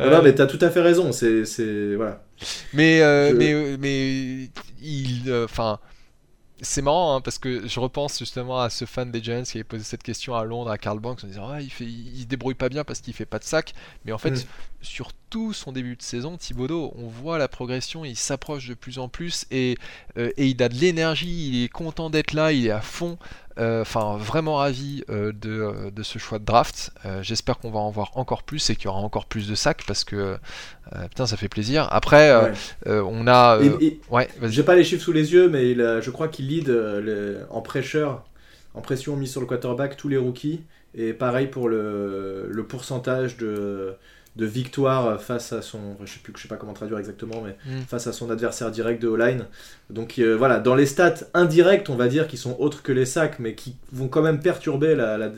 Euh, 0.00 0.10
Non, 0.10 0.22
mais 0.22 0.34
t'as 0.34 0.46
tout 0.46 0.58
à 0.60 0.70
fait 0.70 0.82
raison. 0.82 1.12
C'est 1.12 1.94
voilà. 1.94 2.22
Mais, 2.72 3.00
euh, 3.00 3.30
Je- 3.30 3.34
mais, 3.36 3.52
euh, 3.52 3.76
mais 3.78 4.50
il, 4.82 5.24
euh, 5.30 5.44
enfin, 5.44 5.78
c'est 6.60 6.82
marrant 6.82 7.16
hein, 7.16 7.20
parce 7.20 7.38
que 7.38 7.66
je 7.66 7.80
repense 7.80 8.18
justement 8.18 8.60
à 8.60 8.70
ce 8.70 8.84
fan 8.86 9.10
des 9.10 9.22
Giants 9.22 9.42
qui 9.42 9.58
avait 9.58 9.64
posé 9.64 9.84
cette 9.84 10.02
question 10.02 10.34
à 10.34 10.44
Londres 10.44 10.70
à 10.70 10.78
Carl 10.78 10.98
Banks 11.00 11.22
en 11.24 11.26
disant 11.26 11.48
ah, 11.50 11.60
il 11.60 11.70
fait, 11.70 11.84
il 11.84 12.22
se 12.22 12.26
débrouille 12.26 12.54
pas 12.54 12.68
bien 12.68 12.84
parce 12.84 13.00
qu'il 13.00 13.12
fait 13.14 13.26
pas 13.26 13.38
de 13.38 13.44
sac. 13.44 13.74
Mais 14.04 14.12
en 14.12 14.18
fait, 14.18 14.30
Mm. 14.30 14.44
sur 14.82 15.12
tout 15.30 15.52
son 15.52 15.72
début 15.72 15.96
de 15.96 16.02
saison, 16.02 16.36
Thibodeau, 16.36 16.94
on 16.96 17.08
voit 17.08 17.38
la 17.38 17.48
progression, 17.48 18.04
il 18.04 18.16
s'approche 18.16 18.68
de 18.68 18.74
plus 18.74 18.98
en 18.98 19.08
plus 19.08 19.46
et, 19.50 19.76
euh, 20.16 20.30
et 20.36 20.46
il 20.46 20.62
a 20.62 20.68
de 20.68 20.74
l'énergie, 20.74 21.48
il 21.48 21.64
est 21.64 21.68
content 21.68 22.08
d'être 22.10 22.32
là, 22.32 22.52
il 22.52 22.66
est 22.66 22.70
à 22.70 22.80
fond. 22.82 23.18
Euh, 23.58 23.82
Enfin, 23.82 24.16
vraiment 24.18 24.56
ravi 24.56 25.04
euh, 25.10 25.32
de, 25.32 25.50
euh, 25.50 25.90
de 25.90 26.02
ce 26.02 26.18
choix 26.18 26.38
de 26.38 26.44
draft. 26.44 26.90
J'espère 27.22 27.58
qu'on 27.58 27.70
va 27.70 27.78
en 27.78 27.90
voir 27.90 28.10
encore 28.16 28.42
plus 28.42 28.68
et 28.70 28.76
qu'il 28.76 28.86
y 28.86 28.88
aura 28.88 29.00
encore 29.00 29.26
plus 29.26 29.48
de 29.48 29.54
sacs 29.54 29.84
parce 29.86 30.04
que 30.04 30.36
putain, 31.08 31.26
ça 31.26 31.36
fait 31.36 31.48
plaisir. 31.48 31.86
Après, 31.90 32.34
Ouais. 32.34 32.52
on 32.86 33.26
a. 33.26 33.60
Et- 33.62 33.86
et- 33.86 34.00
Ouais. 34.10 34.28
J'ai 34.42 34.62
pas 34.62 34.74
les 34.74 34.84
chiffres 34.84 35.02
sous 35.04 35.12
les 35.12 35.32
yeux, 35.32 35.48
mais 35.48 35.70
il 35.70 35.80
a- 35.80 36.00
je 36.00 36.10
crois 36.10 36.28
qu'il 36.28 36.48
lead 36.48 36.68
le- 36.68 37.46
en 37.50 37.60
pressure, 37.60 38.22
en 38.74 38.80
pression 38.80 39.16
mise 39.16 39.30
sur 39.32 39.40
le 39.40 39.46
quarterback 39.46 39.96
tous 39.96 40.08
les 40.08 40.16
rookies. 40.16 40.62
Et 40.96 41.12
pareil 41.12 41.48
pour 41.48 41.68
le, 41.68 42.46
le 42.48 42.66
pourcentage 42.66 43.36
de, 43.36 43.94
de 44.36 44.46
victoire 44.46 45.20
face 45.22 45.52
à 45.52 45.62
son, 45.62 45.78
enfin, 45.94 46.04
je 46.06 46.12
sais 46.14 46.18
plus, 46.20 46.32
je 46.36 46.42
sais 46.42 46.48
pas 46.48 46.56
comment 46.56 46.72
traduire 46.72 46.98
exactement, 46.98 47.40
mais 47.40 47.56
Mm. 47.66 47.82
face 47.88 48.06
à 48.08 48.12
son 48.12 48.30
adversaire 48.30 48.70
direct 48.72 49.00
de 49.00 49.06
O-line. 49.08 49.46
Donc 49.90 50.18
euh, 50.18 50.34
voilà, 50.36 50.58
dans 50.58 50.74
les 50.74 50.86
stats 50.86 51.14
indirectes, 51.34 51.88
on 51.88 51.94
va 51.96 52.08
dire, 52.08 52.26
qui 52.26 52.36
sont 52.36 52.56
autres 52.58 52.82
que 52.82 52.90
les 52.92 53.06
sacs, 53.06 53.38
mais 53.38 53.54
qui 53.54 53.76
vont 53.92 54.08
quand 54.08 54.22
même 54.22 54.40
perturber 54.40 54.96
la, 54.96 55.16
la, 55.18 55.30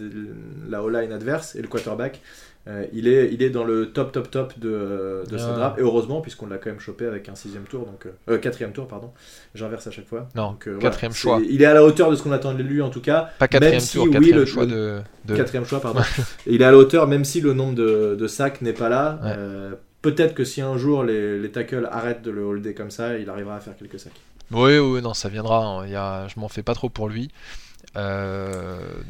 la 0.69 0.83
O-line 0.83 1.13
adverse 1.13 1.57
et 1.57 1.63
le 1.63 1.69
quarterback. 1.69 2.21
Euh, 2.69 2.85
il, 2.93 3.07
est, 3.07 3.33
il 3.33 3.43
est 3.43 3.51
dans 3.51 3.63
le 3.65 3.93
top 3.93 4.11
top 4.13 4.31
top 4.31 4.59
de, 4.59 5.23
de 5.31 5.39
sa 5.39 5.51
Ah. 5.53 5.57
draft 5.57 5.79
et 5.79 5.83
heureusement 5.83 6.21
puisqu'on 6.21 6.47
l'a 6.49 6.59
quand 6.59 6.71
même 6.71 6.81
chopé 6.81 7.07
avec 7.07 7.29
un 7.29 7.35
sixième 7.37 7.63
tour 7.65 7.87
donc 7.87 8.07
euh, 8.07 8.11
euh, 8.35 8.39
quatrième 8.39 8.73
tour 8.73 8.89
pardon 8.89 9.13
j'inverse 9.55 9.87
à 9.87 9.91
chaque 9.93 10.07
fois 10.09 10.29
Non, 10.35 10.51
donc, 10.51 10.67
euh, 10.67 10.79
quatrième 10.79 11.13
voilà. 11.13 11.39
choix. 11.39 11.49
Il 11.49 11.63
est 11.63 11.67
à 11.67 11.75
la 11.75 11.85
hauteur 11.85 12.11
de 12.11 12.17
ce 12.17 12.23
qu'on 12.23 12.33
attendait 12.33 12.65
de 12.65 12.69
lui 12.69 12.83
en 12.83 12.91
tout 12.91 13.01
cas 13.01 13.31
Pas 13.39 13.47
quatrième 13.49 13.75
même 13.75 13.81
si, 13.81 13.93
tour, 13.97 14.05
oui, 14.07 14.11
quatrième 14.13 14.39
le- 14.39 14.47
choix 14.47 14.67
de. 14.67 14.99
de- 15.27 15.37
quatrième 15.37 15.65
choix 15.65 15.81
pardon 15.81 16.01
il 16.47 16.61
est 16.61 16.65
à 16.65 16.71
la 16.73 16.77
hauteur 16.77 17.07
même 17.07 17.25
si 17.25 17.41
le 17.41 17.53
nombre 17.53 17.75
de, 17.75 18.17
de 18.19 18.27
sacs 18.27 18.61
n'est 18.63 18.73
pas 18.73 18.89
là 18.89 19.21
Ouais. 19.23 19.33
Euh, 19.37 19.75
peut-être 20.03 20.35
que 20.35 20.45
si 20.45 20.61
un 20.61 20.77
jour 20.77 21.05
les, 21.05 21.39
les 21.39 21.51
tackles 21.53 21.89
arrêtent 21.91 22.23
de 22.23 22.31
le 22.31 22.43
holder 22.43 22.75
comme 22.75 22.91
ça 22.91 23.17
il 23.19 23.29
arrivera 23.31 23.57
à 23.57 23.61
faire 23.61 23.77
quelques 23.77 23.99
sacs 24.01 24.13
Oui, 24.51 24.79
oui, 24.79 25.03
non, 25.03 25.15
ça 25.15 25.29
viendra. 25.29 25.65
hein. 25.65 25.85
Il 25.87 25.93
y 25.93 25.97
a... 25.97 26.27
Je 26.29 26.39
m'en 26.41 26.49
fais 26.49 26.63
pas 26.63 26.75
trop 26.75 26.89
pour 26.89 27.09
lui. 27.09 27.29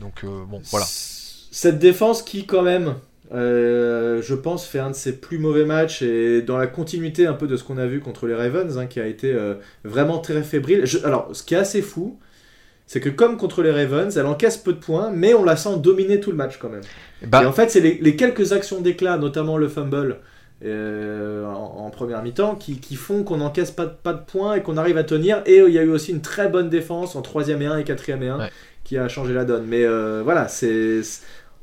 Donc, 0.01 0.25
bon, 0.25 0.61
voilà. 0.71 0.87
Cette 0.89 1.79
défense 1.79 2.23
qui, 2.23 2.47
quand 2.47 2.63
même, 2.63 2.95
euh, 3.35 4.23
je 4.23 4.35
pense, 4.35 4.67
fait 4.67 4.79
un 4.79 4.91
de 4.91 4.95
ses 4.95 5.17
plus 5.17 5.39
mauvais 5.39 5.65
matchs 5.65 6.03
et 6.03 6.43
dans 6.43 6.57
la 6.57 6.67
continuité 6.67 7.27
un 7.27 7.33
peu 7.35 7.47
de 7.47 7.57
ce 7.57 7.65
qu'on 7.65 7.79
a 7.79 7.87
vu 7.87 8.01
contre 8.01 8.27
les 8.27 8.35
Ravens, 8.35 8.79
hein, 8.79 8.87
qui 8.87 9.01
a 9.01 9.07
été 9.07 9.33
euh, 9.33 9.55
vraiment 9.85 10.19
très 10.19 10.43
fébrile. 10.43 10.87
Je- 10.87 11.05
alors, 11.05 11.31
ce 11.33 11.43
qui 11.43 11.55
est 11.55 11.59
assez 11.59 11.83
fou, 11.83 12.19
c'est 12.87 13.01
que 13.01 13.09
comme 13.09 13.37
contre 13.37 13.63
les 13.63 13.73
Ravens, 13.73 14.17
elle 14.17 14.27
encaisse 14.27 14.57
peu 14.57 14.73
de 14.73 14.79
points, 14.79 15.11
mais 15.13 15.35
on 15.35 15.45
la 15.45 15.57
sent 15.57 15.79
dominer 15.79 16.21
tout 16.21 16.31
le 16.31 16.37
match 16.37 16.59
quand 16.59 16.69
même. 16.69 16.83
Bah, 17.27 17.43
Et 17.43 17.47
en 17.47 17.53
fait, 17.53 17.69
c'est 17.71 17.81
les, 17.81 17.99
les 18.01 18.15
quelques 18.15 18.53
actions 18.53 18.81
d'éclat, 18.81 19.19
notamment 19.19 19.57
le 19.59 19.67
fumble 19.69 20.19
euh, 20.65 21.45
en, 21.47 21.85
en 21.87 21.91
première 21.91 22.23
mi-temps, 22.23 22.55
qui, 22.55 22.79
qui 22.79 22.95
font 22.97 23.25
qu'on 23.25 23.39
n'encaisse 23.39 23.73
pas, 23.73 23.87
de- 23.87 23.95
pas 24.03 24.13
de 24.13 24.23
points 24.25 24.55
et 24.55 24.63
qu'on 24.63 24.77
arrive 24.77 24.99
à 24.99 25.05
tenir. 25.05 25.43
Et 25.47 25.57
il 25.59 25.73
y 25.75 25.79
a 25.79 25.83
eu 25.83 25.91
aussi 25.91 26.13
une 26.13 26.21
très 26.23 26.49
bonne 26.49 26.71
défense 26.71 27.17
en 27.17 27.23
troisième 27.23 27.61
et 27.61 27.67
1 27.67 27.79
et 27.79 27.85
quatrième 27.85 28.23
et 28.23 28.29
1 28.29 28.39
Ouais. 28.39 28.51
qui 28.85 28.97
a 28.97 29.09
changé 29.09 29.35
la 29.35 29.45
donne. 29.45 29.65
Mais 29.67 29.85
voilà, 30.23 30.47
c'est- 30.49 31.03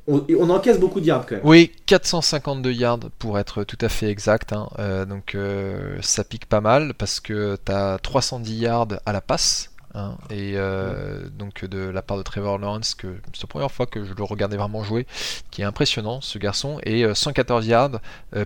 on, 0.08 0.26
on 0.40 0.50
encaisse 0.50 0.80
beaucoup 0.80 1.00
de 1.00 1.06
yards 1.06 1.26
quand 1.26 1.36
même. 1.36 1.46
Oui, 1.46 1.72
452 1.86 2.72
yards 2.72 3.00
pour 3.20 3.40
être 3.40 3.64
tout 3.64 3.78
à 3.82 3.90
fait 3.90 4.10
exact. 4.10 4.54
hein. 4.54 4.70
Euh, 4.80 5.06
donc 5.06 5.36
euh, 5.36 5.98
ça 6.02 6.24
pique 6.24 6.46
pas 6.48 6.62
mal 6.62 6.94
parce 6.94 7.20
que 7.20 7.58
tu 7.66 7.72
as 7.72 7.98
310 8.02 8.54
yards 8.60 8.88
à 9.06 9.14
la 9.14 9.22
passe. 9.22 9.72
hein, 9.96 10.18
et 10.30 10.54
euh, 10.56 11.30
donc 11.38 11.66
de 11.66 11.80
la 11.90 12.02
part 12.02 12.18
de 12.18 12.24
Trevor 12.24 12.58
Lawrence, 12.58 12.96
que 12.96 13.16
c'est 13.34 13.44
la 13.44 13.48
première 13.48 13.72
fois 13.72 13.86
que 13.86 14.04
je 14.04 14.14
le 14.14 14.24
regardais 14.24 14.58
vraiment 14.58 14.84
jouer, 14.84 15.06
qui 15.52 15.62
est 15.62 15.66
impressionnant 15.66 16.20
ce 16.22 16.38
garçon. 16.38 16.80
Et 16.84 17.06
euh, 17.06 17.14
114 17.14 17.66
yards 17.68 18.00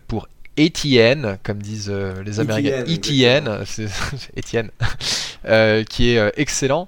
pour 0.08 0.28
Etienne, 0.60 1.38
comme 1.43 1.62
disent 1.62 1.89
euh, 1.89 2.24
les 2.24 2.39
Américains. 2.39 2.84
Etienne, 2.88 3.63
Etienne, 4.38 4.72
euh, 5.46 5.84
qui 5.84 6.12
est 6.12 6.17
euh, 6.17 6.30
excellent. 6.36 6.88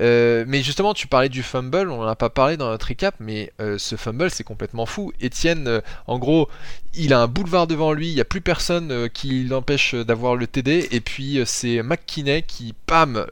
Euh, 0.00 0.44
mais 0.46 0.62
justement, 0.62 0.94
tu 0.94 1.06
parlais 1.06 1.28
du 1.28 1.42
fumble, 1.42 1.90
on 1.90 1.98
n'en 1.98 2.06
a 2.06 2.16
pas 2.16 2.30
parlé 2.30 2.56
dans 2.56 2.68
notre 2.68 2.88
recap, 2.88 3.14
mais 3.20 3.52
euh, 3.60 3.78
ce 3.78 3.96
fumble 3.96 4.30
c'est 4.30 4.44
complètement 4.44 4.86
fou. 4.86 5.12
Etienne, 5.22 5.80
en 6.06 6.18
gros, 6.18 6.48
il 6.94 7.12
a 7.12 7.20
un 7.20 7.26
boulevard 7.26 7.66
devant 7.66 7.92
lui, 7.92 8.08
il 8.08 8.14
n'y 8.14 8.20
a 8.20 8.24
plus 8.24 8.40
personne 8.40 9.08
qui 9.10 9.44
l'empêche 9.44 9.94
d'avoir 9.94 10.36
le 10.36 10.46
TD, 10.46 10.88
et 10.90 11.00
puis 11.00 11.40
c'est 11.46 11.82
McKinney 11.82 12.42
qui, 12.42 12.74
pam, 12.86 13.24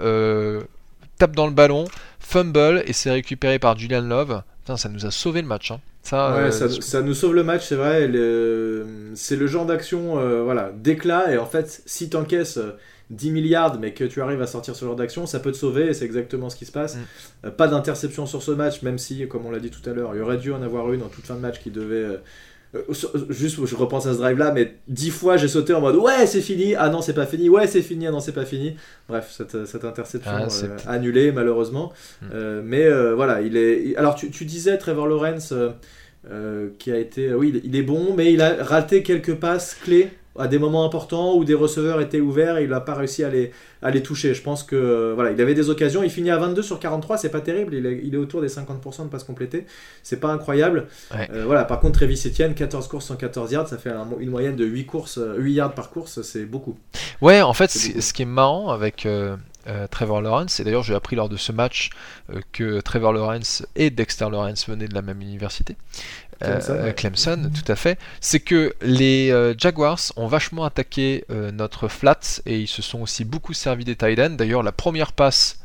tape 1.19 1.37
dans 1.37 1.47
le 1.47 1.53
ballon, 1.53 1.87
fumble, 2.19 2.83
et 2.87 2.93
c'est 2.93 3.11
récupéré 3.11 3.59
par 3.59 3.79
Julian 3.79 4.03
Love. 4.03 4.43
Putain, 4.63 4.77
ça 4.77 4.89
nous 4.89 5.05
a 5.05 5.11
sauvé 5.11 5.43
le 5.43 5.49
match. 5.49 5.71
Hein. 5.71 5.81
Ça, 6.05 6.35
Ouais, 6.35 6.39
euh, 6.45 6.51
ça, 6.51 6.69
ça 6.69 7.03
nous 7.03 7.15
sauve 7.15 7.35
le 7.35 7.43
match, 7.45 7.67
c'est 7.67 7.77
vrai. 7.77 8.07
le- 8.09 8.87
C'est 9.15 9.37
le 9.37 9.47
genre 9.47 9.67
d'action 9.67 10.19
euh, 10.19 10.43
voilà, 10.43 10.71
d'éclat. 10.73 11.33
Et 11.33 11.39
en 11.39 11.47
fait, 11.47 11.83
si 11.87 12.11
tu 12.11 12.17
encaisses 12.17 12.59
10 13.11 13.31
milliards, 13.31 13.79
mais 13.81 13.95
que 13.95 14.05
tu 14.05 14.21
arrives 14.23 14.43
à 14.43 14.47
sortir 14.47 14.77
ce 14.77 14.85
genre 14.85 14.97
d'action, 14.97 15.27
ça 15.27 15.41
peut 15.41 15.53
te 15.53 15.57
sauver. 15.57 15.87
Et 15.89 15.95
c'est 15.95 16.05
exactement 16.05 16.51
ce 16.51 16.57
qui 16.57 16.67
se 16.67 16.73
passe. 16.73 16.97
Mm. 16.97 17.01
Euh, 17.47 17.51
pas 17.51 17.69
d'interception 17.69 18.27
sur 18.27 18.43
ce 18.43 18.51
match, 18.53 18.83
même 18.83 18.99
si, 18.99 19.27
comme 19.29 19.47
on 19.47 19.51
l'a 19.51 19.61
dit 19.61 19.71
tout 19.71 19.89
à 19.89 19.93
l'heure, 19.95 20.15
il 20.15 20.19
y 20.19 20.21
aurait 20.21 20.39
dû 20.39 20.53
en 20.53 20.63
avoir 20.63 20.93
une 20.93 21.03
en 21.03 21.09
toute 21.09 21.27
fin 21.27 21.35
de 21.37 21.41
match 21.41 21.61
qui 21.61 21.71
devait. 21.71 22.21
Euh, 22.75 22.83
euh, 22.89 23.27
juste, 23.31 23.65
je 23.65 23.75
repense 23.77 24.07
à 24.07 24.13
ce 24.13 24.19
drive-là, 24.19 24.53
mais 24.53 24.75
dix 24.89 25.11
fois 25.11 25.37
j'ai 25.37 25.49
sauté 25.49 25.73
en 25.75 25.81
mode 25.81 25.97
ouais, 25.97 26.27
c'est 26.27 26.41
fini. 26.41 26.75
Ah 26.77 26.89
non, 26.89 27.03
c'est 27.03 27.13
pas 27.15 27.27
fini. 27.27 27.49
Ouais, 27.49 27.67
c'est 27.67 27.83
fini. 27.83 28.07
Ah 28.07 28.11
non, 28.11 28.21
c'est 28.21 28.33
pas 28.33 28.45
fini. 28.45 28.77
Bref, 29.09 29.33
cette, 29.37 29.67
cette 29.67 29.85
interception 29.85 30.31
Ah, 30.35 30.49
euh, 30.65 30.77
annulée, 30.87 31.33
malheureusement. 31.33 31.93
Mm. 32.23 32.27
Euh, 32.35 32.63
mais 32.65 32.85
euh, 32.85 33.15
voilà, 33.15 33.41
il 33.43 33.57
est. 33.57 33.97
Alors, 33.97 34.15
tu, 34.15 34.31
tu 34.31 34.45
disais 34.45 34.77
Trevor 34.79 35.07
Lawrence. 35.07 35.53
euh, 35.53 35.71
euh, 36.31 36.71
qui 36.79 36.91
a 36.91 36.97
été, 36.97 37.35
oui, 37.35 37.61
il 37.65 37.77
est 37.77 37.83
bon, 37.83 38.15
mais 38.17 38.33
il 38.33 38.41
a 38.41 38.65
raté 38.65 39.03
quelques 39.03 39.35
passes 39.35 39.77
clés 39.85 40.09
à 40.39 40.49
des 40.49 40.59
moments 40.59 40.85
importants 40.85 41.35
où 41.37 41.45
des 41.45 41.55
receveurs 41.55 42.01
étaient 42.01 42.21
ouverts 42.21 42.59
et 42.59 42.65
il 42.65 42.71
n'a 42.71 42.81
pas 42.81 42.95
réussi 42.95 43.23
à 43.23 43.29
les, 43.31 43.53
à 43.83 43.91
les 43.91 44.03
toucher. 44.03 44.35
Je 44.35 44.43
pense 44.43 44.63
que 44.65 44.75
euh, 44.75 45.13
voilà, 45.15 45.31
il 45.31 45.41
avait 45.41 45.55
des 45.55 45.71
occasions. 45.71 46.03
Il 46.03 46.11
finit 46.11 46.31
à 46.31 46.39
22 46.39 46.63
sur 46.63 46.81
43, 46.81 47.19
c'est 47.19 47.29
pas 47.29 47.41
terrible. 47.41 47.75
Il 47.75 47.87
est, 47.87 48.01
il 48.03 48.15
est 48.15 48.19
autour 48.19 48.41
des 48.41 48.49
50% 48.49 49.05
de 49.05 49.09
passes 49.09 49.23
complétées. 49.25 49.65
C'est 50.03 50.19
pas 50.19 50.29
incroyable. 50.33 50.87
Ouais. 51.15 51.29
Euh, 51.33 51.45
voilà, 51.47 51.65
par 51.65 51.79
contre, 51.81 51.99
Travis 51.99 52.21
Etienne, 52.27 52.55
14 52.55 52.89
courses, 52.89 53.07
114 53.07 53.53
yards, 53.53 53.69
ça 53.69 53.79
fait 53.79 53.91
un- 53.91 54.09
une 54.19 54.31
moyenne 54.31 54.57
de 54.57 54.65
8 54.65 54.87
courses, 54.87 55.19
euh, 55.19 55.37
8 55.39 55.53
yards 55.55 55.75
par 55.75 55.91
course, 55.91 56.23
c'est 56.23 56.45
beaucoup. 56.47 56.77
Ouais, 57.21 57.41
en 57.43 57.53
fait, 57.55 57.71
ce 57.71 58.13
qui 58.13 58.23
est 58.23 58.27
marrant 58.27 58.71
avec 58.71 59.07
euh, 59.07 59.37
euh, 59.67 59.87
Trevor 59.87 60.21
Lawrence, 60.21 60.61
et 60.61 60.65
d'ailleurs 60.65 60.83
j'ai 60.83 60.95
appris 60.95 61.17
lors 61.17 61.29
de 61.29 61.37
ce 61.37 61.53
match 61.53 61.91
euh, 62.31 62.41
que 62.53 62.81
Trevor 62.81 63.13
Lawrence 63.13 63.67
et 63.77 63.91
Dexter 63.91 64.29
Lawrence 64.31 64.69
venaient 64.69 64.89
de 64.89 64.95
la 64.95 65.03
même 65.03 65.21
université, 65.21 65.77
euh, 66.43 66.59
Clemson, 66.59 66.83
ouais. 66.83 66.95
Clemson, 66.95 67.51
tout 67.55 67.73
à 67.73 67.77
fait, 67.77 67.99
c'est 68.21 68.41
que 68.41 68.75
les 68.83 69.31
euh, 69.31 69.55
Jaguars 69.57 70.01
ont 70.17 70.27
vachement 70.27 70.65
attaqué 70.65 71.25
euh, 71.31 71.51
notre 71.51 71.89
flat 71.89 72.41
et 72.47 72.61
ils 72.61 72.69
se 72.69 72.83
sont 72.83 73.01
aussi 73.01 73.25
beaucoup 73.25 73.53
servi 73.53 73.85
des 73.85 73.97
tight 73.97 74.19
ends. 74.19 74.31
D'ailleurs, 74.31 74.63
la 74.63 74.73
première 74.73 75.13
passe 75.13 75.59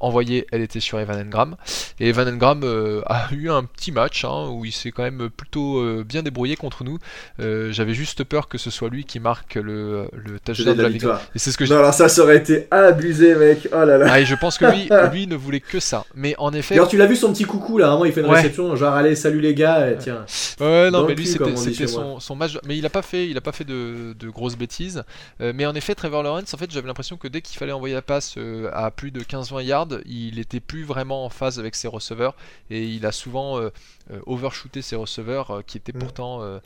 envoyée, 0.00 0.46
elle 0.52 0.62
était 0.62 0.80
sur 0.80 0.98
Evan 1.00 1.18
Engram. 1.18 1.56
Et 2.00 2.08
Evan 2.08 2.28
Engram 2.28 2.60
euh, 2.64 3.02
a 3.06 3.28
eu 3.32 3.50
un 3.50 3.64
petit 3.64 3.92
match 3.92 4.24
hein, 4.24 4.48
où 4.50 4.64
il 4.64 4.72
s'est 4.72 4.90
quand 4.90 5.02
même 5.02 5.28
plutôt 5.30 5.78
euh, 5.78 6.04
bien 6.06 6.22
débrouillé 6.22 6.56
contre 6.56 6.84
nous. 6.84 6.98
Euh, 7.40 7.72
j'avais 7.72 7.94
juste 7.94 8.24
peur 8.24 8.48
que 8.48 8.58
ce 8.58 8.70
soit 8.70 8.88
lui 8.88 9.04
qui 9.04 9.20
marque 9.20 9.54
le, 9.54 10.08
le 10.12 10.38
touchdown 10.40 10.76
de 10.76 10.82
la 10.82 10.88
victoire. 10.88 11.20
Et 11.34 11.38
c'est 11.38 11.50
ce 11.50 11.58
que 11.58 11.64
non, 11.64 11.78
alors 11.78 11.94
ça, 11.94 12.08
ça 12.08 12.22
aurait 12.22 12.36
été 12.36 12.68
abusé, 12.70 13.34
mec. 13.34 13.68
Oh 13.72 13.84
là 13.84 13.98
là. 13.98 14.06
Ah, 14.08 14.20
et 14.20 14.26
je 14.26 14.34
pense 14.34 14.58
que 14.58 14.64
lui, 14.66 14.88
lui 15.12 15.26
ne 15.26 15.36
voulait 15.36 15.60
que 15.60 15.80
ça. 15.80 16.04
Mais 16.14 16.34
en 16.38 16.52
effet. 16.52 16.74
Alors 16.74 16.88
tu 16.88 16.96
l'as 16.96 17.06
vu 17.06 17.16
son 17.16 17.32
petit 17.32 17.44
coucou 17.44 17.78
là, 17.78 17.88
vraiment 17.88 18.04
il 18.04 18.12
fait 18.12 18.20
une 18.20 18.26
réception, 18.26 18.74
genre 18.76 18.94
allez, 18.94 19.14
salut 19.16 19.40
les 19.40 19.54
gars, 19.54 19.94
tiens. 19.98 20.24
Ouais, 20.60 20.90
non, 20.90 21.06
mais 21.06 21.14
lui 21.14 21.26
c'était 21.26 21.86
son, 21.86 22.20
son, 22.20 22.36
match. 22.36 22.58
Mais 22.66 22.76
il 22.76 22.86
a 22.86 22.90
pas 22.90 23.02
fait, 23.02 23.28
il 23.28 23.36
a 23.36 23.40
pas 23.40 23.52
fait 23.52 23.64
de, 23.64 24.14
de 24.18 24.28
grosses 24.28 24.56
bêtises. 24.56 25.02
mais 25.40 25.66
en 25.66 25.74
effet, 25.74 25.94
Trevor 25.94 26.22
Lawrence, 26.22 26.52
en 26.54 26.56
fait, 26.56 26.70
j'avais 26.70 26.86
l'impression 26.86 27.16
que 27.16 27.28
dès 27.28 27.40
qu'il 27.40 27.58
fallait 27.58 27.72
envoyer 27.72 27.94
la 27.94 28.02
passe 28.02 28.36
à 28.72 28.90
plus 28.90 29.10
de 29.10 29.20
15-20 29.20 29.62
yards, 29.62 29.85
il 30.06 30.38
était 30.38 30.60
plus 30.60 30.84
vraiment 30.84 31.24
en 31.24 31.28
phase 31.28 31.58
avec 31.58 31.74
ses 31.74 31.88
receveurs 31.88 32.34
et 32.70 32.84
il 32.84 33.06
a 33.06 33.12
souvent 33.12 33.58
euh, 33.58 33.70
euh, 34.10 34.20
overshooté 34.26 34.82
ses 34.82 34.96
receveurs 34.96 35.50
euh, 35.50 35.62
qui 35.66 35.76
étaient 35.76 35.92
mm. 35.92 35.98
pourtant 35.98 36.60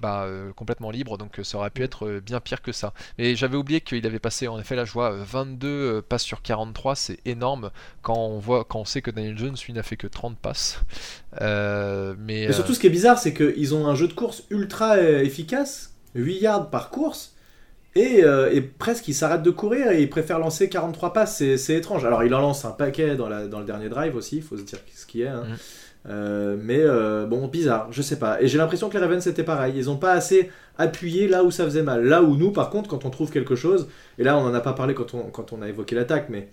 bah, 0.00 0.28
complètement 0.56 0.90
libres. 0.90 1.18
Donc 1.18 1.40
ça 1.42 1.58
aurait 1.58 1.70
pu 1.70 1.82
mm. 1.82 1.84
être 1.84 2.20
bien 2.24 2.40
pire 2.40 2.62
que 2.62 2.72
ça. 2.72 2.92
Mais 3.18 3.36
j'avais 3.36 3.56
oublié 3.56 3.80
qu'il 3.80 4.06
avait 4.06 4.18
passé 4.18 4.48
en 4.48 4.58
effet 4.58 4.76
la 4.76 4.84
joie 4.84 5.10
22 5.10 6.02
passes 6.02 6.22
sur 6.22 6.42
43, 6.42 6.96
c'est 6.96 7.18
énorme 7.24 7.70
quand 8.02 8.16
on 8.16 8.38
voit 8.38 8.64
quand 8.64 8.80
on 8.80 8.84
sait 8.84 9.02
que 9.02 9.10
Daniel 9.10 9.36
Jones 9.36 9.56
lui 9.66 9.72
n'a 9.72 9.82
fait 9.82 9.96
que 9.96 10.06
30 10.06 10.38
passes. 10.38 10.80
mais, 11.40 12.14
mais 12.18 12.52
surtout 12.52 12.74
ce 12.74 12.80
qui 12.80 12.86
est 12.86 12.90
bizarre, 12.90 13.18
c'est 13.18 13.34
qu'ils 13.34 13.74
ont 13.74 13.86
un 13.86 13.94
jeu 13.94 14.08
de 14.08 14.12
course 14.14 14.44
ultra 14.50 15.00
efficace, 15.00 15.94
8 16.14 16.38
yards 16.40 16.70
par 16.70 16.90
course 16.90 17.33
euh, 17.96 18.50
et, 18.52 18.60
presque 18.60 19.06
il 19.08 19.14
s'arrête 19.14 19.42
de 19.42 19.50
courir 19.50 19.90
et 19.92 20.02
il 20.02 20.10
préfère 20.10 20.38
lancer 20.38 20.68
43 20.68 21.12
passes, 21.12 21.42
c'est 21.56 21.74
étrange. 21.74 22.04
Alors 22.04 22.24
il 22.24 22.34
en 22.34 22.40
lance 22.40 22.64
un 22.64 22.70
paquet 22.70 23.16
dans, 23.16 23.28
la, 23.28 23.46
dans 23.46 23.60
le 23.60 23.64
dernier 23.64 23.88
drive 23.88 24.16
aussi, 24.16 24.36
il 24.36 24.42
faut 24.42 24.56
se 24.56 24.62
dire 24.62 24.78
ce 24.94 25.06
qui 25.06 25.22
est. 25.22 25.28
Hein. 25.28 25.44
Mm. 25.44 25.54
Euh, 26.06 26.56
mais 26.60 26.80
euh, 26.80 27.24
bon, 27.24 27.46
bizarre, 27.48 27.88
je 27.90 28.02
sais 28.02 28.18
pas. 28.18 28.42
Et 28.42 28.48
j'ai 28.48 28.58
l'impression 28.58 28.88
que 28.88 28.94
les 28.94 29.02
Ravens 29.02 29.22
c'était 29.22 29.44
pareil, 29.44 29.74
ils 29.76 29.88
ont 29.88 29.96
pas 29.96 30.12
assez 30.12 30.50
appuyé 30.76 31.28
là 31.28 31.44
où 31.44 31.50
ça 31.50 31.64
faisait 31.64 31.82
mal. 31.82 32.04
Là 32.04 32.22
où 32.22 32.36
nous, 32.36 32.50
par 32.50 32.70
contre, 32.70 32.90
quand 32.90 33.04
on 33.04 33.10
trouve 33.10 33.30
quelque 33.30 33.54
chose, 33.54 33.88
et 34.18 34.24
là 34.24 34.36
on 34.36 34.42
en 34.42 34.54
a 34.54 34.60
pas 34.60 34.72
parlé 34.72 34.94
quand 34.94 35.14
on, 35.14 35.30
quand 35.30 35.52
on 35.52 35.62
a 35.62 35.68
évoqué 35.68 35.94
l'attaque, 35.94 36.26
mais 36.28 36.48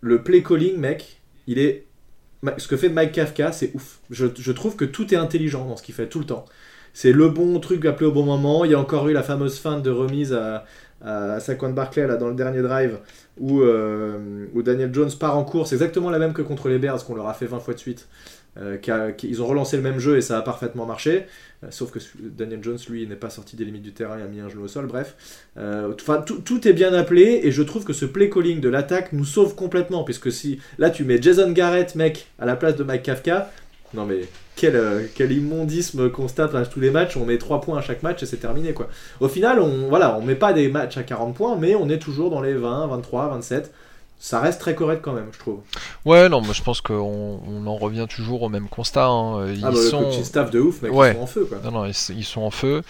le 0.00 0.22
play 0.22 0.42
calling, 0.42 0.76
mec, 0.76 1.20
il 1.46 1.58
est. 1.58 1.86
Ce 2.56 2.68
que 2.68 2.76
fait 2.76 2.88
Mike 2.88 3.12
Kafka, 3.12 3.52
c'est 3.52 3.70
ouf. 3.74 3.98
Je, 4.08 4.26
je 4.34 4.52
trouve 4.52 4.74
que 4.74 4.86
tout 4.86 5.12
est 5.12 5.16
intelligent 5.16 5.66
dans 5.66 5.76
ce 5.76 5.82
qu'il 5.82 5.94
fait 5.94 6.08
tout 6.08 6.20
le 6.20 6.24
temps 6.24 6.46
c'est 6.94 7.12
le 7.12 7.28
bon 7.28 7.58
truc 7.60 7.84
appelé 7.84 8.06
au 8.06 8.12
bon 8.12 8.24
moment. 8.24 8.64
Il 8.64 8.70
y 8.70 8.74
a 8.74 8.78
encore 8.78 9.08
eu 9.08 9.12
la 9.12 9.22
fameuse 9.22 9.58
fin 9.58 9.78
de 9.78 9.90
remise 9.90 10.32
à, 10.32 10.64
à 11.04 11.40
Saquon 11.40 11.70
Barclay 11.70 12.06
là, 12.06 12.16
dans 12.16 12.28
le 12.28 12.34
dernier 12.34 12.62
drive 12.62 12.98
où, 13.38 13.62
euh, 13.62 14.46
où, 14.54 14.62
Daniel 14.62 14.92
Jones 14.92 15.10
part 15.18 15.36
en 15.36 15.44
course, 15.44 15.72
exactement 15.72 16.10
la 16.10 16.18
même 16.18 16.32
que 16.32 16.42
contre 16.42 16.68
les 16.68 16.78
Bears 16.78 17.04
qu'on 17.04 17.14
leur 17.14 17.28
a 17.28 17.34
fait 17.34 17.46
20 17.46 17.60
fois 17.60 17.74
de 17.74 17.78
suite. 17.78 18.08
Euh, 18.58 18.78
ils 19.22 19.40
ont 19.40 19.46
relancé 19.46 19.76
le 19.76 19.82
même 19.82 20.00
jeu 20.00 20.16
et 20.16 20.20
ça 20.20 20.36
a 20.36 20.42
parfaitement 20.42 20.84
marché. 20.84 21.26
Euh, 21.64 21.68
sauf 21.70 21.90
que 21.90 22.00
Daniel 22.18 22.62
Jones, 22.62 22.78
lui, 22.88 23.06
n'est 23.06 23.16
pas 23.16 23.30
sorti 23.30 23.56
des 23.56 23.64
limites 23.64 23.82
du 23.82 23.92
terrain, 23.92 24.18
il 24.18 24.22
a 24.22 24.26
mis 24.26 24.40
un 24.40 24.48
genou 24.48 24.64
au 24.64 24.68
sol, 24.68 24.86
bref. 24.86 25.16
Enfin, 25.56 26.22
tout 26.22 26.68
est 26.68 26.72
bien 26.72 26.92
appelé 26.92 27.40
et 27.44 27.50
je 27.50 27.62
trouve 27.62 27.84
que 27.84 27.92
ce 27.92 28.04
play 28.04 28.28
calling 28.28 28.60
de 28.60 28.68
l'attaque 28.68 29.12
nous 29.12 29.24
sauve 29.24 29.54
complètement. 29.54 30.04
Puisque 30.04 30.30
si 30.30 30.60
là 30.78 30.90
tu 30.90 31.04
mets 31.04 31.22
Jason 31.22 31.50
Garrett, 31.52 31.94
mec, 31.94 32.26
à 32.38 32.44
la 32.44 32.56
place 32.56 32.76
de 32.76 32.84
Mike 32.84 33.04
Kafka, 33.04 33.50
non 33.94 34.04
mais 34.04 34.22
quel, 34.60 34.76
euh, 34.76 35.06
quel 35.14 35.32
immondisme 35.32 36.10
constate 36.10 36.54
à 36.54 36.66
tous 36.66 36.80
les 36.80 36.90
matchs, 36.90 37.16
on 37.16 37.24
met 37.24 37.38
3 37.38 37.62
points 37.62 37.78
à 37.78 37.80
chaque 37.80 38.02
match 38.02 38.22
et 38.22 38.26
c'est 38.26 38.36
terminé 38.36 38.74
quoi. 38.74 38.88
Au 39.20 39.28
final, 39.28 39.58
on 39.58 39.88
voilà, 39.88 40.18
on 40.18 40.22
met 40.22 40.34
pas 40.34 40.52
des 40.52 40.68
matchs 40.68 40.98
à 40.98 41.02
40 41.02 41.34
points, 41.34 41.56
mais 41.56 41.74
on 41.74 41.88
est 41.88 41.98
toujours 41.98 42.30
dans 42.30 42.42
les 42.42 42.52
20, 42.52 42.88
23, 42.88 43.28
27. 43.28 43.72
Ça 44.18 44.38
reste 44.38 44.60
très 44.60 44.74
correct 44.74 45.00
quand 45.02 45.14
même, 45.14 45.28
je 45.32 45.38
trouve. 45.38 45.60
Ouais, 46.04 46.28
non, 46.28 46.42
moi 46.42 46.52
je 46.52 46.62
pense 46.62 46.82
qu'on 46.82 47.40
on 47.48 47.66
en 47.66 47.76
revient 47.76 48.06
toujours 48.06 48.42
au 48.42 48.50
même 48.50 48.68
constat. 48.68 49.06
Hein. 49.06 49.46
Ils 49.46 49.64
ah 49.64 49.70
bah, 49.70 49.76
sont... 49.80 50.00
le 50.00 50.06
coaching 50.08 50.24
staff 50.24 50.50
de 50.50 50.60
ouf, 50.60 50.82
mec, 50.82 50.92
ils 50.94 51.14
sont 51.14 51.22
en 51.22 51.26
feu 51.26 51.44
quoi. 51.46 51.58
Non, 51.64 51.70
non, 51.70 51.86
ils, 51.86 52.24
sont 52.24 52.42
en 52.42 52.50
feu. 52.50 52.82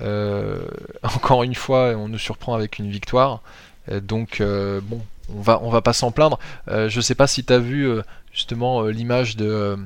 Euh, 0.00 0.60
encore 1.02 1.42
une 1.42 1.54
fois, 1.54 1.92
on 1.94 2.08
nous 2.08 2.18
surprend 2.18 2.54
avec 2.54 2.78
une 2.78 2.88
victoire. 2.88 3.42
Euh, 3.90 4.00
donc, 4.00 4.40
bon, 4.40 5.02
on 5.36 5.42
va, 5.42 5.60
on 5.62 5.68
va 5.68 5.82
pas 5.82 5.92
s'en 5.92 6.10
plaindre. 6.10 6.38
je 6.68 7.00
sais 7.02 7.14
pas 7.14 7.26
si 7.26 7.44
tu 7.44 7.52
as 7.52 7.58
vu 7.58 7.86
justement 8.32 8.84
l'image 8.84 9.36
de 9.36 9.76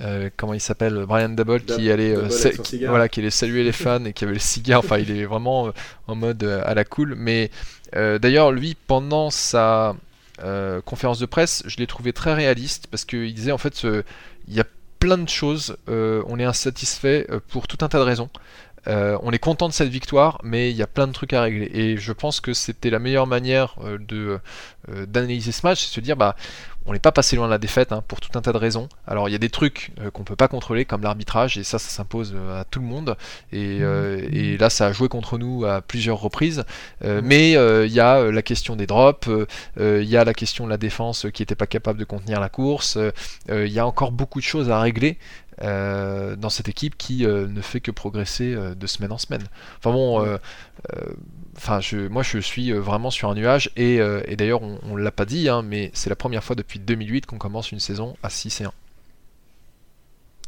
euh, 0.00 0.30
comment 0.36 0.54
il 0.54 0.60
s'appelle 0.60 1.06
Brian 1.06 1.30
Double 1.30 1.62
qui 1.62 1.90
allait 1.90 2.14
euh, 2.14 2.28
voilà 2.86 3.08
qui 3.08 3.18
allait 3.18 3.30
saluer 3.30 3.64
les 3.64 3.72
fans 3.72 4.04
et 4.04 4.12
qui 4.12 4.24
avait 4.24 4.34
le 4.34 4.38
cigare. 4.38 4.80
Enfin 4.80 4.98
il 4.98 5.10
est 5.10 5.24
vraiment 5.24 5.68
euh, 5.68 5.72
en 6.06 6.14
mode 6.14 6.44
à 6.44 6.74
la 6.74 6.84
cool. 6.84 7.14
Mais 7.16 7.50
d'ailleurs 7.94 8.52
lui 8.52 8.76
pendant 8.86 9.30
sa 9.30 9.96
conférence 10.84 11.18
de 11.18 11.26
presse 11.26 11.62
je 11.66 11.78
l'ai 11.78 11.86
trouvé 11.86 12.12
très 12.12 12.34
réaliste 12.34 12.86
parce 12.88 13.04
qu'il 13.04 13.32
disait 13.34 13.52
en 13.52 13.58
fait 13.58 13.82
il 13.82 14.54
y 14.54 14.60
a 14.60 14.66
plein 15.00 15.18
de 15.18 15.28
choses 15.28 15.76
on 15.88 16.38
est 16.38 16.44
insatisfait 16.44 17.26
pour 17.48 17.66
tout 17.66 17.84
un 17.84 17.88
tas 17.88 17.98
de 17.98 18.04
raisons. 18.04 18.30
On 18.86 19.32
est 19.32 19.38
content 19.38 19.68
de 19.68 19.74
cette 19.74 19.88
victoire, 19.88 20.40
mais 20.44 20.70
il 20.70 20.76
y 20.76 20.82
a 20.82 20.86
plein 20.86 21.06
de 21.06 21.12
trucs 21.12 21.32
à 21.32 21.42
régler. 21.42 21.70
Et 21.74 21.96
je 21.96 22.12
pense 22.12 22.40
que 22.40 22.54
c'était 22.54 22.90
la 22.90 22.98
meilleure 22.98 23.26
manière 23.26 23.76
de 23.98 24.38
d'analyser 25.06 25.52
ce 25.52 25.66
match, 25.66 25.82
c'est 25.82 25.88
de 25.88 25.94
se 25.94 26.00
dire 26.00 26.16
bah 26.16 26.36
on 26.88 26.94
n'est 26.94 26.98
pas 26.98 27.12
passé 27.12 27.36
loin 27.36 27.46
de 27.46 27.50
la 27.50 27.58
défaite 27.58 27.92
hein, 27.92 28.02
pour 28.08 28.20
tout 28.20 28.36
un 28.36 28.40
tas 28.40 28.52
de 28.52 28.56
raisons. 28.56 28.88
Alors 29.06 29.28
il 29.28 29.32
y 29.32 29.34
a 29.34 29.38
des 29.38 29.50
trucs 29.50 29.92
euh, 30.00 30.10
qu'on 30.10 30.24
peut 30.24 30.36
pas 30.36 30.48
contrôler 30.48 30.86
comme 30.86 31.02
l'arbitrage 31.02 31.58
et 31.58 31.64
ça 31.64 31.78
ça 31.78 31.90
s'impose 31.90 32.32
euh, 32.34 32.62
à 32.62 32.64
tout 32.64 32.80
le 32.80 32.86
monde 32.86 33.16
et, 33.52 33.78
euh, 33.82 34.56
là 34.58 34.70
ça 34.70 34.86
a 34.86 34.92
joué 34.92 35.08
contre 35.08 35.36
nous 35.36 35.66
à 35.66 35.82
plusieurs 35.82 36.18
reprises. 36.18 36.64
mais 37.02 37.52
il 37.52 37.92
y 37.92 38.00
a 38.00 38.30
la 38.30 38.42
question 38.42 38.74
des 38.76 38.86
drops, 38.86 39.28
il 39.78 40.04
y 40.04 40.16
a 40.16 40.24
la 40.24 40.34
question 40.34 40.64
de 40.64 40.70
la 40.70 40.76
défense 40.78 41.26
qui 41.32 41.42
n'était 41.42 41.54
pas 41.54 41.66
capable 41.66 41.98
de 41.98 42.04
contenir 42.04 42.40
la 42.40 42.48
course, 42.48 42.98
il 43.48 43.68
y 43.68 43.78
a 43.78 43.86
encore 43.86 44.10
beaucoup 44.10 44.40
de 44.40 44.44
choses 44.44 44.70
à 44.70 44.80
régler. 44.80 45.18
Dans 45.60 46.50
cette 46.50 46.68
équipe 46.68 46.96
qui 46.96 47.26
ne 47.26 47.60
fait 47.60 47.80
que 47.80 47.90
progresser 47.90 48.54
de 48.54 48.86
semaine 48.86 49.12
en 49.12 49.18
semaine. 49.18 49.44
Enfin 49.78 49.92
bon, 49.92 50.38
Enfin, 51.58 51.80
je, 51.80 51.96
moi, 52.06 52.22
je 52.22 52.38
suis 52.38 52.70
euh, 52.72 52.78
vraiment 52.78 53.10
sur 53.10 53.28
un 53.28 53.34
nuage. 53.34 53.70
Et, 53.76 54.00
euh, 54.00 54.22
d'ailleurs, 54.36 54.62
on 54.62 54.96
ne 54.96 55.02
l'a 55.02 55.10
pas 55.10 55.24
dit, 55.24 55.48
hein, 55.48 55.62
mais 55.62 55.90
c'est 55.92 56.08
la 56.08 56.16
première 56.16 56.44
fois 56.44 56.54
depuis 56.54 56.78
2008 56.78 57.26
qu'on 57.26 57.36
commence 57.36 57.72
une 57.72 57.80
saison 57.80 58.16
à 58.22 58.30
6 58.30 58.60
et 58.60 58.64
1. 58.64 58.72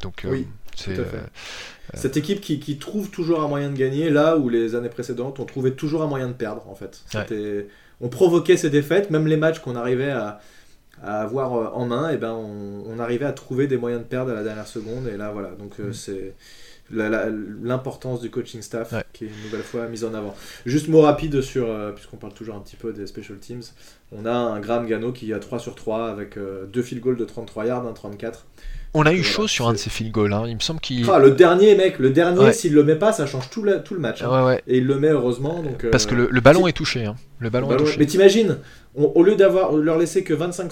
Donc, 0.03 0.23
euh, 0.23 0.31
oui, 0.31 0.47
c'est. 0.75 0.97
Cette 1.93 2.15
équipe 2.15 2.39
qui, 2.39 2.77
trouve 2.77 3.11
toujours 3.11 3.41
un 3.41 3.49
moyen 3.49 3.69
de 3.69 3.77
gagner 3.77 4.09
là 4.09 4.37
où 4.37 4.47
les 4.47 4.75
années 4.75 4.87
précédentes 4.87 5.41
on 5.41 5.45
trouvait 5.45 5.71
toujours 5.71 6.01
un 6.01 6.07
moyen 6.07 6.29
de 6.29 6.33
perdre 6.33 6.63
en 6.69 6.75
fait. 6.75 7.03
On 7.99 8.07
provoquait 8.07 8.57
ces 8.57 8.69
défaites, 8.69 9.11
même 9.11 9.27
les 9.27 9.37
matchs 9.37 9.59
qu'on 9.59 9.75
arrivait 9.75 10.09
à, 10.09 10.39
avoir 11.03 11.77
en 11.77 11.85
main, 11.85 12.09
et 12.09 12.17
ben 12.17 12.33
on, 12.33 12.99
arrivait 12.99 13.25
à 13.25 13.33
trouver 13.33 13.67
des 13.67 13.77
moyens 13.77 14.03
de 14.03 14.07
perdre 14.07 14.31
à 14.31 14.35
la 14.35 14.43
dernière 14.43 14.67
seconde. 14.67 15.07
Et 15.07 15.17
là 15.17 15.31
voilà, 15.31 15.49
donc 15.51 15.79
mm. 15.79 15.93
c'est 15.93 16.35
l'importance 16.91 18.21
du 18.21 18.29
coaching 18.29 18.61
staff 18.61 18.93
qui 19.13 19.25
est 19.25 19.27
une 19.27 19.43
nouvelle 19.43 19.63
fois 19.63 19.87
mise 19.87 20.03
en 20.03 20.13
avant. 20.13 20.35
Juste 20.65 20.87
mot 20.87 21.01
rapide 21.01 21.41
sur, 21.41 21.69
euh, 21.69 21.91
puisqu'on 21.91 22.17
parle 22.17 22.33
toujours 22.33 22.55
un 22.55 22.59
petit 22.59 22.75
peu 22.75 22.93
des 22.93 23.07
special 23.07 23.37
teams, 23.37 23.63
on 24.11 24.25
a 24.25 24.31
un 24.31 24.59
Graham 24.59 24.87
Gano 24.87 25.11
qui 25.11 25.33
a 25.33 25.39
3 25.39 25.59
sur 25.59 25.75
3 25.75 26.09
avec 26.09 26.37
euh, 26.37 26.65
deux 26.65 26.81
field 26.81 27.01
goals 27.01 27.17
de 27.17 27.25
33 27.25 27.65
yards, 27.65 27.87
un 27.87 27.93
34. 27.93 28.45
On 28.93 29.05
a 29.05 29.13
eu 29.13 29.23
chaud 29.23 29.47
sur 29.47 29.69
un 29.69 29.73
de 29.73 29.77
ces 29.77 29.89
field 29.89 30.11
goals, 30.11 30.33
hein. 30.33 30.43
il 30.47 30.55
me 30.55 30.59
semble 30.59 30.81
qu'il. 30.81 31.09
Ah, 31.09 31.17
le 31.17 31.31
dernier, 31.31 31.75
mec, 31.75 31.97
le 31.97 32.09
dernier, 32.09 32.51
s'il 32.51 32.73
le 32.73 32.83
met 32.83 32.95
pas, 32.95 33.13
ça 33.13 33.25
change 33.25 33.49
tout, 33.49 33.65
tout 33.85 33.93
le 33.93 33.99
match. 34.01 34.21
Hein. 34.21 34.57
Et 34.67 34.79
il 34.79 34.85
le 34.85 34.99
met 34.99 35.09
heureusement. 35.09 35.63
Donc, 35.63 35.89
Parce 35.89 36.05
que 36.05 36.15
le, 36.15 36.41
ballon 36.41 36.67
est 36.67 36.73
touché. 36.73 37.05
Hein. 37.05 37.15
Le 37.39 37.49
ballon, 37.49 37.71
est 37.71 37.77
touché. 37.77 37.95
Mais 37.99 38.05
t'imagines, 38.05 38.57
au 38.95 39.23
lieu 39.23 39.35
d'avoir 39.35 39.71
leur 39.73 39.97
laisser 39.97 40.23
que 40.23 40.33
25, 40.33 40.71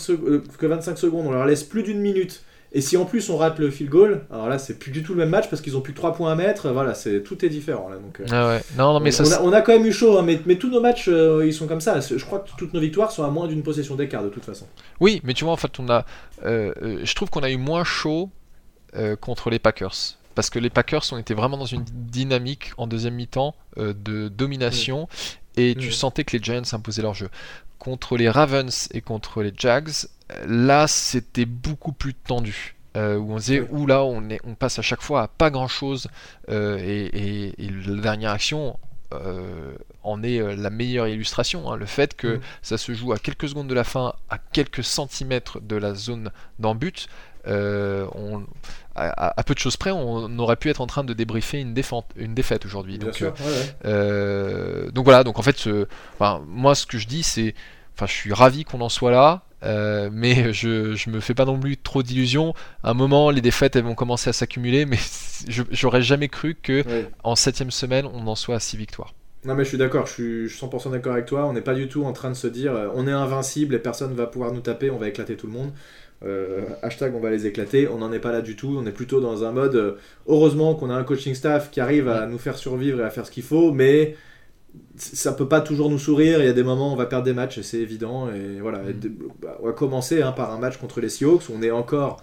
que 0.57 0.65
25 0.65 0.97
secondes, 0.97 1.27
on 1.27 1.31
leur 1.31 1.45
laisse 1.45 1.63
plus 1.63 1.83
d'une 1.83 1.99
minute 1.99 2.43
et 2.71 2.81
si 2.81 2.97
en 2.97 3.05
plus 3.05 3.29
on 3.29 3.37
rate 3.37 3.57
le 3.57 3.71
field 3.71 3.89
goal, 3.89 4.25
alors 4.29 4.47
là 4.47 4.59
c'est 4.59 4.77
plus 4.77 4.91
du 4.91 5.01
tout 5.01 5.13
le 5.13 5.19
même 5.19 5.29
match 5.29 5.49
parce 5.49 5.61
qu'ils 5.61 5.75
ont 5.75 5.81
plus 5.81 5.93
que 5.93 5.97
3 5.97 6.13
points 6.13 6.31
à 6.31 6.35
mettre. 6.35 6.69
Voilà, 6.69 6.93
c'est 6.93 7.23
tout 7.23 7.43
est 7.43 7.49
différent 7.49 7.89
là. 7.89 7.97
Donc, 7.97 8.19
euh, 8.19 8.25
ah 8.31 8.47
ouais. 8.49 8.61
non, 8.77 8.93
non, 8.93 8.99
mais 8.99 9.09
on, 9.19 9.25
ça, 9.25 9.37
a, 9.37 9.41
on, 9.41 9.51
a, 9.51 9.61
quand 9.61 9.71
même 9.71 9.85
eu 9.85 9.91
chaud, 9.91 10.19
hein, 10.19 10.21
mais, 10.21 10.39
mais, 10.45 10.57
tous 10.57 10.69
nos 10.69 10.79
matchs 10.79 11.07
euh, 11.07 11.45
ils 11.45 11.53
sont 11.53 11.67
comme 11.67 11.81
ça. 11.81 11.99
Je 11.99 12.23
crois 12.23 12.39
que 12.39 12.49
toutes 12.57 12.73
nos 12.73 12.79
victoires 12.79 13.11
sont 13.11 13.23
à 13.23 13.29
moins 13.29 13.47
d'une 13.47 13.63
possession 13.63 13.95
d'écart 13.95 14.23
de 14.23 14.29
toute 14.29 14.45
façon. 14.45 14.67
Oui, 14.99 15.19
mais 15.23 15.33
tu 15.33 15.45
vois 15.45 15.53
en 15.53 15.57
fait 15.57 15.79
on 15.79 15.89
a, 15.89 16.05
euh, 16.45 16.99
je 17.03 17.15
trouve 17.15 17.29
qu'on 17.29 17.43
a 17.43 17.49
eu 17.49 17.57
moins 17.57 17.83
chaud 17.83 18.29
contre 19.21 19.51
les 19.51 19.59
Packers 19.59 20.17
parce 20.33 20.49
que 20.49 20.57
les 20.57 20.71
Packers 20.71 21.03
ont 21.11 21.17
été 21.17 21.35
vraiment 21.35 21.57
dans 21.57 21.65
une 21.65 21.83
dynamique 21.83 22.71
en 22.77 22.87
deuxième 22.87 23.13
mi-temps 23.13 23.53
de 23.77 24.29
domination 24.29 25.07
et 25.57 25.75
tu 25.75 25.91
sentais 25.91 26.23
que 26.23 26.37
les 26.37 26.43
Giants 26.43 26.61
imposaient 26.71 27.01
leur 27.01 27.13
jeu. 27.13 27.29
Contre 27.77 28.17
les 28.17 28.29
Ravens 28.29 28.89
et 28.91 29.01
contre 29.01 29.41
les 29.41 29.53
Jags, 29.55 30.07
là 30.45 30.87
c'était 30.87 31.45
beaucoup 31.45 31.91
plus 31.91 32.13
tendu. 32.13 32.75
Euh, 32.97 33.17
où 33.17 33.33
on 33.33 33.37
disait 33.37 33.61
où 33.69 33.85
là 33.85 34.03
on, 34.03 34.29
est, 34.29 34.39
on 34.43 34.55
passe 34.55 34.79
à 34.79 34.81
chaque 34.81 35.01
fois 35.01 35.21
à 35.21 35.27
pas 35.27 35.51
grand 35.51 35.67
chose 35.67 36.07
euh, 36.49 36.77
et, 36.79 37.53
la 37.59 38.01
dernière 38.01 38.31
action 38.31 38.79
euh, 39.13 39.75
en 40.01 40.23
est 40.23 40.55
la 40.55 40.69
meilleure 40.71 41.07
illustration. 41.07 41.71
Hein. 41.71 41.77
le 41.77 41.85
fait 41.85 42.15
que 42.15 42.37
mm. 42.37 42.41
ça 42.63 42.77
se 42.79 42.93
joue 42.93 43.13
à 43.13 43.19
quelques 43.19 43.47
secondes 43.47 43.67
de 43.67 43.75
la 43.75 43.83
fin, 43.83 44.13
à 44.29 44.39
quelques 44.39 44.83
centimètres 44.83 45.61
de 45.61 45.75
la 45.75 45.93
zone 45.93 46.31
d'en-but, 46.57 47.07
on, 47.45 48.43
à, 48.95 49.43
peu 49.45 49.53
de 49.53 49.59
choses 49.59 49.77
près, 49.77 49.91
on 49.91 50.37
aurait 50.39 50.55
pu 50.55 50.69
être 50.69 50.81
en 50.81 50.87
train 50.87 51.03
de 51.03 51.13
débriefer 51.13 51.59
une, 51.59 51.73
défente, 51.75 52.05
une 52.15 52.33
défaite 52.33 52.65
aujourd'hui. 52.65 52.97
Donc, 52.97 53.21
donc 53.21 55.05
voilà, 55.05 55.23
donc 55.23 55.37
en 55.37 55.43
fait, 55.43 55.69
moi 56.47 56.73
ce 56.73 56.87
que 56.87 56.97
je 56.97 57.07
dis 57.07 57.21
c'est, 57.21 57.53
enfin 57.95 58.07
je 58.07 58.13
suis 58.13 58.33
ravi 58.33 58.65
qu'on 58.65 58.81
en 58.81 58.89
soit 58.89 59.11
là, 59.11 59.43
euh, 59.63 60.09
mais 60.11 60.53
je, 60.53 60.95
je 60.95 61.09
me 61.09 61.19
fais 61.19 61.33
pas 61.33 61.45
non 61.45 61.59
plus 61.59 61.77
trop 61.77 62.03
d'illusions. 62.03 62.53
À 62.83 62.91
un 62.91 62.93
moment, 62.93 63.29
les 63.31 63.41
défaites 63.41 63.75
elles 63.75 63.83
vont 63.83 63.95
commencer 63.95 64.29
à 64.29 64.33
s'accumuler, 64.33 64.85
mais 64.85 64.97
j'aurais 65.71 66.01
jamais 66.01 66.29
cru 66.29 66.55
que 66.55 66.83
Ouais. 66.85 67.09
en 67.23 67.35
septième 67.35 67.71
semaine, 67.71 68.05
on 68.13 68.27
en 68.27 68.35
soit 68.35 68.55
à 68.55 68.59
6 68.59 68.77
victoires. 68.77 69.13
Non 69.45 69.55
mais 69.55 69.63
je 69.63 69.69
suis 69.69 69.77
d'accord, 69.77 70.05
je 70.05 70.11
suis, 70.11 70.41
je 70.43 70.53
suis 70.53 70.57
100% 70.59 70.91
d'accord 70.91 71.13
avec 71.13 71.25
toi. 71.25 71.45
On 71.45 71.53
n'est 71.53 71.61
pas 71.61 71.73
du 71.73 71.87
tout 71.87 72.03
en 72.03 72.11
train 72.11 72.29
de 72.29 72.35
se 72.35 72.47
dire 72.47 72.73
euh, 72.75 72.89
on 72.93 73.07
est 73.07 73.11
invincible 73.11 73.73
et 73.73 73.79
personne 73.79 74.13
va 74.13 74.27
pouvoir 74.27 74.51
nous 74.51 74.59
taper, 74.59 74.89
on 74.91 74.97
va 74.97 75.07
éclater 75.07 75.37
tout 75.37 75.47
le 75.47 75.53
monde. 75.53 75.71
Euh, 76.25 76.65
hashtag 76.81 77.15
on 77.15 77.21
va 77.21 77.29
les 77.29 77.47
éclater, 77.47 77.87
on 77.87 77.99
n'en 77.99 78.11
est 78.11 78.19
pas 78.19 78.33
là 78.33 78.41
du 78.41 78.57
tout. 78.57 78.75
On 78.77 78.85
est 78.85 78.91
plutôt 78.91 79.21
dans 79.21 79.45
un 79.45 79.51
mode 79.53 79.75
euh, 79.75 79.97
heureusement 80.27 80.75
qu'on 80.75 80.89
a 80.89 80.93
un 80.95 81.03
coaching 81.05 81.33
staff 81.35 81.71
qui 81.71 81.79
arrive 81.79 82.09
à 82.09 82.25
nous 82.27 82.37
faire 82.37 82.57
survivre 82.57 82.99
et 82.99 83.03
à 83.05 83.09
faire 83.09 83.25
ce 83.25 83.31
qu'il 83.31 83.43
faut, 83.43 83.71
mais 83.71 84.17
ça 84.95 85.31
peut 85.33 85.47
pas 85.47 85.61
toujours 85.61 85.89
nous 85.89 85.99
sourire. 85.99 86.39
Il 86.39 86.45
y 86.45 86.49
a 86.49 86.53
des 86.53 86.63
moments 86.63 86.89
où 86.89 86.93
on 86.93 86.97
va 86.97 87.05
perdre 87.05 87.25
des 87.25 87.33
matchs 87.33 87.61
c'est 87.61 87.77
évident. 87.79 88.29
Et 88.33 88.59
voilà, 88.59 88.79
de- 88.91 89.11
bah, 89.41 89.57
on 89.61 89.67
va 89.67 89.73
commencer 89.73 90.21
hein, 90.21 90.31
par 90.31 90.51
un 90.53 90.57
match 90.59 90.77
contre 90.77 91.01
les 91.01 91.09
Seahawks. 91.09 91.43
On 91.55 91.61
est 91.61 91.71
encore 91.71 92.17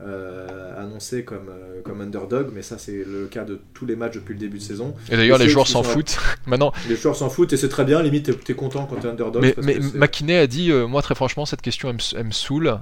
euh, 0.00 0.80
annoncé 0.80 1.24
comme, 1.24 1.48
euh, 1.48 1.80
comme 1.82 2.00
underdog, 2.00 2.50
mais 2.54 2.62
ça 2.62 2.78
c'est 2.78 3.04
le 3.04 3.26
cas 3.26 3.44
de 3.44 3.60
tous 3.74 3.84
les 3.84 3.96
matchs 3.96 4.14
depuis 4.14 4.32
le 4.34 4.38
début 4.38 4.58
de 4.58 4.62
saison. 4.62 4.94
Et 5.10 5.16
d'ailleurs, 5.16 5.38
Les 5.38 5.48
joueurs 5.48 5.66
s'en 5.66 5.80
à- 5.80 5.84
foutent. 5.84 6.18
Maintenant, 6.46 6.72
Les 6.88 6.94
joueurs 6.96 7.16
s'en 7.16 7.28
foutent 7.30 7.52
et 7.52 7.56
c'est 7.56 7.68
très 7.68 7.84
bien, 7.84 8.00
limite 8.02 8.26
t'es- 8.26 8.32
t'es 8.34 8.54
content 8.54 8.86
quand 8.86 8.96
t'es 8.96 9.08
underdog. 9.08 9.42
mais, 9.42 9.52
parce 9.52 9.66
mais 9.66 9.74
que 9.74 9.82
c'est- 9.82 9.98
McKinney 9.98 10.36
a 10.36 10.46
dit 10.46 10.70
euh, 10.70 10.86
Moi, 10.86 11.02
très 11.02 11.14
franchement, 11.16 11.46
cette 11.46 11.62
question, 11.62 11.88
elle 12.16 12.24
me, 12.24 12.30
saoule. 12.30 12.78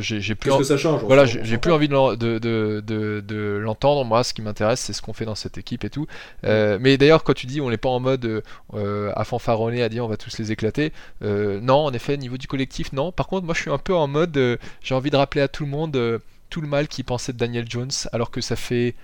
J'ai 0.00 0.34
plus 0.34 0.50
en- 0.50 0.58
que 0.58 0.64
ça 0.64 0.76
change 0.76 1.02
Voilà, 1.04 1.26
j'ai 1.26 1.58
plus 1.58 1.70
envie 1.72 1.88
de, 1.88 2.14
de, 2.16 2.38
de, 2.38 2.80
de, 2.84 3.20
de 3.26 3.36
l'entendre. 3.62 4.04
Moi, 4.04 4.24
ce 4.24 4.34
qui 4.34 4.42
m'intéresse, 4.42 4.80
c'est 4.80 4.92
ce 4.92 5.02
qu'on 5.02 5.12
fait 5.12 5.24
dans 5.26 5.34
cette 5.36 5.58
équipe 5.58 5.84
et 5.84 5.90
tout. 5.90 6.06
Mais 6.42 6.96
d'ailleurs, 6.98 7.22
quand 7.24 7.34
tu 7.34 7.46
dis 7.46 7.60
on 7.60 7.70
n'est 7.70 7.76
pas 7.76 7.88
en 7.88 8.00
mode 8.00 8.42
à 8.74 9.24
fanfaronner, 9.24 9.82
à 9.82 9.88
dire 9.88 10.04
on 10.04 10.08
va 10.08 10.16
tous 10.16 10.38
les 10.38 10.50
éclater, 10.52 10.92
non, 11.22 11.84
en 11.84 11.92
effet, 11.92 12.16
niveau 12.16 12.36
du 12.36 12.48
collectif, 12.48 12.92
non. 12.92 13.12
Par 13.12 13.28
contre, 13.28 13.44
moi, 13.46 13.54
je 13.54 13.60
suis 13.62 13.70
un 13.70 13.78
peu 13.78 13.94
en 13.94 14.08
mode 14.08 14.58
j'ai 14.82 14.94
envie 14.94 15.10
de 15.10 15.16
rappeler 15.16 15.40
à 15.42 15.48
tout 15.48 15.64
le 15.64 15.70
monde 15.70 16.15
tout 16.50 16.60
le 16.60 16.68
mal 16.68 16.88
qu'il 16.88 17.04
pensait 17.04 17.32
de 17.32 17.38
Daniel 17.38 17.66
Jones, 17.68 17.90
alors 18.12 18.30
que 18.30 18.40
ça 18.40 18.56
fait 18.56 18.94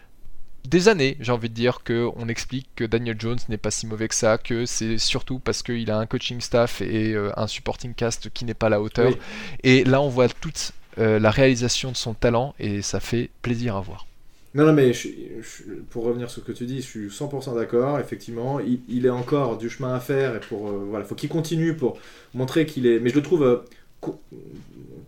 des 0.68 0.88
années, 0.88 1.16
j'ai 1.20 1.32
envie 1.32 1.48
de 1.48 1.54
dire, 1.54 1.82
que 1.84 2.08
on 2.16 2.28
explique 2.28 2.68
que 2.76 2.84
Daniel 2.84 3.16
Jones 3.20 3.38
n'est 3.48 3.56
pas 3.58 3.70
si 3.72 3.86
mauvais 3.86 4.08
que 4.08 4.14
ça, 4.14 4.38
que 4.38 4.64
c'est 4.64 4.96
surtout 4.98 5.38
parce 5.40 5.62
qu'il 5.62 5.90
a 5.90 5.98
un 5.98 6.06
coaching 6.06 6.40
staff 6.40 6.80
et 6.82 7.14
euh, 7.14 7.30
un 7.36 7.48
supporting 7.48 7.94
cast 7.94 8.30
qui 8.30 8.44
n'est 8.44 8.54
pas 8.54 8.66
à 8.66 8.70
la 8.70 8.80
hauteur. 8.80 9.10
Oui. 9.10 9.16
Et 9.64 9.84
là, 9.84 10.00
on 10.00 10.08
voit 10.08 10.28
toute 10.28 10.72
euh, 10.98 11.18
la 11.18 11.30
réalisation 11.30 11.90
de 11.90 11.96
son 11.96 12.14
talent 12.14 12.54
et 12.60 12.80
ça 12.82 13.00
fait 13.00 13.30
plaisir 13.42 13.76
à 13.76 13.80
voir. 13.80 14.06
Non, 14.54 14.66
non, 14.66 14.72
mais 14.74 14.92
je 14.92 14.98
suis- 14.98 15.28
je- 15.40 15.72
pour 15.90 16.04
revenir 16.04 16.30
sur 16.30 16.42
ce 16.42 16.46
que 16.46 16.52
tu 16.52 16.66
dis, 16.66 16.82
je 16.82 16.86
suis 16.86 17.10
100% 17.10 17.54
d'accord. 17.54 17.98
Effectivement, 17.98 18.60
il, 18.60 18.80
il 18.88 19.06
est 19.06 19.10
encore 19.10 19.56
du 19.56 19.70
chemin 19.70 19.94
à 19.94 20.00
faire 20.00 20.36
et 20.36 20.40
pour 20.40 20.68
euh, 20.68 20.86
voilà, 20.90 21.04
faut 21.06 21.14
qu'il 21.14 21.30
continue 21.30 21.74
pour 21.74 21.98
montrer 22.34 22.66
qu'il 22.66 22.86
est. 22.86 22.98
Mais 23.00 23.08
je 23.10 23.14
le 23.14 23.22
trouve, 23.22 23.42
euh, 23.44 23.64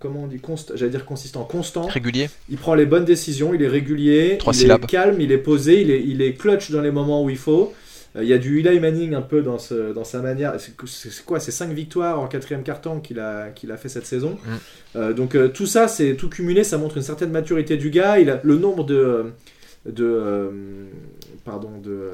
comment 0.04 0.24
on 0.24 0.26
dit, 0.26 0.38
j'allais 0.74 0.90
dire 0.90 1.06
consistant, 1.06 1.44
constant. 1.44 1.86
Régulier 1.86 2.28
Il 2.50 2.58
prend 2.58 2.74
les 2.74 2.84
bonnes 2.84 3.06
décisions, 3.06 3.54
il 3.54 3.62
est 3.62 3.68
régulier, 3.68 4.36
Trois 4.38 4.52
il 4.52 4.58
syllabes. 4.58 4.84
est 4.84 4.86
calme, 4.86 5.18
il 5.18 5.32
est 5.32 5.38
posé, 5.38 5.80
il 5.80 5.90
est, 5.90 6.02
il 6.04 6.20
est 6.20 6.34
clutch 6.34 6.70
dans 6.70 6.82
les 6.82 6.90
moments 6.90 7.24
où 7.24 7.30
il 7.30 7.38
faut. 7.38 7.72
Euh, 8.14 8.22
Il 8.22 8.28
y 8.28 8.34
a 8.34 8.38
du 8.38 8.60
Eli 8.60 8.80
Manning 8.80 9.14
un 9.14 9.22
peu 9.22 9.40
dans, 9.40 9.58
ce, 9.58 9.94
dans 9.94 10.04
sa 10.04 10.20
manière. 10.20 10.52
C'est 10.60 11.24
quoi 11.24 11.40
C'est 11.40 11.50
5 11.50 11.70
victoires 11.72 12.20
en 12.20 12.26
quatrième 12.26 12.62
carton 12.62 13.00
qu'il 13.00 13.18
a, 13.18 13.48
qu'il 13.48 13.72
a 13.72 13.78
fait 13.78 13.88
cette 13.88 14.04
saison. 14.04 14.36
Mm. 14.44 14.50
Euh, 14.96 15.12
donc 15.14 15.34
euh, 15.36 15.48
tout 15.48 15.66
ça, 15.66 15.88
c'est 15.88 16.16
tout 16.16 16.28
cumulé, 16.28 16.64
ça 16.64 16.76
montre 16.76 16.98
une 16.98 17.02
certaine 17.02 17.30
maturité 17.30 17.78
du 17.78 17.88
gars. 17.88 18.18
Il 18.18 18.28
a 18.28 18.40
le 18.44 18.58
nombre 18.58 18.84
de, 18.84 19.32
de 19.86 20.50
pardon 21.46 21.70
de, 21.82 22.10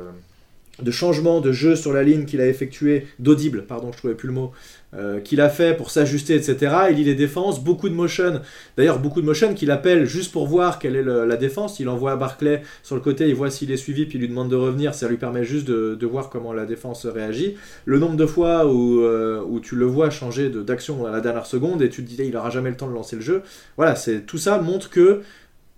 de 0.82 0.90
changements 0.90 1.40
de 1.40 1.52
jeu 1.52 1.76
sur 1.76 1.92
la 1.92 2.02
ligne 2.02 2.24
qu'il 2.24 2.40
a 2.40 2.46
effectué, 2.46 3.06
d'audible, 3.18 3.64
pardon, 3.66 3.92
je 3.92 3.98
trouvais 3.98 4.14
plus 4.14 4.28
le 4.28 4.34
mot, 4.34 4.52
euh, 4.92 5.20
qu'il 5.20 5.40
a 5.40 5.48
fait 5.48 5.76
pour 5.76 5.90
s'ajuster, 5.90 6.34
etc. 6.34 6.74
Il 6.90 6.96
lit 6.96 7.04
les 7.04 7.14
défenses, 7.14 7.62
beaucoup 7.62 7.88
de 7.88 7.94
motion. 7.94 8.40
D'ailleurs, 8.76 8.98
beaucoup 8.98 9.20
de 9.20 9.26
motion 9.26 9.54
qu'il 9.54 9.70
appelle 9.70 10.04
juste 10.04 10.32
pour 10.32 10.48
voir 10.48 10.80
quelle 10.80 10.96
est 10.96 11.04
la 11.04 11.36
défense. 11.36 11.78
Il 11.78 11.88
envoie 11.88 12.10
à 12.10 12.16
Barclay 12.16 12.62
sur 12.82 12.96
le 12.96 13.00
côté, 13.00 13.28
il 13.28 13.36
voit 13.36 13.50
s'il 13.50 13.70
est 13.70 13.76
suivi, 13.76 14.06
puis 14.06 14.18
il 14.18 14.22
lui 14.22 14.28
demande 14.28 14.50
de 14.50 14.56
revenir. 14.56 14.92
Ça 14.94 15.06
lui 15.06 15.16
permet 15.16 15.44
juste 15.44 15.68
de, 15.68 16.06
voir 16.06 16.28
comment 16.28 16.52
la 16.52 16.66
défense 16.66 17.06
réagit. 17.06 17.54
Le 17.84 18.00
nombre 18.00 18.16
de 18.16 18.26
fois 18.26 18.66
où, 18.66 19.00
euh, 19.02 19.40
où 19.48 19.60
tu 19.60 19.76
le 19.76 19.86
vois 19.86 20.10
changer 20.10 20.48
d'action 20.48 21.06
à 21.06 21.12
la 21.12 21.20
dernière 21.20 21.46
seconde 21.46 21.82
et 21.82 21.88
tu 21.88 22.02
te 22.02 22.08
disais 22.08 22.26
il 22.26 22.36
aura 22.36 22.50
jamais 22.50 22.70
le 22.70 22.76
temps 22.76 22.88
de 22.88 22.94
lancer 22.94 23.14
le 23.14 23.22
jeu. 23.22 23.42
Voilà, 23.76 23.94
c'est 23.94 24.26
tout 24.26 24.38
ça 24.38 24.58
montre 24.58 24.90
que 24.90 25.20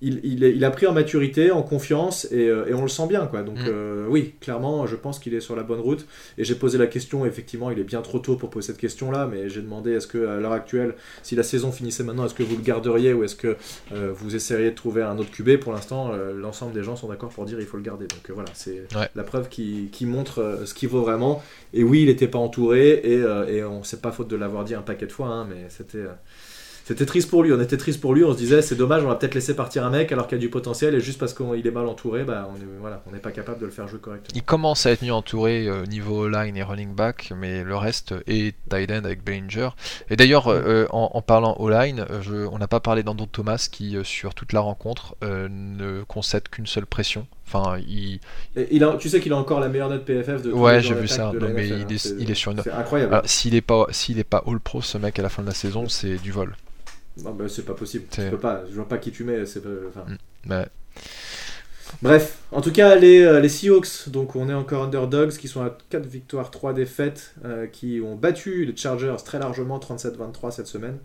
il, 0.02 0.20
il, 0.24 0.44
est- 0.44 0.52
il 0.54 0.64
a 0.64 0.70
pris 0.70 0.86
en 0.86 0.92
maturité, 0.92 1.50
en 1.50 1.62
confiance, 1.62 2.26
et, 2.30 2.48
euh, 2.48 2.66
et 2.66 2.74
on 2.74 2.82
le 2.82 2.88
sent 2.88 3.06
bien. 3.06 3.26
Quoi. 3.26 3.42
Donc 3.42 3.58
Mm. 3.58 3.66
euh, 3.68 4.06
oui, 4.08 4.34
clairement, 4.40 4.86
je 4.86 4.96
pense 4.96 5.18
qu'il 5.18 5.32
est 5.34 5.40
sur 5.40 5.56
la 5.56 5.62
bonne 5.62 5.80
route. 5.80 6.06
Et 6.38 6.44
j'ai 6.44 6.54
posé 6.56 6.76
la 6.76 6.86
question, 6.86 7.24
effectivement, 7.24 7.70
il 7.70 7.78
est 7.78 7.84
bien 7.84 8.02
trop 8.02 8.18
tôt 8.18 8.36
pour 8.36 8.50
poser 8.50 8.66
cette 8.66 8.78
question-là, 8.78 9.28
mais 9.30 9.48
j'ai 9.48 9.62
demandé 9.62 9.92
est-ce 9.92 10.06
que 10.06 10.26
à 10.26 10.36
l'heure 10.40 10.52
actuelle, 10.52 10.94
si 11.22 11.36
la 11.36 11.42
saison 11.42 11.72
finissait 11.72 12.02
maintenant, 12.04 12.26
est-ce 12.26 12.34
que 12.34 12.42
vous 12.42 12.56
le 12.56 12.62
garderiez 12.62 13.12
ou 13.12 13.24
est-ce 13.24 13.36
que 13.36 13.56
euh, 13.92 14.12
vous 14.14 14.34
essaieriez 14.36 14.70
de 14.70 14.74
trouver 14.76 15.02
un 15.02 15.16
autre 15.18 15.30
QB 15.30 15.56
Pour 15.58 15.72
l'instant, 15.72 16.12
euh, 16.12 16.32
l'ensemble 16.34 16.72
des 16.74 16.82
gens 16.82 16.96
sont 16.96 17.08
d'accord 17.08 17.30
pour 17.30 17.44
dire 17.44 17.58
il 17.60 17.66
faut 17.66 17.76
le 17.76 17.82
garder. 17.82 18.06
Donc 18.06 18.30
voilà, 18.30 18.50
c'est 18.54 18.82
Ouais. 18.96 19.08
la 19.14 19.22
preuve 19.22 19.48
qui, 19.48 19.88
qui 19.92 20.04
montre 20.06 20.62
ce 20.64 20.74
qu'il 20.74 20.88
vaut 20.88 21.02
vraiment. 21.02 21.42
Et 21.72 21.84
oui, 21.84 22.02
il 22.02 22.06
n'était 22.06 22.28
pas 22.28 22.38
entouré, 22.38 22.90
et, 23.04 23.22
et 23.48 23.64
on 23.64 23.82
c'est 23.84 24.02
pas 24.02 24.10
faute 24.12 24.28
de 24.28 24.36
l'avoir 24.36 24.64
dit 24.64 24.74
un 24.74 24.82
paquet 24.82 25.06
de 25.06 25.12
fois, 25.12 25.28
hein, 25.28 25.46
mais 25.48 25.66
c'était. 25.68 26.04
Euh, 26.82 26.86
c'était 26.86 27.06
triste 27.06 27.30
pour 27.30 27.42
lui, 27.42 27.52
on 27.52 27.60
était 27.60 27.76
triste 27.76 28.00
pour 28.00 28.14
lui, 28.14 28.24
on 28.24 28.32
se 28.32 28.38
disait 28.38 28.60
c'est 28.62 28.74
dommage, 28.74 29.02
on 29.04 29.08
va 29.08 29.14
peut-être 29.14 29.34
laisser 29.34 29.54
partir 29.54 29.84
un 29.84 29.90
mec 29.90 30.10
alors 30.12 30.26
qu'il 30.26 30.36
y 30.36 30.40
a 30.40 30.42
du 30.42 30.50
potentiel 30.50 30.94
et 30.94 31.00
juste 31.00 31.18
parce 31.18 31.32
qu'il 31.34 31.66
est 31.66 31.70
mal 31.70 31.86
entouré, 31.86 32.24
bah, 32.24 32.48
on 32.52 32.56
est- 32.56 32.66
voilà, 32.80 33.02
on 33.08 33.12
n'est 33.12 33.18
pas 33.20 33.30
capable 33.30 33.60
de 33.60 33.66
le 33.66 33.70
faire 33.72 33.86
jouer 33.88 33.98
correctement. 34.00 34.32
Il 34.34 34.42
commence 34.42 34.84
à 34.86 34.90
être 34.90 35.02
mieux 35.04 35.12
entouré 35.12 35.66
euh, 35.68 35.86
niveau 35.86 36.28
line 36.28 36.56
et 36.56 36.62
running 36.62 36.94
back, 36.94 37.32
mais 37.36 37.62
le 37.64 37.76
reste 37.76 38.14
est 38.26 38.54
tight 38.70 38.90
end 38.90 39.04
avec 39.04 39.24
Bellinger. 39.24 39.70
Et 40.10 40.16
d'ailleurs, 40.16 40.48
euh, 40.48 40.86
en, 40.90 41.10
en 41.14 41.22
parlant 41.22 41.54
au 41.58 41.70
line, 41.70 42.04
euh, 42.10 42.48
on 42.52 42.58
n'a 42.58 42.68
pas 42.68 42.80
parlé 42.80 43.02
d'Andrew 43.02 43.26
Thomas 43.30 43.68
qui, 43.70 43.96
euh, 43.96 44.04
sur 44.04 44.34
toute 44.34 44.52
la 44.52 44.60
rencontre, 44.60 45.14
euh, 45.22 45.48
ne 45.50 46.02
concède 46.02 46.48
qu'une 46.48 46.66
seule 46.66 46.86
pression. 46.86 47.26
Enfin, 47.46 47.78
il... 47.86 48.18
Et 48.56 48.66
il 48.70 48.82
a, 48.82 48.96
tu 48.96 49.08
sais 49.10 49.20
qu'il 49.20 49.32
a 49.32 49.36
encore 49.36 49.60
la 49.60 49.68
meilleure 49.68 49.90
note 49.90 50.04
PFF 50.06 50.40
de 50.42 50.50
Ouais, 50.52 50.80
j'ai 50.80 50.94
vu 50.94 51.06
ça. 51.06 51.32
Non, 51.34 51.48
mais 51.54 51.64
NFL, 51.66 51.66
il 51.66 51.72
hein, 51.82 51.86
est- 51.90 52.14
il 52.18 52.30
est 52.30 52.34
sur 52.34 52.52
une- 52.52 52.62
C'est 52.62 52.70
incroyable. 52.72 53.20
S'il 53.26 53.52
n'est 53.52 53.60
pas, 53.60 53.86
s'il 53.90 54.18
est 54.18 54.24
pas 54.24 54.42
All 54.46 54.58
Pro, 54.58 54.80
ce 54.80 54.96
mec 54.96 55.18
à 55.18 55.22
la 55.22 55.28
fin 55.28 55.42
de 55.42 55.48
la 55.48 55.54
saison, 55.54 55.86
c'est 55.88 56.16
du 56.16 56.32
vol. 56.32 56.56
Non, 57.24 57.32
bah, 57.32 57.44
c'est 57.48 57.64
pas 57.64 57.74
possible. 57.74 58.04
Tu 58.10 58.22
peux 58.30 58.38
pas. 58.38 58.62
Je 58.70 58.74
vois 58.74 58.88
pas 58.88 58.98
qui 58.98 59.10
tu 59.10 59.24
mets. 59.24 59.44
c'est 59.46 59.60
enfin, 59.88 60.04
Mm. 60.08 60.16
Mais 60.48 60.66
Bref, 62.00 62.38
en 62.52 62.62
tout 62.62 62.72
cas, 62.72 62.94
les, 62.96 63.22
euh, 63.22 63.38
les 63.38 63.50
Seahawks, 63.50 64.08
donc 64.08 64.34
on 64.34 64.48
est 64.48 64.54
encore 64.54 64.84
underdogs, 64.84 65.30
qui 65.32 65.46
sont 65.46 65.62
à 65.62 65.76
4 65.90 66.06
victoires, 66.06 66.50
3 66.50 66.72
défaites, 66.72 67.34
euh, 67.44 67.66
qui 67.66 68.00
ont 68.02 68.16
battu 68.16 68.64
les 68.64 68.74
Chargers 68.74 69.14
très 69.24 69.38
largement, 69.38 69.78
37-23 69.78 70.50
cette 70.52 70.66
semaine. 70.68 70.96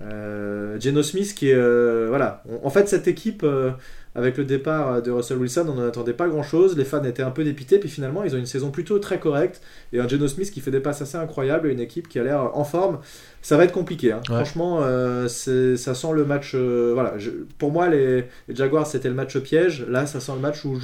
Euh, 0.00 0.78
Geno 0.80 1.02
Smith, 1.02 1.34
qui 1.34 1.50
est. 1.50 1.54
euh, 1.54 2.06
voilà. 2.08 2.42
On- 2.48 2.64
en 2.66 2.70
fait, 2.70 2.88
cette 2.88 3.08
équipe, 3.08 3.44
avec 4.18 4.36
le 4.36 4.44
départ 4.44 5.00
de 5.00 5.10
Russell 5.10 5.38
Wilson, 5.38 5.66
on 5.68 5.74
n'en 5.74 5.86
attendait 5.86 6.12
pas 6.12 6.28
grand-chose. 6.28 6.76
Les 6.76 6.84
fans 6.84 7.02
étaient 7.04 7.22
un 7.22 7.30
peu 7.30 7.44
dépités, 7.44 7.78
puis 7.78 7.88
finalement, 7.88 8.24
ils 8.24 8.34
ont 8.34 8.38
une 8.38 8.46
saison 8.46 8.70
plutôt 8.70 8.98
très 8.98 9.18
correcte. 9.20 9.60
Et 9.92 10.00
un 10.00 10.08
Geno 10.08 10.26
Smith 10.28 10.50
qui 10.50 10.60
fait 10.60 10.70
des 10.70 10.80
passes 10.80 11.00
assez 11.00 11.16
incroyables, 11.16 11.68
et 11.68 11.72
une 11.72 11.80
équipe 11.80 12.08
qui 12.08 12.18
a 12.18 12.24
l'air 12.24 12.56
en 12.56 12.64
forme. 12.64 12.98
Ça 13.42 13.56
va 13.56 13.64
être 13.64 13.72
compliqué. 13.72 14.12
hein. 14.12 14.20
Ouais. 14.28 14.34
Franchement, 14.36 14.80
euh, 14.82 15.28
ça 15.28 15.94
sent 15.94 16.12
le 16.14 16.24
match. 16.24 16.52
euh, 16.54 16.90
voilà. 16.94 17.16
Je- 17.18 17.30
pour 17.58 17.70
moi, 17.72 17.88
les, 17.88 18.24
les 18.48 18.54
Jaguars, 18.56 18.86
c'était 18.86 19.08
le 19.08 19.14
match 19.14 19.38
piège. 19.38 19.86
Là, 19.88 20.06
ça 20.06 20.20
sent 20.20 20.32
le 20.34 20.40
match 20.40 20.64
où 20.64 20.78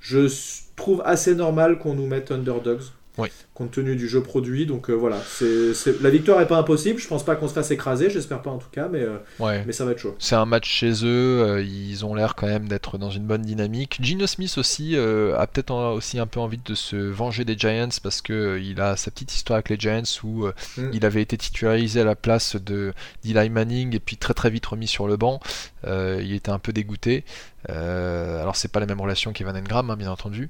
je, 0.00 0.28
trouve 0.76 1.02
assez 1.04 1.34
normal 1.34 1.78
qu'on 1.78 1.94
nous 1.94 2.06
mette 2.06 2.30
underdogs. 2.30 2.82
Oui. 3.18 3.28
Compte 3.54 3.72
tenu 3.72 3.96
du 3.96 4.08
jeu 4.08 4.22
produit. 4.22 4.64
Donc 4.66 4.88
euh, 4.90 4.94
voilà. 4.94 5.20
c'est 5.28 5.74
c'est- 5.74 6.00
La 6.00 6.10
victoire 6.10 6.40
est 6.40 6.46
pas 6.46 6.56
impossible. 6.58 6.98
Je 7.00 7.08
pense 7.08 7.24
pas 7.24 7.36
qu'on 7.36 7.48
se 7.48 7.52
fasse 7.54 7.70
écraser. 7.70 8.08
J'espère 8.10 8.40
pas 8.42 8.50
en 8.50 8.58
tout 8.58 8.68
cas. 8.70 8.88
Mais, 8.90 9.02
euh, 9.02 9.16
ouais. 9.40 9.64
mais 9.66 9.72
ça 9.72 9.84
va 9.84 9.90
être 9.92 9.98
chaud. 9.98 10.14
C'est 10.18 10.36
un 10.36 10.46
match 10.46 10.68
chez 10.70 10.92
eux, 11.04 11.42
euh, 11.42 11.62
ils 11.62 12.04
ont 12.04 12.14
l'air 12.14 12.34
quand 12.36 12.46
même 12.46 12.68
d'être 12.68 12.96
dans 12.98 13.10
une 13.10 13.24
bonne 13.24 13.42
dynamique. 13.42 13.98
Gino 14.00 14.26
Smith 14.26 14.56
aussi 14.58 14.96
a 14.96 15.46
peut-être 15.46 15.72
aussi 15.74 16.18
un 16.18 16.26
peu 16.26 16.40
envie 16.40 16.58
de 16.64 16.74
se 16.74 16.96
venger 16.96 17.44
des 17.44 17.56
Giants 17.58 17.88
parce 18.02 18.22
que 18.22 18.58
il 18.62 18.80
a 18.80 18.96
sa 18.96 19.10
petite 19.10 19.34
histoire 19.34 19.56
avec 19.56 19.68
les 19.70 19.78
Giants 19.78 20.02
où 20.24 20.46
Mm. 20.76 20.90
il 20.92 21.04
avait 21.04 21.22
été 21.22 21.36
titularisé 21.36 22.00
à 22.00 22.04
la 22.04 22.14
place 22.14 22.54
de 22.56 22.92
d'Eli 23.24 23.50
Manning 23.50 23.94
et 23.96 24.00
puis 24.00 24.16
très 24.16 24.34
très 24.34 24.50
vite 24.50 24.66
remis 24.66 24.86
sur 24.86 25.08
le 25.08 25.16
banc. 25.16 25.40
Euh, 25.86 26.20
il 26.22 26.32
était 26.34 26.50
un 26.50 26.58
peu 26.58 26.72
dégoûté. 26.72 27.24
Euh, 27.70 28.40
alors 28.40 28.56
c'est 28.56 28.68
pas 28.72 28.80
la 28.80 28.86
même 28.86 29.00
relation 29.00 29.32
qu'Evan 29.32 29.56
Engram 29.56 29.90
hein, 29.90 29.96
bien 29.96 30.10
entendu, 30.10 30.48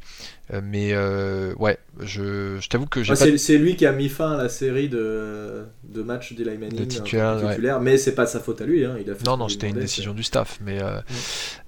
Euh, 0.52 0.60
mais 0.62 0.90
euh, 0.92 1.52
ouais, 1.56 1.78
je, 2.00 2.58
je 2.60 2.68
t'avoue 2.68 2.86
que 2.86 3.02
j'ai 3.02 3.12
Ouais, 3.12 3.18
pas 3.32 3.38
c'est- 3.38 3.58
lui 3.58 3.76
qui 3.76 3.84
a 3.86 3.92
mis 3.92 4.08
fin 4.08 4.32
à 4.32 4.36
la 4.42 4.48
série 4.48 4.88
de, 4.88 5.64
de 5.84 6.02
matchs 6.02 6.32
d'Eli 6.34 6.56
Manning 6.56 6.78
De 6.78 6.84
titulaire, 6.84 7.38
titulaire, 7.50 7.80
mais 7.80 7.98
c'est 7.98 8.14
pas 8.14 8.26
sa 8.26 8.40
faute 8.40 8.60
à 8.62 8.64
lui. 8.66 8.84
hein, 8.84 8.96
il 9.00 9.10
a 9.10 9.14
fait 9.14 9.20
ce 9.20 9.24
Non, 9.26 9.36
non, 9.36 9.48
c'était 9.48 9.68
une 9.68 9.78
décision 9.78 10.14
du 10.14 10.22
staff, 10.22 10.58
mais 10.62 10.78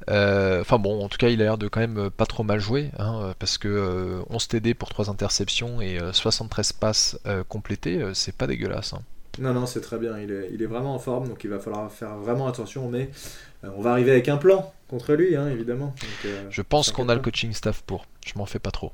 enfin 0.09 0.79
bon, 0.79 1.03
en 1.03 1.09
tout 1.09 1.18
cas, 1.18 1.29
il 1.29 1.40
a 1.40 1.44
l'air 1.44 1.59
de 1.59 1.68
quand 1.68 1.81
même 1.81 2.11
pas 2.11 2.27
trop 2.27 2.42
mal 2.42 2.61
jouer, 2.61 2.90
hein, 2.99 3.35
parce 3.38 3.59
que 3.59 3.68
euh, 3.68 4.23
11 4.31 4.49
TD 4.49 4.75
pour 4.75 4.88
3 4.88 5.11
interceptions 5.11 5.81
et 5.81 6.01
euh, 6.01 6.12
73 6.12 6.73
passes 6.73 7.18
complétées, 7.49 8.03
c'est 8.14 8.35
pas 8.35 8.46
dégueulasse. 8.46 8.92
hein. 8.94 9.03
Non, 9.38 9.53
non, 9.55 9.66
c'est 9.66 9.81
très 9.81 9.99
bien. 9.99 10.19
Il 10.19 10.31
est, 10.33 10.51
il 10.53 10.62
est 10.62 10.66
vraiment 10.66 10.95
en 10.95 10.99
forme, 10.99 11.29
donc 11.29 11.45
il 11.45 11.51
va 11.51 11.59
falloir 11.61 11.90
faire 11.90 12.16
vraiment 12.16 12.47
attention. 12.49 12.88
Mais 12.88 13.11
euh, 13.64 13.69
on 13.77 13.81
va 13.81 13.93
arriver 13.93 14.11
avec 14.11 14.29
un 14.29 14.37
plan 14.37 14.73
contre 14.88 15.14
lui, 15.14 15.37
hein, 15.37 15.49
évidemment. 15.49 15.87
Donc, 15.87 16.25
euh, 16.27 16.47
Je 16.51 16.62
pense 16.62 16.90
qu'on 16.90 17.09
a 17.09 17.14
le 17.14 17.21
coaching 17.21 17.53
staff 17.53 17.83
pour, 17.83 18.05
je 18.27 18.33
m'en 18.37 18.47
fais 18.47 18.59
pas 18.59 18.71
trop. 18.73 18.93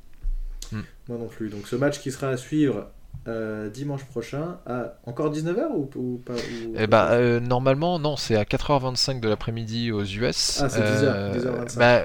Moi 0.72 1.18
non 1.18 1.28
plus. 1.28 1.48
Donc 1.48 1.66
ce 1.68 1.76
match 1.76 2.00
qui 2.00 2.10
sera 2.10 2.28
à 2.28 2.36
suivre 2.36 2.88
euh, 3.28 3.70
dimanche 3.70 4.04
prochain 4.04 4.58
à 4.66 4.94
encore 5.06 5.32
19h 5.32 5.68
ou, 5.74 5.88
ou 5.96 6.16
pas 6.24 6.32
ou- 6.34 6.74
Eh 6.76 6.86
ben, 6.88 7.06
euh, 7.12 7.40
normalement, 7.40 7.98
non, 8.00 8.16
c'est 8.16 8.34
à 8.36 8.44
4h25 8.44 9.20
de 9.20 9.28
l'après-midi 9.28 9.90
aux 9.92 10.02
US. 10.04 10.60
Ah, 10.62 10.68
c'est 10.68 10.80
10h, 10.80 11.38
10h25. 11.38 11.78
bah, 11.78 12.02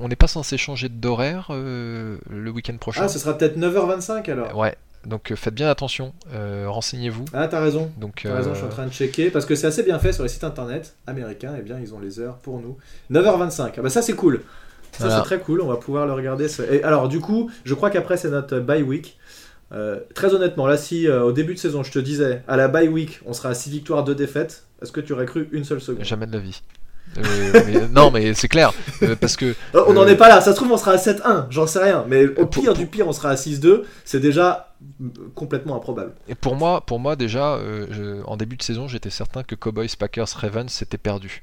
on 0.00 0.08
n'est 0.08 0.16
pas 0.16 0.26
censé 0.26 0.56
changer 0.56 0.88
d'horaire 0.88 1.48
le 1.52 2.50
week-end 2.52 2.76
prochain. 2.78 3.02
Ah, 3.04 3.08
ce 3.08 3.18
sera 3.18 3.36
peut-être 3.36 3.56
9h25 3.58 4.30
alors. 4.30 4.56
Ouais, 4.56 4.74
donc 5.06 5.30
euh, 5.32 5.36
faites 5.36 5.54
bien 5.54 5.68
attention, 5.68 6.12
euh, 6.34 6.66
renseignez-vous. 6.68 7.24
Ah, 7.32 7.48
t'as 7.48 7.60
raison. 7.60 7.90
Donc, 7.98 8.20
T'as 8.24 8.34
raison, 8.34 8.50
euh, 8.50 8.54
je 8.54 8.58
suis 8.58 8.66
en 8.66 8.70
train 8.70 8.86
de 8.86 8.92
checker 8.92 9.30
parce 9.30 9.46
que 9.46 9.54
c'est 9.54 9.66
assez 9.66 9.82
bien 9.82 9.98
fait 9.98 10.12
sur 10.12 10.22
les 10.22 10.28
sites 10.28 10.44
internet 10.44 10.94
américains. 11.06 11.54
Et 11.58 11.62
bien, 11.62 11.78
ils 11.80 11.94
ont 11.94 12.00
les 12.00 12.20
heures 12.20 12.36
pour 12.38 12.60
nous. 12.60 12.76
9h25. 13.10 13.72
Ah 13.78 13.80
bah 13.82 13.90
ça 13.90 14.02
c'est 14.02 14.14
cool. 14.14 14.42
Ça 14.92 15.04
Voilà. 15.04 15.16
c'est 15.16 15.22
très 15.24 15.38
cool. 15.38 15.60
On 15.60 15.66
va 15.68 15.76
pouvoir 15.76 16.06
le 16.06 16.12
regarder. 16.12 16.46
Et 16.70 16.82
alors 16.82 17.08
du 17.08 17.20
coup, 17.20 17.50
je 17.64 17.74
crois 17.74 17.90
qu'après 17.90 18.16
c'est 18.16 18.30
notre 18.30 18.58
bye 18.58 18.82
week. 18.82 19.18
Euh, 19.72 20.00
très 20.14 20.32
honnêtement, 20.34 20.66
là 20.66 20.78
si 20.78 21.06
euh, 21.06 21.22
au 21.24 21.32
début 21.32 21.52
de 21.52 21.58
saison 21.58 21.82
je 21.82 21.92
te 21.92 21.98
disais 21.98 22.42
à 22.48 22.56
la 22.56 22.68
bye 22.68 22.88
week 22.88 23.20
on 23.26 23.34
sera 23.34 23.50
à 23.50 23.54
6 23.54 23.68
victoires, 23.68 24.02
2 24.02 24.14
défaites, 24.14 24.64
est-ce 24.80 24.92
que 24.92 25.00
tu 25.00 25.12
aurais 25.12 25.26
cru 25.26 25.46
une 25.52 25.64
seule 25.64 25.82
seconde? 25.82 26.04
Jamais 26.06 26.26
de 26.26 26.32
la 26.32 26.38
vie. 26.38 26.62
Euh, 27.18 27.22
mais- 27.66 27.88
non, 27.92 28.10
mais 28.10 28.32
c'est 28.32 28.48
clair, 28.48 28.72
euh, 29.02 29.14
parce 29.20 29.36
que 29.36 29.54
Euh, 29.74 29.84
On 29.86 29.92
n'en 29.92 30.04
Euh, 30.04 30.08
est 30.08 30.16
pas 30.16 30.28
là, 30.30 30.40
ça 30.40 30.52
se 30.52 30.56
trouve 30.56 30.72
on 30.72 30.78
sera 30.78 30.92
à 30.92 30.96
7-1, 30.96 31.48
j'en 31.50 31.66
sais 31.66 31.80
rien. 31.82 32.06
Mais 32.08 32.26
au 32.26 32.46
pire 32.46 32.64
pour- 32.72 32.74
du 32.74 32.86
pire 32.86 33.06
on 33.08 33.12
sera 33.12 33.28
à 33.28 33.36
6-2, 33.36 33.84
c'est 34.06 34.20
déjà 34.20 34.67
euh, 34.67 34.67
complètement 35.34 35.76
improbable. 35.76 36.12
Et 36.28 36.34
pour 36.34 36.54
moi, 36.56 36.80
pour 36.82 36.98
moi 37.00 37.16
déjà, 37.16 37.54
euh, 37.54 37.86
je- 37.90 38.22
en 38.24 38.36
début 38.36 38.56
de 38.56 38.62
saison, 38.62 38.88
j'étais 38.88 39.10
certain 39.10 39.42
que 39.42 39.54
Cowboys, 39.54 39.88
Packers, 39.98 40.28
Ravens 40.36 40.70
c'était 40.72 40.98
perdu. 40.98 41.42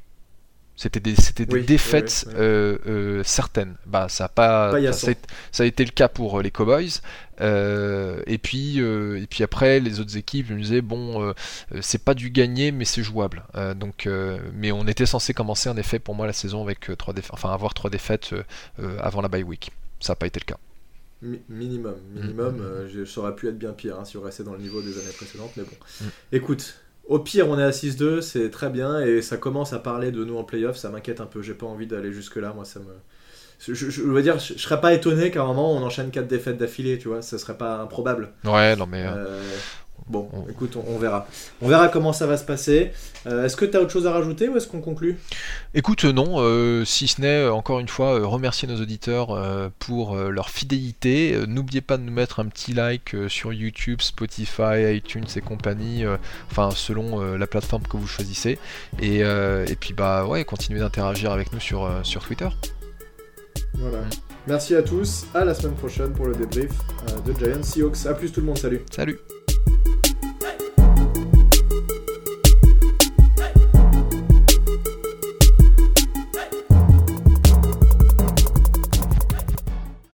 C'était 0.78 1.00
des, 1.00 1.16
c'était 1.16 1.46
des 1.46 1.54
Oui, 1.56 1.64
défaites 1.66 2.26
oui, 2.28 2.34
oui. 2.34 2.40
euh, 2.42 2.78
euh, 2.88 3.24
certaines. 3.24 3.76
Bah, 3.86 4.08
ça 4.10 4.26
a 4.26 4.28
pas, 4.28 4.72
ça, 4.92 5.12
a, 5.12 5.14
ça 5.54 5.64
a 5.64 5.66
été 5.66 5.86
le 5.86 5.92
cas 5.92 6.10
pour 6.10 6.42
les 6.42 6.52
Cowboys. 6.52 7.00
Euh, 7.40 8.22
et 8.28 8.38
puis, 8.38 8.80
et 8.80 9.26
puis 9.30 9.44
après, 9.46 9.80
les 9.80 10.02
autres 10.02 10.18
équipes, 10.18 10.48
je 10.50 10.54
me 10.54 10.62
disais 10.62 10.82
bon, 10.82 11.34
c'est 11.82 12.04
pas 12.04 12.14
du 12.14 12.30
gagné, 12.30 12.72
mais 12.74 12.84
c'est 12.84 13.04
jouable. 13.04 13.44
Donc, 13.78 14.10
mais 14.54 14.74
on 14.74 14.86
était 14.88 15.06
censé 15.06 15.34
commencer 15.34 15.70
en 15.70 15.78
effet 15.78 16.00
pour 16.00 16.14
moi 16.14 16.28
la 16.28 16.34
saison 16.34 16.62
avec 16.62 16.90
trois 16.98 17.14
défaites, 17.14 17.34
enfin 17.34 17.54
avoir 17.54 17.74
trois 17.74 17.90
défaites 17.90 18.36
avant 19.02 19.22
la 19.22 19.30
bye 19.30 19.44
week. 19.44 19.72
Ça 20.02 20.12
n'a 20.12 20.16
pas 20.18 20.28
été 20.28 20.42
le 20.42 20.46
cas. 20.46 20.58
Mi- 21.22 21.42
minimum, 21.50 21.96
minimum, 22.14 22.58
Mm, 22.58 22.62
euh, 22.62 22.88
je- 22.90 23.06
ça 23.06 23.22
aurait 23.22 23.36
pu 23.36 23.48
être 23.48 23.58
bien 23.58 23.72
pire 23.74 23.98
hein, 24.00 24.06
si 24.06 24.18
on 24.18 24.22
restait 24.22 24.44
dans 24.44 24.54
le 24.54 24.60
niveau 24.60 24.82
des 24.82 24.98
années 25.00 25.14
précédentes, 25.16 25.54
mais 25.58 25.64
bon. 25.64 25.76
Mm. 26.02 26.06
Écoute, 26.34 26.76
au 27.06 27.20
pire 27.20 27.50
on 27.50 27.58
est 27.58 27.64
à 27.64 27.72
6-2, 27.72 28.22
c'est 28.22 28.50
très 28.52 28.70
bien, 28.70 29.00
et 29.00 29.22
ça 29.22 29.38
commence 29.38 29.74
à 29.74 29.80
parler 29.80 30.12
de 30.12 30.24
nous 30.26 30.38
en 30.38 30.44
playoff, 30.44 30.76
ça 30.78 30.90
m'inquiète 30.90 31.22
un 31.22 31.26
peu, 31.26 31.42
j'ai 31.42 31.54
pas 31.54 31.66
envie 31.66 31.88
d'aller 31.88 32.12
jusque-là, 32.12 32.54
moi 32.54 32.66
ça 32.66 32.80
me... 32.80 32.86
Je, 33.60 33.74
je- 33.74 33.90
je 33.90 34.02
veux 34.04 34.22
dire, 34.22 34.38
je, 34.40 34.54
je 34.56 34.60
serais 34.60 34.82
pas 34.82 34.94
étonné 34.94 35.32
qu'à 35.32 35.42
un 35.42 35.48
moment 35.48 35.74
on 35.74 35.82
enchaîne 35.82 36.12
4 36.12 36.28
défaites 36.28 36.58
d'affilée, 36.58 36.98
tu 37.00 37.08
vois, 37.08 37.22
ce 37.22 37.38
serait 37.38 37.58
pas 37.58 37.78
improbable. 37.82 38.34
Ouais, 38.44 38.76
non 38.76 38.86
mais. 38.86 39.04
euh, 39.06 39.16
Euh, 39.16 39.42
bon, 40.08 40.30
on- 40.34 40.50
écoute, 40.50 40.76
on, 40.76 40.84
on 40.88 40.98
verra. 40.98 41.28
On 41.62 41.68
verra 41.68 41.88
comment 41.88 42.14
ça 42.14 42.28
va 42.28 42.38
se 42.38 42.44
passer. 42.46 42.92
Euh, 43.28 43.46
est-ce 43.46 43.56
que 43.56 43.66
tu 43.66 43.76
as 43.76 43.82
autre 43.82 43.92
chose 43.92 44.06
à 44.08 44.12
rajouter 44.12 44.50
ou 44.50 44.58
est-ce 44.58 44.68
qu'on 44.68 44.82
conclut? 44.82 45.18
Écoute, 45.74 46.06
euh, 46.06 46.12
non, 46.12 46.36
euh, 46.38 46.86
si 46.86 47.08
ce 47.08 47.22
n'est, 47.22 47.48
encore 47.48 47.80
une 47.80 47.88
fois, 47.88 48.20
euh, 48.20 48.26
remercier 48.26 48.68
nos 48.68 48.80
auditeurs 48.82 49.38
pour 49.80 50.16
leur 50.16 50.50
fidélité. 50.50 51.38
N'oubliez 51.48 51.82
pas 51.82 51.98
de 51.98 52.04
nous 52.04 52.12
mettre 52.12 52.40
un 52.40 52.46
petit 52.46 52.74
like 52.74 53.16
sur 53.28 53.54
YouTube, 53.54 54.02
Spotify, 54.02 54.96
iTunes 54.96 55.26
et 55.36 55.42
compagnie, 55.42 56.04
enfin 56.52 56.70
selon 56.72 57.36
la 57.36 57.48
plateforme 57.48 57.84
que 57.84 57.98
vous 57.98 58.08
choisissez. 58.08 58.60
Et, 59.02 59.20
et 59.20 59.76
puis 59.80 59.94
bah 59.94 60.26
ouais, 60.26 60.44
continuez 60.46 60.80
d'interagir 60.80 61.32
avec 61.32 61.52
nous 61.54 61.60
sur, 61.60 61.90
sur 62.04 62.24
Twitter. 62.24 62.48
Voilà. 63.76 64.00
Mm. 64.00 64.10
Merci 64.48 64.76
à 64.76 64.84
tous, 64.84 65.26
à 65.34 65.44
la 65.44 65.54
semaine 65.54 65.76
prochaine 65.76 66.12
pour 66.14 66.28
le 66.28 66.36
débrief 66.36 66.72
de 67.26 67.34
Giants 67.34 67.64
Seahawks. 67.64 68.06
A 68.06 68.14
plus 68.14 68.32
tout 68.32 68.42
le 68.42 68.46
monde, 68.48 68.58
salut 68.58 68.82
Salut 68.92 69.20
Thank 69.68 70.06
you. 70.08 70.15